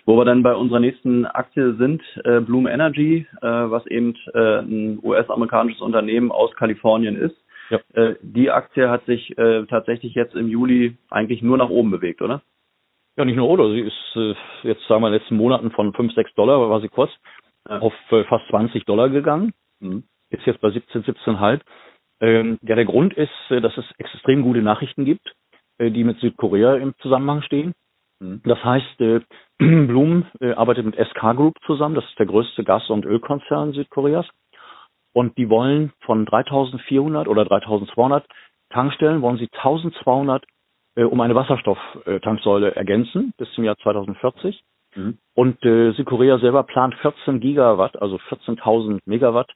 Wo 0.06 0.16
wir 0.16 0.24
dann 0.24 0.42
bei 0.44 0.54
unserer 0.54 0.80
nächsten 0.80 1.26
Aktie 1.26 1.74
sind, 1.74 2.00
äh, 2.24 2.40
Bloom 2.40 2.68
Energy, 2.68 3.26
äh, 3.42 3.46
was 3.46 3.86
eben 3.86 4.14
äh, 4.34 4.60
ein 4.60 5.00
US-amerikanisches 5.02 5.82
Unternehmen 5.82 6.30
aus 6.30 6.54
Kalifornien 6.54 7.16
ist. 7.16 7.36
Ja. 7.70 7.80
Äh, 7.94 8.14
die 8.22 8.50
Aktie 8.50 8.88
hat 8.88 9.04
sich 9.06 9.36
äh, 9.36 9.66
tatsächlich 9.66 10.14
jetzt 10.14 10.36
im 10.36 10.48
Juli 10.48 10.96
eigentlich 11.10 11.42
nur 11.42 11.58
nach 11.58 11.70
oben 11.70 11.90
bewegt, 11.90 12.22
oder? 12.22 12.40
Ja, 13.16 13.24
nicht 13.24 13.36
nur 13.36 13.48
oder. 13.48 13.68
Sie 13.70 13.80
ist 13.80 14.16
äh, 14.16 14.34
jetzt, 14.62 14.86
sagen 14.86 15.02
wir, 15.02 15.08
in 15.08 15.12
den 15.12 15.20
letzten 15.20 15.36
Monaten 15.36 15.70
von 15.72 15.92
5, 15.92 16.14
6 16.14 16.34
Dollar, 16.34 16.70
war 16.70 16.80
sie 16.80 16.88
kurz, 16.88 17.10
ja. 17.68 17.80
auf 17.80 17.94
äh, 18.10 18.24
fast 18.24 18.46
20 18.48 18.84
Dollar 18.84 19.08
gegangen. 19.08 19.52
Mhm. 19.80 20.04
Ist 20.30 20.46
jetzt 20.46 20.60
bei 20.60 20.70
17, 20.70 21.02
17,5. 21.02 21.60
Ähm, 22.20 22.58
ja, 22.62 22.76
der 22.76 22.84
Grund 22.84 23.14
ist, 23.14 23.30
äh, 23.50 23.60
dass 23.60 23.76
es 23.76 23.84
extrem 23.98 24.42
gute 24.42 24.62
Nachrichten 24.62 25.04
gibt, 25.04 25.34
äh, 25.78 25.90
die 25.90 26.04
mit 26.04 26.20
Südkorea 26.20 26.76
im 26.76 26.94
Zusammenhang 26.98 27.42
stehen. 27.42 27.72
Mhm. 28.20 28.42
Das 28.44 28.62
heißt, 28.62 29.00
äh, 29.00 29.20
Blum 29.58 30.26
äh, 30.40 30.52
arbeitet 30.52 30.84
mit 30.84 30.96
SK 30.96 31.36
Group 31.36 31.54
zusammen, 31.66 31.94
das 31.94 32.04
ist 32.04 32.18
der 32.18 32.26
größte 32.26 32.64
Gas- 32.64 32.90
und 32.90 33.04
Ölkonzern 33.04 33.72
Südkoreas. 33.72 34.26
Und 35.12 35.38
die 35.38 35.48
wollen 35.48 35.92
von 36.00 36.26
3400 36.26 37.26
oder 37.26 37.46
3200 37.46 38.26
Tankstellen, 38.70 39.22
wollen 39.22 39.38
sie 39.38 39.48
1200 39.52 40.44
äh, 40.96 41.04
um 41.04 41.20
eine 41.20 41.34
Wasserstofftanksäule 41.34 42.76
ergänzen 42.76 43.32
bis 43.38 43.50
zum 43.52 43.64
Jahr 43.64 43.76
2040. 43.78 44.60
Mhm. 44.94 45.18
Und 45.34 45.64
äh, 45.64 45.92
Südkorea 45.92 46.38
selber 46.38 46.64
plant 46.64 46.94
14 46.96 47.40
Gigawatt, 47.40 48.00
also 48.00 48.16
14.000 48.16 49.00
Megawatt 49.06 49.50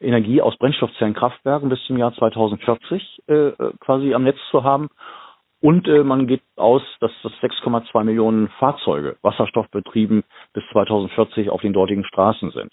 Energie 0.00 0.42
aus 0.42 0.56
Brennstoffzellenkraftwerken 0.58 1.68
bis 1.68 1.82
zum 1.86 1.96
Jahr 1.96 2.14
2040 2.14 3.22
äh, 3.28 3.34
äh, 3.34 3.72
quasi 3.80 4.14
am 4.14 4.24
Netz 4.24 4.38
zu 4.50 4.62
haben. 4.62 4.88
Und 5.60 5.88
äh, 5.88 6.04
man 6.04 6.26
geht 6.26 6.42
aus, 6.56 6.82
dass 7.00 7.10
das 7.22 7.32
6,2 7.40 8.04
Millionen 8.04 8.48
Fahrzeuge 8.58 9.16
wasserstoffbetrieben 9.22 10.22
bis 10.52 10.64
2040 10.72 11.50
auf 11.50 11.62
den 11.62 11.72
dortigen 11.72 12.04
Straßen 12.04 12.50
sind. 12.50 12.72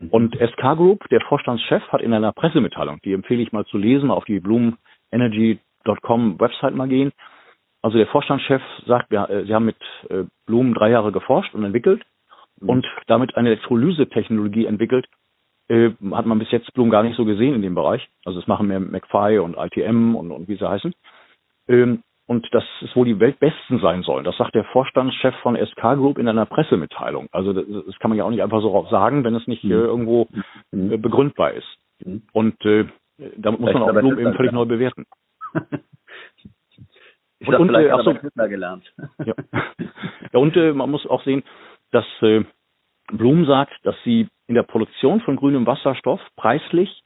Mhm. 0.00 0.08
Und 0.10 0.36
SK 0.36 0.76
Group, 0.76 1.08
der 1.10 1.20
Vorstandschef, 1.20 1.82
hat 1.88 2.02
in 2.02 2.12
einer 2.12 2.32
Pressemitteilung, 2.32 2.98
die 3.04 3.12
empfehle 3.12 3.42
ich 3.42 3.52
mal 3.52 3.64
zu 3.66 3.78
lesen, 3.78 4.10
auf 4.10 4.24
die 4.24 4.40
bloomenergy.com 4.40 6.40
Website 6.40 6.74
mal 6.74 6.88
gehen. 6.88 7.12
Also 7.82 7.98
der 7.98 8.06
Vorstandschef 8.06 8.62
sagt, 8.86 9.12
ja, 9.12 9.26
äh, 9.26 9.44
sie 9.44 9.54
haben 9.54 9.66
mit 9.66 9.76
äh, 10.08 10.24
Blumen 10.46 10.74
drei 10.74 10.90
Jahre 10.90 11.12
geforscht 11.12 11.54
und 11.54 11.64
entwickelt 11.64 12.02
mhm. 12.60 12.68
und 12.68 12.86
damit 13.06 13.36
eine 13.36 13.50
Elektrolyse-Technologie 13.50 14.66
entwickelt, 14.66 15.06
äh, 15.68 15.90
hat 16.12 16.26
man 16.26 16.38
bis 16.38 16.50
jetzt 16.50 16.72
Blumen 16.74 16.90
gar 16.90 17.02
nicht 17.02 17.16
so 17.16 17.24
gesehen 17.24 17.54
in 17.54 17.62
dem 17.62 17.74
Bereich. 17.74 18.08
Also 18.24 18.40
es 18.40 18.46
machen 18.46 18.68
mehr 18.68 18.80
McFly 18.80 19.38
und 19.38 19.56
ITM 19.56 20.16
und, 20.16 20.32
und 20.32 20.48
wie 20.48 20.56
sie 20.56 20.68
heißen. 20.68 20.94
Ähm, 21.68 22.02
und 22.26 22.52
dass 22.54 22.64
es 22.82 22.94
wohl 22.96 23.04
die 23.04 23.20
Weltbesten 23.20 23.80
sein 23.80 24.02
sollen. 24.02 24.24
Das 24.24 24.36
sagt 24.36 24.54
der 24.54 24.64
Vorstandschef 24.64 25.34
von 25.42 25.56
SK 25.56 25.96
Group 25.96 26.18
in 26.18 26.28
einer 26.28 26.46
Pressemitteilung. 26.46 27.28
Also 27.32 27.52
das, 27.52 27.64
das 27.86 27.98
kann 27.98 28.10
man 28.10 28.18
ja 28.18 28.24
auch 28.24 28.30
nicht 28.30 28.42
einfach 28.42 28.62
so 28.62 28.86
sagen, 28.90 29.24
wenn 29.24 29.34
es 29.34 29.46
nicht 29.46 29.64
mhm. 29.64 29.72
äh, 29.72 29.74
irgendwo 29.74 30.28
mhm. 30.70 30.92
äh, 30.92 30.96
begründbar 30.96 31.52
ist. 31.52 31.76
Mhm. 32.04 32.22
Und 32.32 32.64
äh, 32.64 32.86
damit 33.36 33.60
muss 33.60 33.72
man 33.74 33.82
auch 33.82 33.92
Blum 33.92 34.18
eben 34.18 34.34
völlig 34.34 34.52
neu 34.52 34.64
bewerten. 34.64 35.04
ich 37.38 37.48
und, 37.48 37.54
und, 37.56 37.74
äh, 37.74 37.90
ach 37.90 38.04
so, 38.04 38.14
gelernt. 38.48 38.92
ja. 39.24 39.34
ja, 40.32 40.38
und 40.38 40.56
äh, 40.56 40.72
man 40.72 40.90
muss 40.90 41.06
auch 41.06 41.22
sehen, 41.24 41.42
dass 41.90 42.06
äh, 42.22 42.44
Blum 43.12 43.44
sagt, 43.44 43.74
dass 43.82 43.96
sie 44.04 44.28
in 44.46 44.54
der 44.54 44.62
Produktion 44.62 45.20
von 45.20 45.36
grünem 45.36 45.66
Wasserstoff 45.66 46.20
preislich 46.36 47.02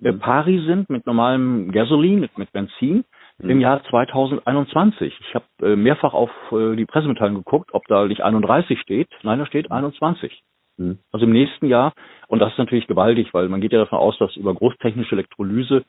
äh, 0.00 0.12
pari 0.12 0.64
sind 0.64 0.88
mit 0.90 1.06
normalem 1.06 1.72
Gasolin, 1.72 2.20
mit, 2.20 2.38
mit 2.38 2.52
Benzin 2.52 3.04
im 3.42 3.56
mhm. 3.56 3.60
Jahr 3.60 3.82
2021. 3.84 5.14
Ich 5.20 5.34
habe 5.34 5.44
äh, 5.62 5.76
mehrfach 5.76 6.14
auf 6.14 6.30
äh, 6.52 6.76
die 6.76 6.86
Pressemitteilung 6.86 7.36
geguckt, 7.36 7.70
ob 7.72 7.86
da 7.88 8.06
nicht 8.06 8.22
31 8.22 8.80
steht. 8.80 9.08
Nein, 9.22 9.38
da 9.38 9.46
steht 9.46 9.70
21. 9.70 10.42
Mhm. 10.76 10.98
Also 11.12 11.26
im 11.26 11.32
nächsten 11.32 11.66
Jahr. 11.66 11.92
Und 12.28 12.40
das 12.40 12.52
ist 12.52 12.58
natürlich 12.58 12.86
gewaltig, 12.86 13.32
weil 13.32 13.48
man 13.48 13.60
geht 13.60 13.72
ja 13.72 13.78
davon 13.78 13.98
aus, 13.98 14.18
dass 14.18 14.36
über 14.36 14.54
großtechnische 14.54 15.14
Elektrolyse 15.14 15.84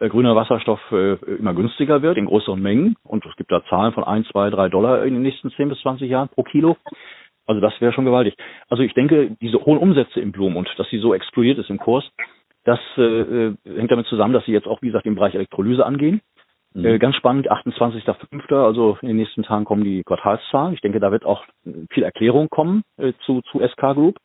äh, 0.00 0.08
grüner 0.08 0.36
Wasserstoff 0.36 0.80
äh, 0.92 1.14
immer 1.36 1.54
günstiger 1.54 2.02
wird 2.02 2.16
in 2.16 2.26
größeren 2.26 2.60
Mengen. 2.60 2.96
Und 3.04 3.24
es 3.26 3.36
gibt 3.36 3.52
da 3.52 3.64
Zahlen 3.66 3.92
von 3.92 4.04
1, 4.04 4.28
2, 4.28 4.50
3 4.50 4.68
Dollar 4.68 5.04
in 5.04 5.14
den 5.14 5.22
nächsten 5.22 5.50
10 5.50 5.68
bis 5.68 5.80
20 5.80 6.08
Jahren 6.08 6.28
pro 6.28 6.42
Kilo. 6.42 6.76
Also 7.46 7.60
das 7.60 7.78
wäre 7.80 7.92
schon 7.92 8.04
gewaltig. 8.04 8.36
Also 8.68 8.82
ich 8.82 8.94
denke, 8.94 9.36
diese 9.40 9.58
hohen 9.64 9.78
Umsätze 9.78 10.20
im 10.20 10.32
Blumen 10.32 10.56
und 10.56 10.68
dass 10.76 10.88
sie 10.90 10.98
so 10.98 11.12
explodiert 11.12 11.58
ist 11.58 11.70
im 11.70 11.78
Kurs, 11.78 12.08
das 12.64 12.78
äh, 12.96 13.02
äh, 13.02 13.54
hängt 13.64 13.90
damit 13.90 14.06
zusammen, 14.06 14.32
dass 14.32 14.44
sie 14.44 14.52
jetzt 14.52 14.68
auch, 14.68 14.80
wie 14.82 14.86
gesagt, 14.86 15.06
im 15.06 15.16
Bereich 15.16 15.34
Elektrolyse 15.34 15.84
angehen. 15.84 16.20
Mhm. 16.74 16.84
Äh, 16.84 16.98
ganz 16.98 17.16
spannend, 17.16 17.50
28.05., 17.50 18.54
also 18.54 18.98
in 19.02 19.08
den 19.08 19.16
nächsten 19.16 19.42
Tagen 19.42 19.64
kommen 19.64 19.84
die 19.84 20.02
Quartalszahlen. 20.04 20.74
Ich 20.74 20.80
denke, 20.80 21.00
da 21.00 21.12
wird 21.12 21.24
auch 21.24 21.44
viel 21.90 22.02
Erklärung 22.02 22.48
kommen 22.48 22.82
äh, 22.96 23.12
zu, 23.24 23.42
zu 23.42 23.60
SK 23.60 23.94
Group, 23.94 24.16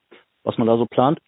was 0.44 0.58
man 0.58 0.68
da 0.68 0.78
so 0.78 0.86
plant. 0.86 1.20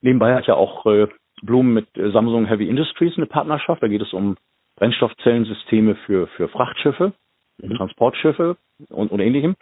Nebenbei 0.00 0.34
hat 0.34 0.46
ja 0.46 0.54
auch 0.54 0.86
äh, 0.86 1.08
Blumen 1.42 1.74
mit 1.74 1.96
äh, 1.96 2.10
Samsung 2.10 2.46
Heavy 2.46 2.68
Industries 2.68 3.16
eine 3.16 3.26
Partnerschaft. 3.26 3.82
Da 3.82 3.88
geht 3.88 4.02
es 4.02 4.12
um 4.12 4.36
Brennstoffzellensysteme 4.76 5.96
für, 6.06 6.28
für 6.28 6.48
Frachtschiffe, 6.48 7.12
mhm. 7.58 7.74
Transportschiffe 7.74 8.56
und, 8.90 9.10
und 9.10 9.20
ähnlichem. 9.20 9.56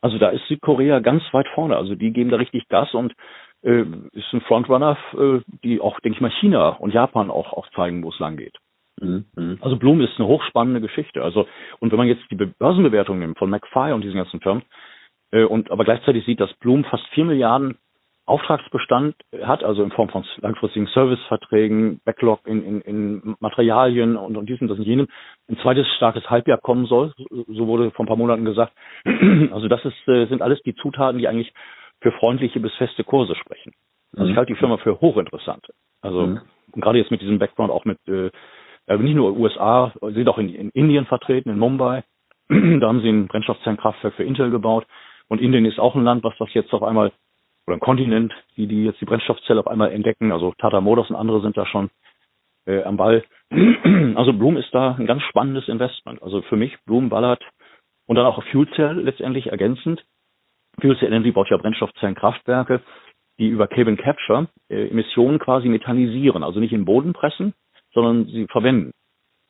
Also 0.00 0.18
da 0.18 0.30
ist 0.30 0.46
Südkorea 0.48 0.98
ganz 0.98 1.22
weit 1.32 1.48
vorne. 1.54 1.76
Also 1.76 1.94
die 1.94 2.12
geben 2.12 2.30
da 2.30 2.36
richtig 2.36 2.68
Gas 2.68 2.92
und 2.92 3.14
äh, 3.62 3.84
ist 4.12 4.32
ein 4.32 4.40
Frontrunner, 4.42 4.98
äh, 5.14 5.40
die 5.64 5.80
auch, 5.80 6.00
denke 6.00 6.16
ich 6.16 6.20
mal, 6.20 6.32
China 6.40 6.70
und 6.70 6.92
Japan 6.92 7.30
auch, 7.30 7.52
auch 7.52 7.68
zeigen, 7.70 8.02
wo 8.02 8.10
es 8.10 8.18
lang 8.18 8.36
geht. 8.36 8.58
Mhm, 9.00 9.24
mhm. 9.36 9.58
Also 9.60 9.76
Bloom 9.76 10.00
ist 10.00 10.18
eine 10.18 10.28
hochspannende 10.28 10.80
Geschichte. 10.80 11.22
Also 11.22 11.46
und 11.80 11.90
wenn 11.90 11.98
man 11.98 12.08
jetzt 12.08 12.22
die 12.30 12.36
Börsenbewertung 12.36 13.18
nimmt 13.18 13.38
von 13.38 13.50
McFly 13.50 13.92
und 13.92 14.02
diesen 14.02 14.16
ganzen 14.16 14.40
Firmen 14.40 14.62
äh, 15.30 15.44
und 15.44 15.70
aber 15.70 15.84
gleichzeitig 15.84 16.24
sieht, 16.26 16.40
dass 16.40 16.52
Bloom 16.54 16.84
fast 16.84 17.06
vier 17.08 17.24
Milliarden 17.24 17.76
Auftragsbestand 18.24 19.16
hat, 19.42 19.64
also 19.64 19.82
in 19.82 19.90
Form 19.90 20.08
von 20.08 20.24
langfristigen 20.40 20.86
Serviceverträgen, 20.86 22.00
Backlog 22.04 22.46
in, 22.46 22.62
in, 22.62 22.80
in 22.82 23.36
Materialien 23.40 24.16
und, 24.16 24.36
und 24.36 24.48
diesem, 24.48 24.68
das 24.68 24.78
und 24.78 24.84
jenem, 24.84 25.08
ein 25.48 25.58
zweites 25.58 25.88
starkes 25.96 26.30
Halbjahr 26.30 26.58
kommen 26.58 26.86
soll, 26.86 27.12
so 27.18 27.66
wurde 27.66 27.90
vor 27.90 28.04
ein 28.04 28.08
paar 28.08 28.16
Monaten 28.16 28.44
gesagt. 28.44 28.72
Also 29.52 29.66
das 29.68 29.84
ist, 29.84 30.08
äh, 30.08 30.26
sind 30.26 30.40
alles 30.40 30.62
die 30.62 30.74
Zutaten, 30.74 31.18
die 31.18 31.26
eigentlich 31.26 31.52
für 32.00 32.12
freundliche 32.12 32.60
bis 32.60 32.72
feste 32.74 33.02
Kurse 33.02 33.34
sprechen. 33.34 33.72
Also 34.14 34.26
ich 34.26 34.34
mhm. 34.34 34.38
halte 34.38 34.52
die 34.52 34.58
Firma 34.58 34.76
für 34.76 35.00
hochinteressant. 35.00 35.66
Also 36.00 36.26
mhm. 36.26 36.40
gerade 36.76 36.98
jetzt 36.98 37.10
mit 37.10 37.22
diesem 37.22 37.38
Background 37.38 37.72
auch 37.72 37.84
mit 37.84 37.98
äh, 38.06 38.26
äh, 38.26 38.30
nicht 38.88 39.14
nur 39.14 39.36
USA, 39.36 39.92
sind 40.00 40.28
auch 40.28 40.38
in, 40.38 40.54
in 40.54 40.70
Indien 40.70 41.06
vertreten, 41.06 41.50
in 41.50 41.58
Mumbai. 41.58 42.04
da 42.48 42.88
haben 42.88 43.00
sie 43.00 43.08
ein 43.08 43.28
Brennstoffzellenkraftwerk 43.28 44.14
für 44.14 44.24
Intel 44.24 44.50
gebaut. 44.50 44.86
Und 45.28 45.40
Indien 45.40 45.64
ist 45.64 45.78
auch 45.78 45.94
ein 45.94 46.04
Land, 46.04 46.24
was 46.24 46.34
das 46.38 46.52
jetzt 46.52 46.72
auf 46.72 46.82
einmal, 46.82 47.12
oder 47.66 47.76
ein 47.76 47.80
Kontinent, 47.80 48.32
die, 48.56 48.66
die 48.66 48.84
jetzt 48.84 49.00
die 49.00 49.04
Brennstoffzelle 49.04 49.60
auf 49.60 49.68
einmal 49.68 49.92
entdecken. 49.92 50.32
Also 50.32 50.52
Tata 50.58 50.80
Motors 50.80 51.10
und 51.10 51.16
andere 51.16 51.40
sind 51.40 51.56
da 51.56 51.64
schon 51.66 51.90
äh, 52.66 52.82
am 52.82 52.96
Ball. 52.96 53.24
Also 54.14 54.32
Bloom 54.32 54.56
ist 54.56 54.74
da 54.74 54.94
ein 54.98 55.06
ganz 55.06 55.22
spannendes 55.22 55.68
Investment. 55.68 56.22
Also 56.22 56.42
für 56.42 56.56
mich 56.56 56.76
Bloom 56.84 57.08
ballert 57.08 57.42
und 58.06 58.16
dann 58.16 58.26
auch 58.26 58.42
Fuel 58.50 58.68
Cell 58.74 59.00
letztendlich 59.00 59.46
ergänzend. 59.46 60.04
Fuel 60.80 60.98
Cell 60.98 61.08
Energy 61.08 61.32
baut 61.32 61.48
ja 61.50 61.56
Brennstoffzellenkraftwerke, 61.56 62.82
die 63.38 63.48
über 63.48 63.68
Carbon 63.68 63.96
Capture 63.96 64.48
äh, 64.68 64.88
Emissionen 64.88 65.38
quasi 65.38 65.68
metallisieren, 65.68 66.42
also 66.42 66.60
nicht 66.60 66.72
in 66.72 66.80
den 66.80 66.84
Boden 66.84 67.12
pressen, 67.12 67.54
sondern 67.92 68.26
sie 68.26 68.46
verwenden. 68.46 68.92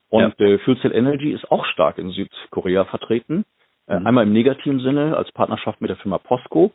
Und 0.08 0.34
ja. 0.38 0.46
äh, 0.46 0.58
Fuel 0.58 0.78
Cell 0.80 0.94
Energy 0.94 1.32
ist 1.32 1.50
auch 1.50 1.64
stark 1.66 1.98
in 1.98 2.10
Südkorea 2.10 2.84
vertreten. 2.84 3.44
Äh, 3.86 3.98
mhm. 3.98 4.06
Einmal 4.06 4.24
im 4.24 4.32
negativen 4.32 4.80
Sinne 4.80 5.16
als 5.16 5.32
Partnerschaft 5.32 5.80
mit 5.80 5.90
der 5.90 5.96
Firma 5.96 6.18
POSCO. 6.18 6.72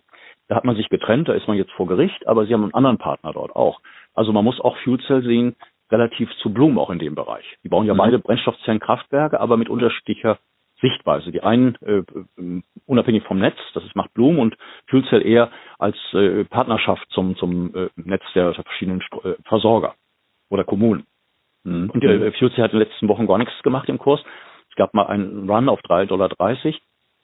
Da 0.48 0.56
hat 0.56 0.66
man 0.66 0.76
sich 0.76 0.90
getrennt, 0.90 1.28
da 1.28 1.34
ist 1.34 1.48
man 1.48 1.58
jetzt 1.58 1.72
vor 1.74 1.88
Gericht, 1.88 2.28
aber 2.28 2.46
sie 2.46 2.54
haben 2.54 2.64
einen 2.64 2.74
anderen 2.74 2.98
Partner 2.98 3.34
dort 3.34 3.56
auch. 3.56 3.82
Also 4.14 4.32
man 4.32 4.46
muss 4.46 4.60
auch 4.62 4.78
Fuel 4.78 5.00
Cell 5.02 5.22
sehen, 5.24 5.56
relativ 5.92 6.30
zu 6.42 6.54
Bloom 6.54 6.80
auch 6.80 6.90
in 6.90 7.00
dem 7.00 7.16
Bereich. 7.16 7.46
Die 7.64 7.70
bauen 7.70 7.86
ja 7.86 7.94
mhm. 7.94 8.00
beide 8.00 8.20
Brennstoffzellenkraftwerke, 8.20 9.40
aber 9.40 9.58
mit 9.58 9.70
unterschiedlicher 9.70 10.40
Sichtweise. 10.82 11.32
Die 11.32 11.42
einen 11.42 11.76
äh, 11.82 11.98
äh, 11.98 12.62
unabhängig 12.86 13.24
vom 13.24 13.40
Netz, 13.40 13.58
das 13.74 13.84
ist 13.84 13.96
macht 13.96 14.14
Bloom 14.14 14.40
und 14.40 14.56
Fuel 14.88 15.06
Cell 15.10 15.26
eher 15.26 15.50
als 15.80 15.98
äh, 16.14 16.44
Partnerschaft 16.46 17.08
zum, 17.10 17.36
zum 17.36 17.76
äh, 17.76 17.90
Netz 17.96 18.24
der 18.36 18.54
verschiedenen 18.54 19.02
St 19.02 19.26
äh, 19.26 19.36
Versorger 19.44 19.96
oder 20.50 20.64
Kommunen. 20.64 21.06
Mhm. 21.68 21.90
Und 21.90 22.04
äh, 22.04 22.32
Fuel 22.34 22.52
Cell 22.52 22.64
hat 22.64 22.74
in 22.74 22.80
den 22.80 22.88
letzten 22.88 23.08
Wochen 23.10 23.28
gar 23.28 23.38
nichts 23.38 23.62
gemacht 23.62 23.90
im 23.90 23.98
Kurs. 23.98 24.24
Es 24.70 24.76
gab 24.76 24.94
mal 24.94 25.08
einen 25.08 25.50
Run 25.50 25.70
auf 25.70 25.82
3,30 25.82 26.06
Dollar. 26.06 26.30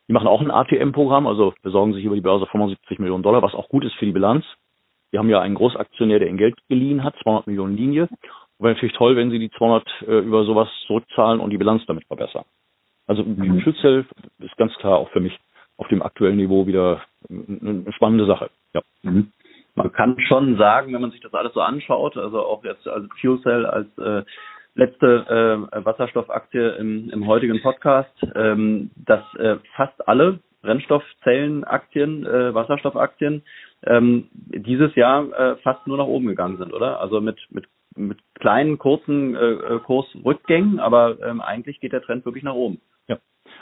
Die 0.07 0.13
machen 0.13 0.27
auch 0.27 0.41
ein 0.41 0.51
ATM-Programm, 0.51 1.27
also 1.27 1.53
besorgen 1.61 1.93
sich 1.93 2.03
über 2.03 2.15
die 2.15 2.21
Börse 2.21 2.45
75 2.47 2.99
Millionen 2.99 3.23
Dollar, 3.23 3.41
was 3.41 3.53
auch 3.53 3.69
gut 3.69 3.85
ist 3.85 3.95
für 3.95 4.05
die 4.05 4.11
Bilanz. 4.11 4.43
Wir 5.11 5.19
haben 5.19 5.29
ja 5.29 5.39
einen 5.39 5.55
Großaktionär, 5.55 6.19
der 6.19 6.27
in 6.27 6.37
Geld 6.37 6.55
geliehen 6.67 7.03
hat, 7.03 7.15
200 7.23 7.47
Millionen 7.47 7.77
Linie. 7.77 8.09
Wäre 8.59 8.73
natürlich 8.73 8.95
toll, 8.95 9.15
wenn 9.15 9.31
sie 9.31 9.39
die 9.39 9.51
200 9.51 9.87
äh, 10.07 10.19
über 10.19 10.43
sowas 10.43 10.67
zurückzahlen 10.87 11.39
und 11.39 11.51
die 11.51 11.57
Bilanz 11.57 11.85
damit 11.85 12.05
verbessern. 12.05 12.43
Also 13.07 13.23
mhm. 13.23 13.61
Schützel 13.61 14.05
ist 14.39 14.57
ganz 14.57 14.73
klar 14.75 14.97
auch 14.97 15.09
für 15.09 15.19
mich 15.19 15.37
auf 15.77 15.87
dem 15.87 16.01
aktuellen 16.01 16.37
Niveau 16.37 16.67
wieder 16.67 17.01
eine 17.29 17.91
spannende 17.93 18.25
Sache. 18.25 18.49
Ja. 18.73 18.81
Mhm. 19.03 19.31
Man 19.75 19.91
kann 19.91 20.19
schon 20.19 20.57
sagen, 20.57 20.93
wenn 20.93 21.01
man 21.01 21.11
sich 21.11 21.21
das 21.21 21.33
alles 21.33 21.53
so 21.53 21.61
anschaut, 21.61 22.15
also 22.17 22.39
auch 22.39 22.63
jetzt 22.63 22.87
also 22.87 23.07
Fuel 23.19 23.41
Cell 23.41 23.65
als 23.65 23.97
äh, 23.97 24.23
letzte 24.75 25.67
äh, 25.71 25.85
Wasserstoffaktie 25.85 26.75
im, 26.77 27.09
im 27.09 27.27
heutigen 27.27 27.61
Podcast, 27.61 28.15
ähm, 28.35 28.91
dass 28.95 29.21
äh, 29.35 29.57
fast 29.75 30.07
alle 30.07 30.39
Brennstoffzellenaktien, 30.61 32.25
äh, 32.25 32.53
Wasserstoffaktien 32.53 33.43
ähm, 33.85 34.29
dieses 34.33 34.95
Jahr 34.95 35.31
äh, 35.33 35.55
fast 35.57 35.85
nur 35.87 35.97
nach 35.97 36.05
oben 36.05 36.27
gegangen 36.27 36.57
sind, 36.57 36.73
oder? 36.73 37.01
Also 37.01 37.19
mit 37.21 37.37
mit 37.49 37.65
mit 37.95 38.19
kleinen 38.35 38.79
kurzen 38.79 39.35
äh, 39.35 39.39
äh 39.39 39.79
Kursrückgängen, 39.79 40.79
aber 40.79 41.17
ähm, 41.21 41.41
eigentlich 41.41 41.79
geht 41.79 41.93
der 41.93 42.01
Trend 42.01 42.25
wirklich 42.25 42.43
nach 42.43 42.55
oben. 42.55 42.81
Ja. 43.07 43.17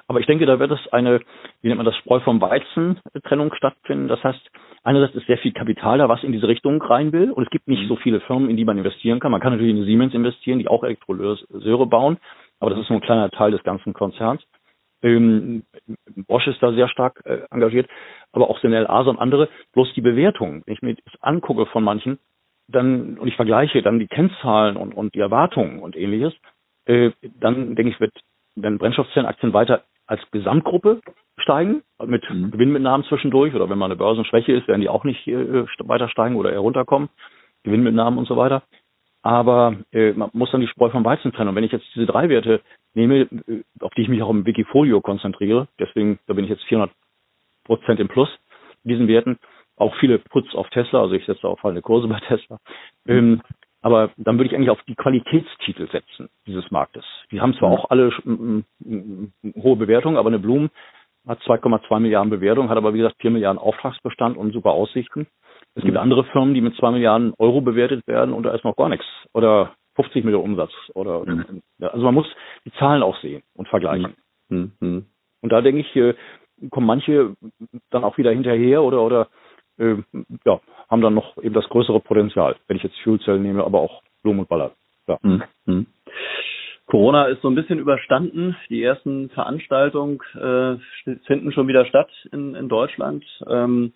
Aber 0.08 0.20
ich 0.20 0.26
denke, 0.26 0.46
da 0.46 0.60
wird 0.60 0.72
es 0.72 0.94
eine, 0.94 1.20
wie 1.62 1.68
nennt 1.68 1.78
man 1.78 1.86
das, 1.86 1.98
Spreu 1.98 2.20
vom 2.22 2.40
Weizen 2.40 3.00
Trennung 3.24 3.54
stattfinden. 3.54 4.08
Das 4.08 4.24
heißt, 4.24 4.50
einerseits 4.84 5.16
ist 5.16 5.28
sehr 5.28 5.38
viel 5.38 5.52
Kapital 5.52 5.98
da, 5.98 6.10
was 6.10 6.24
in 6.24 6.32
diese 6.32 6.48
Richtung 6.48 6.82
rein 6.82 7.12
will. 7.12 7.32
Und 7.32 7.44
es 7.44 7.50
gibt 7.50 7.68
nicht 7.68 7.84
mhm. 7.84 7.88
so 7.88 7.96
viele 7.98 8.20
Firmen, 8.22 8.50
in 8.50 8.58
die 8.58 8.66
man 8.66 8.78
investieren 8.78 9.20
kann. 9.20 9.32
Man 9.32 9.42
kann 9.42 9.54
natürlich 9.54 9.76
in 9.76 9.86
Siemens 9.86 10.14
investieren, 10.14 10.60
die 10.60 10.68
auch 10.68 10.84
Elektrolyseure 10.84 11.86
bauen. 11.86 12.18
Aber 12.60 12.72
das 12.72 12.80
ist 12.80 12.90
nur 12.90 13.00
ein 13.00 13.04
kleiner 13.06 13.30
Teil 13.32 13.52
des 13.52 13.64
ganzen 13.64 13.94
Konzerns. 13.94 14.42
Ähm, 15.04 15.64
Bosch 16.28 16.48
ist 16.48 16.62
da 16.62 16.74
sehr 16.74 16.88
stark 16.88 17.22
äh, 17.26 17.40
engagiert, 17.50 17.90
aber 18.32 18.50
auch 18.50 18.60
Senel 18.60 18.88
Asa 18.88 19.10
und 19.10 19.20
andere. 19.20 19.50
Bloß 19.74 19.94
die 19.96 20.02
Bewertung, 20.02 20.64
wenn 20.66 20.74
ich 20.76 20.82
mir 20.82 20.96
das 20.96 21.22
angucke 21.22 21.66
von 21.66 21.84
manchen, 21.84 22.20
dann, 22.68 23.18
und 23.18 23.28
ich 23.28 23.36
vergleiche 23.36 23.82
dann 23.82 24.00
die 24.00 24.08
Kennzahlen 24.08 24.78
und, 24.78 24.94
und 24.94 25.16
die 25.16 25.20
Erwartungen 25.20 25.80
und 25.80 25.96
ähnliches, 25.96 26.34
äh, 26.86 27.12
dann 27.40 27.76
denke 27.76 27.92
ich, 27.92 28.00
wird, 28.00 28.14
werden 28.56 28.78
Brennstoffzellenaktien 28.78 29.54
weiter 29.54 29.84
als 30.08 30.22
Gesamtgruppe 30.32 31.02
steigen, 31.38 31.84
mit 32.06 32.30
mhm. 32.30 32.52
Gewinnmitnahmen 32.52 33.06
zwischendurch, 33.06 33.54
oder 33.54 33.70
wenn 33.70 33.78
mal 33.78 33.86
eine 33.86 33.96
Börsenschwäche 33.96 34.54
ist, 34.54 34.68
werden 34.68 34.82
die 34.82 34.90
auch 34.90 35.04
nicht 35.04 35.28
äh, 35.28 35.66
weiter 35.80 36.10
steigen 36.10 36.36
oder 36.36 36.52
eher 36.52 36.60
runterkommen, 36.60 37.10
Gewinnmitnahmen 37.64 38.20
und 38.20 38.28
so 38.28 38.38
weiter. 38.38 38.64
Aber 39.24 39.76
äh, 39.92 40.14
man 40.14 40.32
muss 40.34 40.52
dann 40.52 40.62
die 40.62 40.68
Spreu 40.68 40.90
vom 40.90 41.06
Weizen 41.06 41.32
trennen. 41.32 41.50
Und 41.50 41.56
wenn 41.56 41.64
ich 41.64 41.72
jetzt 41.72 41.86
diese 41.94 42.08
drei 42.08 42.28
Werte 42.30 42.62
nehme, 42.94 43.22
äh, 43.48 43.64
auf 43.80 43.94
die 43.94 44.02
ich 44.02 44.10
mich 44.10 44.22
auch 44.24 44.30
im 44.30 44.46
Wikifolio 44.46 45.02
konzentriere, 45.02 45.68
deswegen, 45.80 46.20
da 46.28 46.34
bin 46.34 46.44
ich 46.44 46.50
jetzt 46.50 46.64
400 46.64 46.92
Prozent 47.64 48.00
im 48.00 48.08
Plus, 48.08 48.30
diesen 48.84 49.08
Werten, 49.08 49.38
auch 49.76 49.96
viele 49.96 50.20
Puts 50.20 50.54
auf 50.56 50.70
Tesla, 50.70 51.02
also 51.02 51.14
ich 51.14 51.26
setze 51.26 51.48
auch 51.48 51.60
fallende 51.60 51.82
Kurse 51.82 52.08
bei 52.08 52.20
Tesla. 52.20 52.58
Ähm, 53.08 53.42
aber 53.82 54.12
dann 54.18 54.38
würde 54.38 54.50
ich 54.50 54.56
eigentlich 54.56 54.70
auf 54.70 54.82
die 54.88 54.96
Qualitätstitel 54.96 55.90
setzen 55.92 56.30
dieses 56.46 56.70
Marktes. 56.72 57.04
Die 57.32 57.42
haben 57.42 57.54
zwar 57.56 57.70
mhm. 57.70 57.76
auch 57.76 57.90
alle 57.90 58.12
hohe 59.56 59.76
Bewertungen, 59.76 60.18
aber 60.18 60.30
eine 60.30 60.40
Bloom 60.40 60.70
hat 61.28 61.40
2,2 61.42 62.00
Milliarden 62.00 62.30
Bewertung, 62.30 62.70
hat 62.70 62.78
aber 62.78 62.94
wie 62.94 63.00
gesagt 63.00 63.18
4 63.20 63.32
Milliarden 63.32 63.60
Auftragsbestand 63.60 64.38
und 64.38 64.54
super 64.54 64.72
Aussichten. 64.72 65.28
Es 65.76 65.84
gibt 65.84 65.94
mhm. 65.94 66.02
andere 66.02 66.24
Firmen, 66.26 66.54
die 66.54 66.62
mit 66.62 66.76
2 66.76 66.92
Milliarden 66.92 67.34
Euro 67.38 67.62
bewertet 67.62 68.06
werden 68.08 68.34
und 68.34 68.44
da 68.44 68.54
ist 68.54 68.64
noch 68.64 68.76
gar 68.76 68.90
nichts. 68.90 69.06
Oder 69.34 69.74
50 69.96 70.24
Millionen 70.24 70.52
Umsatz. 70.52 70.72
Oder, 70.94 71.26
mhm. 71.26 71.62
also 71.80 72.04
man 72.04 72.14
muss 72.14 72.28
die 72.66 72.72
Zahlen 72.74 73.04
auch 73.04 73.18
sehen 73.18 73.44
und 73.56 73.68
vergleichen. 73.68 74.16
Und 75.42 75.52
da 75.52 75.62
denke 75.62 75.82
ich, 75.82 76.70
kommen 76.70 76.88
manche 76.88 77.36
dann 77.90 78.04
auch 78.04 78.18
wieder 78.18 78.32
hinterher 78.32 78.84
oder, 78.84 79.02
oder 79.02 79.28
äh, 79.78 79.98
ja, 80.46 80.60
haben 80.90 81.02
dann 81.02 81.14
noch 81.14 81.38
eben 81.38 81.54
das 81.54 81.68
größere 81.70 82.00
Potenzial, 82.00 82.56
wenn 82.68 82.78
ich 82.78 82.84
jetzt 82.84 83.00
Fuel 83.04 83.20
Cell 83.22 83.40
nehme, 83.40 83.64
aber 83.64 83.80
auch 83.80 84.02
Blumen 84.24 84.42
und 84.42 84.50
Ballard. 84.50 84.74
Ja. 85.08 85.18
Mhm. 85.22 85.88
Corona 86.92 87.28
ist 87.28 87.42
so 87.42 87.50
ein 87.50 87.56
bisschen 87.56 87.80
überstanden. 87.80 88.58
Die 88.70 88.84
ersten 88.84 89.30
Veranstaltungen 89.30 90.20
äh, 90.36 90.76
finden 91.26 91.54
schon 91.54 91.70
wieder 91.70 91.86
statt 91.86 92.10
in, 92.34 92.54
in 92.54 92.68
Deutschland. 92.68 93.24
Ähm, 93.48 93.94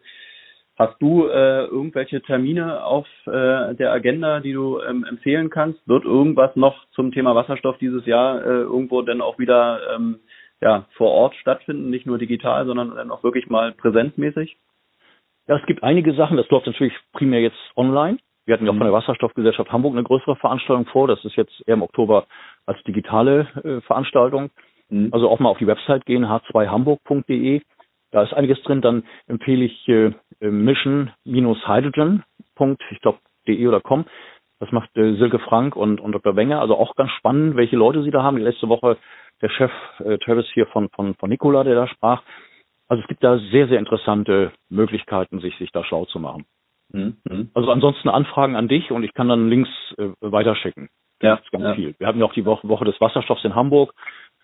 hast 0.77 1.01
du 1.01 1.27
äh, 1.27 1.65
irgendwelche 1.65 2.21
Termine 2.21 2.85
auf 2.85 3.05
äh, 3.25 3.75
der 3.75 3.91
Agenda, 3.91 4.39
die 4.39 4.53
du 4.53 4.79
ähm, 4.79 5.03
empfehlen 5.03 5.49
kannst? 5.49 5.85
Wird 5.89 6.05
irgendwas 6.05 6.55
noch 6.55 6.85
zum 6.91 7.11
Thema 7.11 7.35
Wasserstoff 7.35 7.77
dieses 7.79 8.05
Jahr 8.05 8.41
äh, 8.41 8.61
irgendwo 8.61 9.01
denn 9.01 9.19
auch 9.19 9.39
wieder 9.39 9.81
ähm, 9.93 10.19
ja, 10.61 10.85
vor 10.95 11.11
Ort 11.11 11.35
stattfinden? 11.35 11.89
Nicht 11.89 12.05
nur 12.05 12.17
digital, 12.17 12.65
sondern 12.65 12.95
dann 12.95 13.11
auch 13.11 13.23
wirklich 13.23 13.49
mal 13.49 13.73
präsenzmäßig? 13.73 14.55
Ja, 15.47 15.57
es 15.57 15.65
gibt 15.65 15.83
einige 15.83 16.13
Sachen. 16.13 16.37
Das 16.37 16.49
läuft 16.49 16.65
natürlich 16.65 16.93
primär 17.13 17.41
jetzt 17.41 17.57
online. 17.75 18.17
Wir 18.45 18.53
hatten 18.53 18.65
ja 18.65 18.71
auch 18.71 18.75
von 18.75 18.85
der 18.85 18.91
mhm. 18.91 18.97
Wasserstoffgesellschaft 18.97 19.71
Hamburg 19.71 19.93
eine 19.93 20.03
größere 20.03 20.35
Veranstaltung 20.35 20.85
vor. 20.87 21.07
Das 21.07 21.23
ist 21.25 21.35
jetzt 21.35 21.63
eher 21.67 21.75
im 21.75 21.83
Oktober 21.83 22.25
als 22.65 22.81
digitale 22.83 23.47
äh, 23.63 23.81
Veranstaltung. 23.81 24.49
Mhm. 24.89 25.09
Also 25.11 25.29
auch 25.29 25.39
mal 25.39 25.49
auf 25.49 25.57
die 25.57 25.67
Website 25.67 26.05
gehen, 26.05 26.25
h2hamburg.de. 26.25 27.61
Da 28.11 28.23
ist 28.23 28.33
einiges 28.33 28.61
drin. 28.63 28.81
Dann 28.81 29.03
empfehle 29.27 29.65
ich 29.65 29.87
äh, 29.87 30.13
mission-hydrogen. 30.39 32.23
Ich 32.91 33.01
glaube, 33.01 33.19
de 33.47 33.67
oder 33.67 33.81
com. 33.81 34.05
Das 34.59 34.71
macht 34.71 34.95
äh, 34.95 35.15
Silke 35.15 35.39
Frank 35.39 35.75
und, 35.75 35.99
und 35.99 36.13
Dr. 36.13 36.35
Wenger. 36.35 36.61
Also 36.61 36.75
auch 36.75 36.95
ganz 36.95 37.11
spannend, 37.11 37.55
welche 37.55 37.75
Leute 37.75 38.03
sie 38.03 38.11
da 38.11 38.23
haben. 38.23 38.37
Die 38.37 38.43
letzte 38.43 38.69
Woche 38.69 38.97
der 39.41 39.49
Chef 39.49 39.71
äh, 39.99 40.17
Travis 40.19 40.47
hier 40.53 40.65
von, 40.67 40.89
von, 40.89 41.15
von 41.15 41.29
Nicola, 41.29 41.63
der 41.63 41.75
da 41.75 41.87
sprach. 41.87 42.23
Also 42.87 43.01
es 43.01 43.07
gibt 43.07 43.23
da 43.23 43.39
sehr, 43.51 43.67
sehr 43.67 43.79
interessante 43.79 44.51
Möglichkeiten, 44.69 45.39
sich, 45.39 45.57
sich 45.57 45.71
da 45.71 45.83
schlau 45.83 46.05
zu 46.05 46.19
machen. 46.19 46.45
Mhm. 46.91 47.17
mhm. 47.29 47.49
Also 47.53 47.71
ansonsten 47.71 48.09
Anfragen 48.09 48.55
an 48.55 48.67
dich 48.67 48.91
und 48.91 49.03
ich 49.03 49.13
kann 49.13 49.27
dann 49.27 49.49
Links 49.49 49.69
äh, 49.97 50.09
weiterschicken. 50.21 50.89
Ja, 51.21 51.39
ganz 51.51 51.63
ja. 51.63 51.73
viel. 51.73 51.95
Wir 51.97 52.07
hatten 52.07 52.19
ja 52.19 52.25
auch 52.25 52.33
die 52.33 52.45
Woche, 52.45 52.67
Woche 52.67 52.85
des 52.85 52.99
Wasserstoffs 52.99 53.45
in 53.45 53.55
Hamburg, 53.55 53.93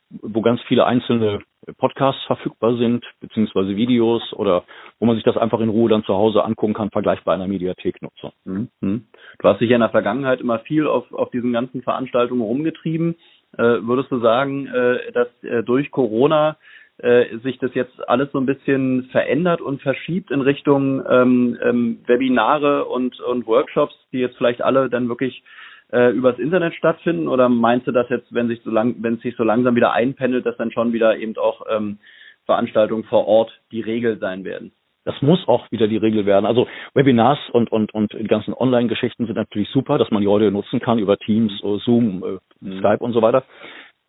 wo 0.09 0.41
ganz 0.41 0.61
viele 0.63 0.85
einzelne 0.85 1.41
Podcasts 1.77 2.23
verfügbar 2.23 2.75
sind, 2.77 3.05
beziehungsweise 3.19 3.75
Videos 3.75 4.33
oder 4.33 4.63
wo 4.99 5.05
man 5.05 5.15
sich 5.15 5.23
das 5.23 5.37
einfach 5.37 5.59
in 5.59 5.69
Ruhe 5.69 5.89
dann 5.89 6.03
zu 6.03 6.13
Hause 6.13 6.43
angucken 6.43 6.73
kann, 6.73 6.89
vergleichbar 6.89 7.35
einer 7.35 7.47
Mediathek-Nutzung. 7.47 8.31
Mhm. 8.45 8.69
mhm. 8.81 9.07
Du 9.39 9.47
hast 9.47 9.61
dich 9.61 9.69
ja 9.69 9.75
in 9.75 9.81
der 9.81 9.89
Vergangenheit 9.89 10.41
immer 10.41 10.59
viel 10.59 10.87
auf, 10.87 11.11
auf 11.13 11.29
diesen 11.31 11.53
ganzen 11.53 11.81
Veranstaltungen 11.81 12.41
rumgetrieben. 12.41 13.15
Äh, 13.57 13.81
würdest 13.81 14.11
du 14.11 14.19
sagen, 14.19 14.67
äh, 14.67 15.11
dass 15.11 15.27
äh, 15.43 15.63
durch 15.63 15.91
Corona 15.91 16.57
äh, 17.01 17.37
sich 17.39 17.57
das 17.59 17.73
jetzt 17.73 18.07
alles 18.09 18.31
so 18.31 18.39
ein 18.39 18.45
bisschen 18.45 19.09
verändert 19.11 19.61
und 19.61 19.81
verschiebt 19.81 20.31
in 20.31 20.41
Richtung 20.41 21.03
ähm, 21.09 21.57
ähm, 21.63 21.99
Webinare 22.05 22.85
und, 22.85 23.19
und 23.19 23.47
Workshops, 23.47 23.95
die 24.11 24.19
jetzt 24.19 24.37
vielleicht 24.37 24.61
alle 24.61 24.89
dann 24.89 25.09
wirklich 25.09 25.43
äh, 25.91 26.11
übers 26.11 26.39
Internet 26.39 26.73
stattfinden? 26.75 27.27
Oder 27.27 27.49
meinst 27.49 27.87
du, 27.87 27.91
dass 27.91 28.09
jetzt, 28.09 28.33
wenn 28.33 28.47
sich 28.47 28.61
so 28.63 28.71
lang, 28.71 28.95
wenn 28.99 29.15
es 29.15 29.21
sich 29.21 29.35
so 29.35 29.43
langsam 29.43 29.75
wieder 29.75 29.93
einpendelt, 29.93 30.45
dass 30.45 30.57
dann 30.57 30.71
schon 30.71 30.93
wieder 30.93 31.17
eben 31.17 31.37
auch 31.37 31.65
ähm, 31.69 31.99
Veranstaltungen 32.45 33.03
vor 33.03 33.27
Ort 33.27 33.51
die 33.71 33.81
Regel 33.81 34.17
sein 34.19 34.43
werden? 34.43 34.71
Das 35.03 35.19
muss 35.21 35.47
auch 35.47 35.71
wieder 35.71 35.87
die 35.87 35.97
Regel 35.97 36.27
werden. 36.27 36.45
Also 36.45 36.67
Webinars 36.93 37.39
und, 37.51 37.71
und, 37.71 37.93
und 37.93 38.13
die 38.13 38.27
ganzen 38.27 38.53
Online-Geschichten 38.53 39.25
sind 39.25 39.35
natürlich 39.35 39.69
super, 39.69 39.97
dass 39.97 40.11
man 40.11 40.21
die 40.21 40.27
heute 40.27 40.51
nutzen 40.51 40.79
kann 40.79 40.99
über 40.99 41.17
Teams, 41.17 41.51
Zoom, 41.83 42.23
äh, 42.23 42.65
mhm. 42.65 42.77
Skype 42.77 42.99
und 42.99 43.13
so 43.13 43.21
weiter. 43.21 43.43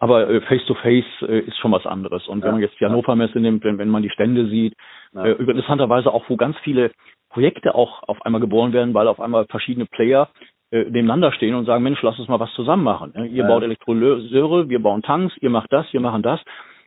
Aber 0.03 0.29
äh, 0.29 0.41
Face-to-Face 0.41 1.29
äh, 1.29 1.39
ist 1.43 1.57
schon 1.59 1.71
was 1.71 1.87
anderes. 1.87 2.27
Und 2.27 2.41
ja, 2.41 2.47
wenn 2.47 2.55
man 2.55 2.61
jetzt 2.61 2.79
die 2.81 2.85
Hannover 2.85 3.15
Messe 3.15 3.39
nimmt, 3.39 3.63
wenn, 3.63 3.79
wenn 3.79 3.89
man 3.89 4.03
die 4.03 4.11
Stände 4.11 4.49
sieht, 4.49 4.75
ja. 5.15 5.27
äh, 5.27 5.33
interessanterweise 5.35 6.13
auch, 6.13 6.29
wo 6.29 6.37
ganz 6.37 6.57
viele 6.65 6.91
Projekte 7.31 7.77
auch 7.77 8.03
auf 8.09 8.21
einmal 8.27 8.41
geboren 8.41 8.73
werden, 8.73 8.95
weil 8.95 9.07
auf 9.07 9.21
einmal 9.21 9.47
verschiedene 9.47 9.87
Player 9.87 10.29
äh, 10.73 10.83
nebeneinander 10.87 11.31
stehen 11.31 11.55
und 11.55 11.67
sagen, 11.67 11.85
Mensch, 11.85 12.03
lass 12.03 12.19
uns 12.19 12.27
mal 12.27 12.41
was 12.41 12.53
zusammen 12.55 12.83
machen. 12.83 13.13
Ne? 13.15 13.27
Ihr 13.27 13.45
ja. 13.45 13.47
baut 13.47 13.63
Elektrolyseure, 13.63 14.69
wir 14.69 14.83
bauen 14.83 15.03
Tanks, 15.03 15.37
ihr 15.41 15.51
macht 15.51 15.73
das, 15.73 15.87
wir 15.93 16.01
machen 16.01 16.23
das. 16.23 16.41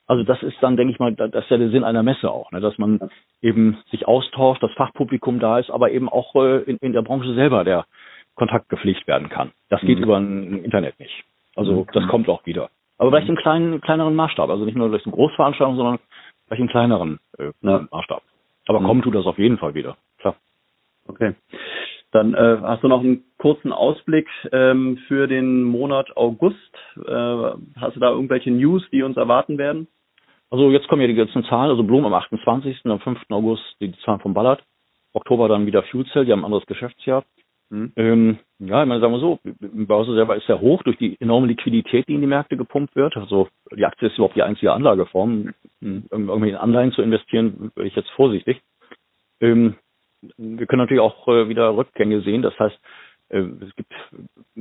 Also 0.07 0.23
das 0.23 0.43
ist 0.43 0.57
dann, 0.59 0.75
denke 0.75 0.91
ich 0.91 0.99
mal, 0.99 1.15
das 1.15 1.31
ist 1.31 1.49
ja 1.49 1.57
der 1.57 1.69
Sinn 1.69 1.85
einer 1.85 2.03
Messe 2.03 2.29
auch, 2.29 2.51
ne? 2.51 2.59
dass 2.59 2.77
man 2.77 2.99
eben 3.41 3.77
sich 3.91 4.09
austauscht, 4.09 4.61
das 4.61 4.73
Fachpublikum 4.73 5.39
da 5.39 5.57
ist, 5.57 5.71
aber 5.71 5.89
eben 5.91 6.09
auch 6.09 6.35
äh, 6.35 6.63
in, 6.63 6.75
in 6.81 6.91
der 6.91 7.01
Branche 7.01 7.33
selber 7.33 7.63
der 7.63 7.85
Kontakt 8.35 8.67
gepflegt 8.67 9.07
werden 9.07 9.29
kann. 9.29 9.51
Das 9.69 9.79
geht 9.79 9.99
mhm. 9.99 10.03
über 10.03 10.17
ein 10.17 10.65
Internet 10.65 10.99
nicht. 10.99 11.23
Also 11.55 11.83
mhm. 11.83 11.87
das 11.93 12.05
kommt 12.09 12.27
auch 12.27 12.45
wieder. 12.45 12.69
Aber 12.97 13.11
vielleicht 13.11 13.29
im 13.29 13.35
kleinen, 13.35 13.81
kleineren 13.81 14.15
Maßstab. 14.15 14.49
Also 14.49 14.65
nicht 14.65 14.77
nur 14.77 14.89
durch 14.89 15.05
eine 15.05 15.15
Großveranstaltung, 15.15 15.75
sondern 15.75 15.99
vielleicht 16.45 16.61
im 16.61 16.69
kleineren 16.69 17.19
äh, 17.37 17.51
ja. 17.61 17.87
Maßstab. 17.91 18.21
Aber 18.67 18.79
mhm. 18.79 18.85
kommen 18.85 19.01
tut 19.01 19.15
das 19.15 19.25
auf 19.25 19.37
jeden 19.37 19.57
Fall 19.57 19.73
wieder. 19.73 19.97
Klar. 20.19 20.35
Okay. 21.07 21.35
Dann 22.11 22.33
äh, 22.33 22.57
hast 22.61 22.83
du 22.83 22.87
noch 22.87 23.01
einen 23.01 23.25
kurzen 23.37 23.73
Ausblick 23.73 24.27
ähm, 24.53 24.97
für 25.07 25.27
den 25.27 25.63
Monat 25.63 26.15
August. 26.15 26.57
Äh, 26.95 27.11
hast 27.75 27.95
du 27.95 27.99
da 27.99 28.11
irgendwelche 28.11 28.51
News, 28.51 28.83
die 28.91 29.03
uns 29.03 29.17
erwarten 29.17 29.57
werden? 29.57 29.87
Also 30.49 30.71
jetzt 30.71 30.87
kommen 30.87 31.01
ja 31.01 31.07
die 31.07 31.15
ganzen 31.15 31.43
Zahlen. 31.43 31.71
Also 31.71 31.83
Blum 31.83 32.05
am 32.05 32.13
28., 32.13 32.85
am 32.85 32.99
5. 33.01 33.19
August 33.29 33.63
die 33.81 33.91
Zahlen 34.05 34.21
vom 34.21 34.33
Ballard. 34.33 34.63
Oktober 35.11 35.47
dann 35.47 35.65
wieder 35.65 35.83
Fuel 35.83 36.05
Cell, 36.07 36.25
die 36.25 36.31
haben 36.31 36.41
ein 36.41 36.45
anderes 36.45 36.65
Geschäftsjahr. 36.65 37.23
Mhm. 37.69 37.91
Ähm, 37.95 38.39
ja, 38.59 38.83
ich 38.83 38.87
meine, 38.87 39.01
sagen 39.01 39.13
wir 39.13 39.19
so, 39.19 39.39
Börse 39.43 40.13
selber 40.13 40.35
ist 40.35 40.47
sehr 40.47 40.61
hoch 40.61 40.83
durch 40.83 40.97
die 40.97 41.19
enorme 41.19 41.47
Liquidität, 41.47 42.07
die 42.07 42.15
in 42.15 42.21
die 42.21 42.27
Märkte 42.27 42.57
gepumpt 42.57 42.95
wird. 42.95 43.17
Also 43.17 43.49
die 43.75 43.85
Aktie 43.85 44.07
ist 44.07 44.17
überhaupt 44.17 44.35
die 44.35 44.43
einzige 44.43 44.71
Anlageform. 44.71 45.53
Irgendwie 45.81 46.49
in 46.49 46.55
Anleihen 46.55 46.91
zu 46.91 47.01
investieren, 47.01 47.71
bin 47.75 47.85
ich 47.85 47.95
jetzt 47.95 48.09
vorsichtig. 48.11 48.61
Ähm, 49.41 49.75
wir 50.37 50.65
können 50.67 50.81
natürlich 50.81 51.01
auch 51.01 51.27
äh, 51.27 51.49
wieder 51.49 51.75
Rückgänge 51.75 52.21
sehen. 52.21 52.41
Das 52.41 52.57
heißt, 52.57 52.79
äh, 53.29 53.39
es 53.39 53.75
gibt 53.75 53.93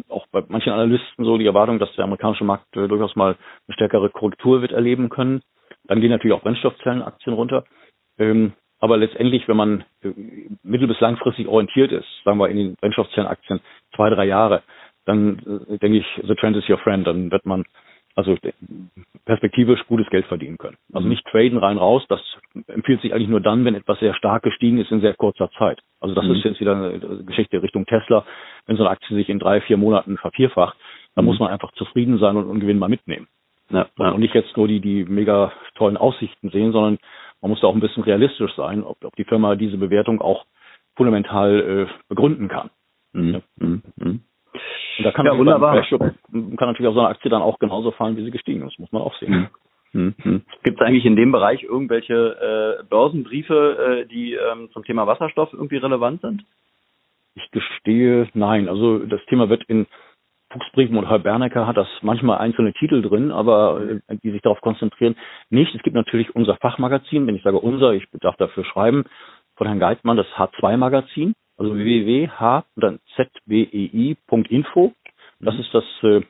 auch 0.08 0.26
bei 0.28 0.42
manchen 0.48 0.72
Analysten 0.72 1.24
so 1.24 1.38
die 1.38 1.46
Erwartung, 1.46 1.78
dass 1.78 1.94
der 1.96 2.04
amerikanische 2.04 2.44
Markt 2.44 2.76
äh, 2.76 2.88
durchaus 2.88 3.16
mal 3.16 3.36
eine 3.66 3.74
stärkere 3.74 4.10
Korrektur 4.10 4.62
wird 4.62 4.72
erleben 4.72 5.08
können. 5.08 5.42
Dann 5.84 6.00
gehen 6.00 6.10
natürlich 6.10 6.34
auch 6.34 6.42
Brennstoffzellenaktien 6.42 7.34
runter. 7.34 7.64
Ähm, 8.18 8.54
aber 8.84 8.98
letztendlich, 8.98 9.48
wenn 9.48 9.56
man 9.56 9.84
äh, 10.02 10.12
mittel- 10.62 10.88
bis 10.88 11.00
langfristig 11.00 11.48
orientiert 11.48 11.90
ist, 11.90 12.06
sagen 12.22 12.38
wir 12.38 12.50
in 12.50 12.58
den 12.58 12.74
Brennstoffzellenaktien 12.76 13.60
zwei, 13.96 14.10
drei 14.10 14.26
Jahre, 14.26 14.62
dann 15.06 15.38
äh, 15.68 15.78
denke 15.78 15.98
ich, 15.98 16.06
the 16.22 16.34
trend 16.34 16.54
is 16.58 16.68
your 16.68 16.76
friend, 16.76 17.06
dann 17.06 17.30
wird 17.30 17.46
man 17.46 17.64
also 18.14 18.36
perspektivisch 19.24 19.84
gutes 19.86 20.08
Geld 20.10 20.26
verdienen 20.26 20.58
können. 20.58 20.76
Also 20.92 21.08
nicht 21.08 21.26
traden 21.26 21.58
rein 21.58 21.78
raus, 21.78 22.04
das 22.10 22.20
empfiehlt 22.68 23.00
sich 23.00 23.14
eigentlich 23.14 23.30
nur 23.30 23.40
dann, 23.40 23.64
wenn 23.64 23.74
etwas 23.74 23.98
sehr 24.00 24.14
stark 24.14 24.42
gestiegen 24.42 24.78
ist 24.78 24.92
in 24.92 25.00
sehr 25.00 25.14
kurzer 25.14 25.50
Zeit. 25.58 25.80
Also 26.00 26.14
das 26.14 26.26
mhm. 26.26 26.32
ist 26.32 26.44
jetzt 26.44 26.60
wieder 26.60 26.76
eine 26.76 27.24
Geschichte 27.24 27.62
Richtung 27.62 27.86
Tesla. 27.86 28.26
Wenn 28.66 28.76
so 28.76 28.82
eine 28.82 28.90
Aktie 28.90 29.16
sich 29.16 29.30
in 29.30 29.38
drei, 29.38 29.62
vier 29.62 29.78
Monaten 29.78 30.18
vervierfacht, 30.18 30.76
dann 31.14 31.24
mhm. 31.24 31.30
muss 31.30 31.40
man 31.40 31.50
einfach 31.50 31.72
zufrieden 31.72 32.18
sein 32.18 32.36
und 32.36 32.50
einen 32.50 32.60
Gewinn 32.60 32.78
mal 32.78 32.90
mitnehmen. 32.90 33.28
Ja, 33.70 33.86
ja. 33.98 34.10
Und 34.10 34.20
nicht 34.20 34.34
jetzt 34.34 34.56
nur 34.56 34.68
die, 34.68 34.80
die 34.80 35.04
mega 35.04 35.52
tollen 35.74 35.96
Aussichten 35.96 36.50
sehen, 36.50 36.72
sondern 36.72 36.98
man 37.40 37.50
muss 37.50 37.60
da 37.60 37.66
auch 37.66 37.74
ein 37.74 37.80
bisschen 37.80 38.02
realistisch 38.02 38.54
sein, 38.56 38.82
ob, 38.82 39.04
ob 39.04 39.14
die 39.16 39.24
Firma 39.24 39.54
diese 39.56 39.76
Bewertung 39.76 40.20
auch 40.20 40.46
fundamental 40.96 41.86
äh, 41.88 41.92
begründen 42.08 42.48
kann. 42.48 42.70
Mhm. 43.12 43.42
Mhm. 43.56 43.82
mhm. 43.96 44.20
Und 44.98 45.04
da 45.04 45.10
kann, 45.10 45.26
ja, 45.26 45.36
wunderbar. 45.36 45.82
kann 45.82 46.14
natürlich 46.30 46.86
auch 46.86 46.94
so 46.94 47.00
eine 47.00 47.08
Aktie 47.08 47.30
dann 47.30 47.42
auch 47.42 47.58
genauso 47.58 47.90
fallen, 47.90 48.16
wie 48.16 48.24
sie 48.24 48.30
gestiegen 48.30 48.66
ist. 48.66 48.78
Muss 48.78 48.92
man 48.92 49.02
auch 49.02 49.14
sehen. 49.18 49.48
Mhm. 49.92 50.14
Mhm. 50.22 50.42
Gibt 50.62 50.80
es 50.80 50.86
eigentlich 50.86 51.04
in 51.04 51.16
dem 51.16 51.32
Bereich 51.32 51.62
irgendwelche 51.62 52.80
äh, 52.80 52.84
Börsenbriefe, 52.84 54.04
äh, 54.04 54.06
die 54.06 54.34
ähm, 54.34 54.68
zum 54.72 54.84
Thema 54.84 55.06
Wasserstoff 55.06 55.52
irgendwie 55.52 55.76
relevant 55.76 56.20
sind? 56.20 56.44
Ich 57.36 57.50
gestehe, 57.50 58.28
nein. 58.34 58.68
Also 58.68 58.98
das 58.98 59.24
Thema 59.26 59.48
wird 59.48 59.64
in 59.64 59.86
Fuchsbriefen 60.54 60.96
und 60.96 61.08
Herr 61.08 61.18
Bernecker 61.18 61.66
hat 61.66 61.76
das 61.76 61.88
manchmal 62.00 62.38
einzelne 62.38 62.72
Titel 62.72 63.02
drin, 63.02 63.30
aber 63.30 63.82
äh, 64.08 64.16
die 64.22 64.30
sich 64.30 64.40
darauf 64.40 64.60
konzentrieren, 64.62 65.16
nicht. 65.50 65.74
Es 65.74 65.82
gibt 65.82 65.94
natürlich 65.96 66.34
unser 66.34 66.56
Fachmagazin, 66.56 67.26
wenn 67.26 67.36
ich 67.36 67.42
sage 67.42 67.58
unser, 67.58 67.92
ich 67.92 68.06
darf 68.20 68.36
dafür 68.36 68.64
schreiben, 68.64 69.04
von 69.56 69.66
Herrn 69.66 69.80
Geitmann, 69.80 70.16
das 70.16 70.26
H2-Magazin 70.36 71.34
also 71.56 71.74
www.h 71.74 72.64
dann 72.76 73.00
zwei.info. 73.14 74.92
Das 75.40 75.58
ist 75.58 75.72
das 75.72 75.84
äh, 76.02 76.20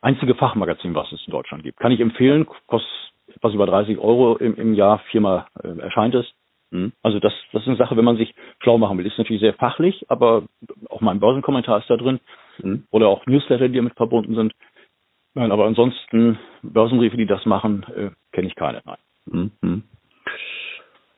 einzige 0.00 0.34
Fachmagazin, 0.34 0.94
was 0.94 1.10
es 1.12 1.22
in 1.26 1.32
Deutschland 1.32 1.62
gibt. 1.62 1.78
Kann 1.78 1.92
ich 1.92 2.00
empfehlen, 2.00 2.46
kostet 2.66 2.90
etwas 3.28 3.54
über 3.54 3.66
30 3.66 3.98
Euro 3.98 4.36
im, 4.36 4.56
im 4.56 4.74
Jahr, 4.74 4.98
viermal 5.10 5.46
äh, 5.62 5.78
erscheint 5.78 6.14
es. 6.14 6.26
Mhm. 6.70 6.92
Also 7.02 7.20
das, 7.20 7.32
das 7.52 7.62
ist 7.62 7.68
eine 7.68 7.76
Sache, 7.76 7.96
wenn 7.96 8.04
man 8.04 8.16
sich 8.16 8.34
schlau 8.62 8.78
machen 8.78 8.98
will. 8.98 9.06
Ist 9.06 9.18
natürlich 9.18 9.40
sehr 9.40 9.54
fachlich, 9.54 10.04
aber 10.08 10.44
auch 10.90 11.00
mein 11.00 11.20
Börsenkommentar 11.20 11.78
ist 11.78 11.88
da 11.88 11.96
drin. 11.96 12.20
Mhm. 12.62 12.84
Oder 12.90 13.08
auch 13.08 13.26
Newsletter, 13.26 13.68
die 13.68 13.76
damit 13.76 13.94
verbunden 13.94 14.34
sind. 14.34 14.52
Nein, 15.34 15.50
aber 15.50 15.66
ansonsten 15.66 16.38
Börsenbriefe, 16.62 17.16
die 17.16 17.26
das 17.26 17.44
machen, 17.44 17.84
äh, 17.94 18.10
kenne 18.32 18.48
ich 18.48 18.54
keine. 18.54 18.82
Nein. 18.84 19.50
Mhm. 19.60 19.82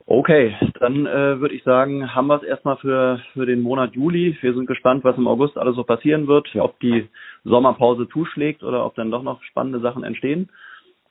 Okay, 0.09 0.57
dann 0.79 1.05
äh, 1.05 1.41
würde 1.41 1.55
ich 1.55 1.65
sagen, 1.65 2.15
haben 2.15 2.29
wir 2.29 2.37
es 2.37 2.45
erstmal 2.45 2.77
für, 2.77 3.21
für 3.33 3.45
den 3.45 3.61
Monat 3.61 3.95
Juli. 3.95 4.39
Wir 4.41 4.55
sind 4.55 4.67
gespannt, 4.67 5.03
was 5.03 5.17
im 5.17 5.27
August 5.27 5.59
alles 5.59 5.75
so 5.75 5.83
passieren 5.83 6.29
wird, 6.29 6.49
ja. 6.55 6.63
ob 6.63 6.79
die 6.79 7.09
Sommerpause 7.43 8.09
zuschlägt 8.09 8.63
oder 8.63 8.87
ob 8.87 8.95
dann 8.95 9.11
doch 9.11 9.25
noch 9.25 9.43
spannende 9.43 9.81
Sachen 9.81 10.05
entstehen. 10.05 10.49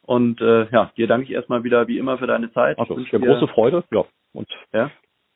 Und 0.02 0.40
äh, 0.40 0.70
ja, 0.72 0.92
dir 0.96 1.08
danke 1.08 1.26
ich 1.26 1.32
erstmal 1.32 1.66
wieder 1.66 1.90
wie 1.90 1.98
immer 1.98 2.18
für 2.18 2.28
deine 2.28 2.54
Zeit. 2.54 2.80
Also, 2.80 2.98
ja, 2.98 3.20
große 3.20 3.50
Freude, 3.50 3.84
ja. 3.92 4.06
Und 4.34 4.48
ja, 4.72 4.90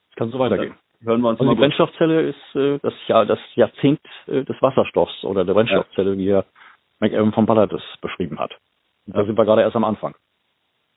es 0.10 0.16
kann 0.16 0.32
so 0.32 0.40
weitergehen. 0.40 0.76
Hören 1.02 1.22
wir 1.22 1.30
uns 1.30 1.40
also 1.40 1.54
die 1.54 1.60
Brennstoffzelle 1.60 2.22
ist 2.22 2.56
äh, 2.56 2.78
das, 2.80 2.94
ja, 3.08 3.24
das 3.24 3.40
Jahrzehnt 3.56 4.02
äh, 4.28 4.44
des 4.44 4.62
Wasserstoffs 4.62 5.24
oder 5.24 5.46
der 5.46 5.54
Brennstoffzelle, 5.54 6.12
ja. 6.12 6.18
wie 6.18 6.30
Herr 6.32 6.46
McEwan 7.00 7.32
von 7.32 7.46
Ballard 7.46 7.72
es 7.72 7.84
beschrieben 8.02 8.38
hat. 8.38 8.52
Da 9.06 9.24
sind 9.24 9.38
wir 9.38 9.46
gerade 9.46 9.62
erst 9.62 9.78
am 9.78 9.86
Anfang. 9.86 10.14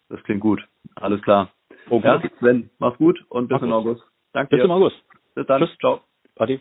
Das 0.09 0.23
klingt 0.25 0.41
gut. 0.41 0.61
Alles 0.97 1.23
klar. 1.23 1.51
Okay. 1.89 2.07
Ja, 2.07 2.21
Sven, 2.39 2.71
mach's 2.79 2.99
gut 2.99 3.25
und 3.29 3.49
bis 3.49 3.57
Mach 3.57 3.63
in 3.63 3.73
August. 3.73 4.03
Danke 4.33 4.51
bis 4.51 4.59
dir. 4.59 4.65
Im 4.65 4.71
August. 4.73 4.97
Bis 5.35 5.47
dann. 5.47 5.63
Tschüss. 5.63 5.79
Ciao. 5.79 6.01
Adi. 6.37 6.61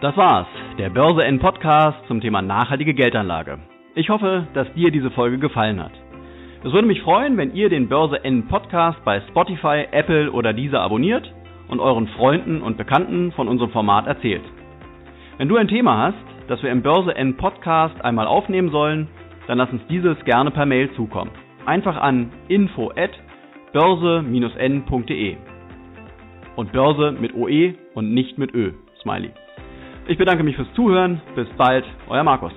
Das 0.00 0.16
war's, 0.16 0.46
der 0.78 0.90
Börse 0.90 1.24
N 1.24 1.40
Podcast 1.40 1.98
zum 2.06 2.20
Thema 2.20 2.40
nachhaltige 2.40 2.94
Geldanlage. 2.94 3.58
Ich 3.96 4.08
hoffe, 4.10 4.46
dass 4.54 4.72
dir 4.74 4.92
diese 4.92 5.10
Folge 5.10 5.38
gefallen 5.38 5.82
hat. 5.82 5.92
Es 6.64 6.72
würde 6.72 6.88
mich 6.88 7.02
freuen, 7.02 7.36
wenn 7.36 7.54
ihr 7.54 7.68
den 7.68 7.88
Börse 7.88 8.24
N 8.24 8.48
Podcast 8.48 8.98
bei 9.04 9.20
Spotify, 9.28 9.86
Apple 9.92 10.32
oder 10.32 10.52
dieser 10.52 10.80
abonniert 10.80 11.32
und 11.68 11.78
euren 11.78 12.08
Freunden 12.08 12.62
und 12.62 12.76
Bekannten 12.76 13.30
von 13.30 13.46
unserem 13.46 13.70
Format 13.70 14.08
erzählt. 14.08 14.42
Wenn 15.36 15.48
du 15.48 15.56
ein 15.56 15.68
Thema 15.68 15.98
hast, 15.98 16.18
das 16.48 16.60
wir 16.64 16.72
im 16.72 16.82
Börse 16.82 17.14
N 17.14 17.36
Podcast 17.36 18.04
einmal 18.04 18.26
aufnehmen 18.26 18.70
sollen, 18.70 19.06
dann 19.46 19.58
lass 19.58 19.70
uns 19.70 19.86
dieses 19.88 20.18
gerne 20.24 20.50
per 20.50 20.66
Mail 20.66 20.90
zukommen. 20.94 21.30
Einfach 21.64 21.96
an 21.96 22.32
info 22.48 22.90
at 22.90 23.12
börse-n.de 23.72 25.36
und 26.56 26.72
Börse 26.72 27.12
mit 27.20 27.34
OE 27.34 27.74
und 27.94 28.12
nicht 28.12 28.36
mit 28.36 28.52
Ö. 28.52 28.72
Smiley. 29.00 29.30
Ich 30.08 30.18
bedanke 30.18 30.42
mich 30.42 30.56
fürs 30.56 30.72
Zuhören. 30.74 31.20
Bis 31.36 31.46
bald, 31.56 31.84
euer 32.08 32.24
Markus. 32.24 32.52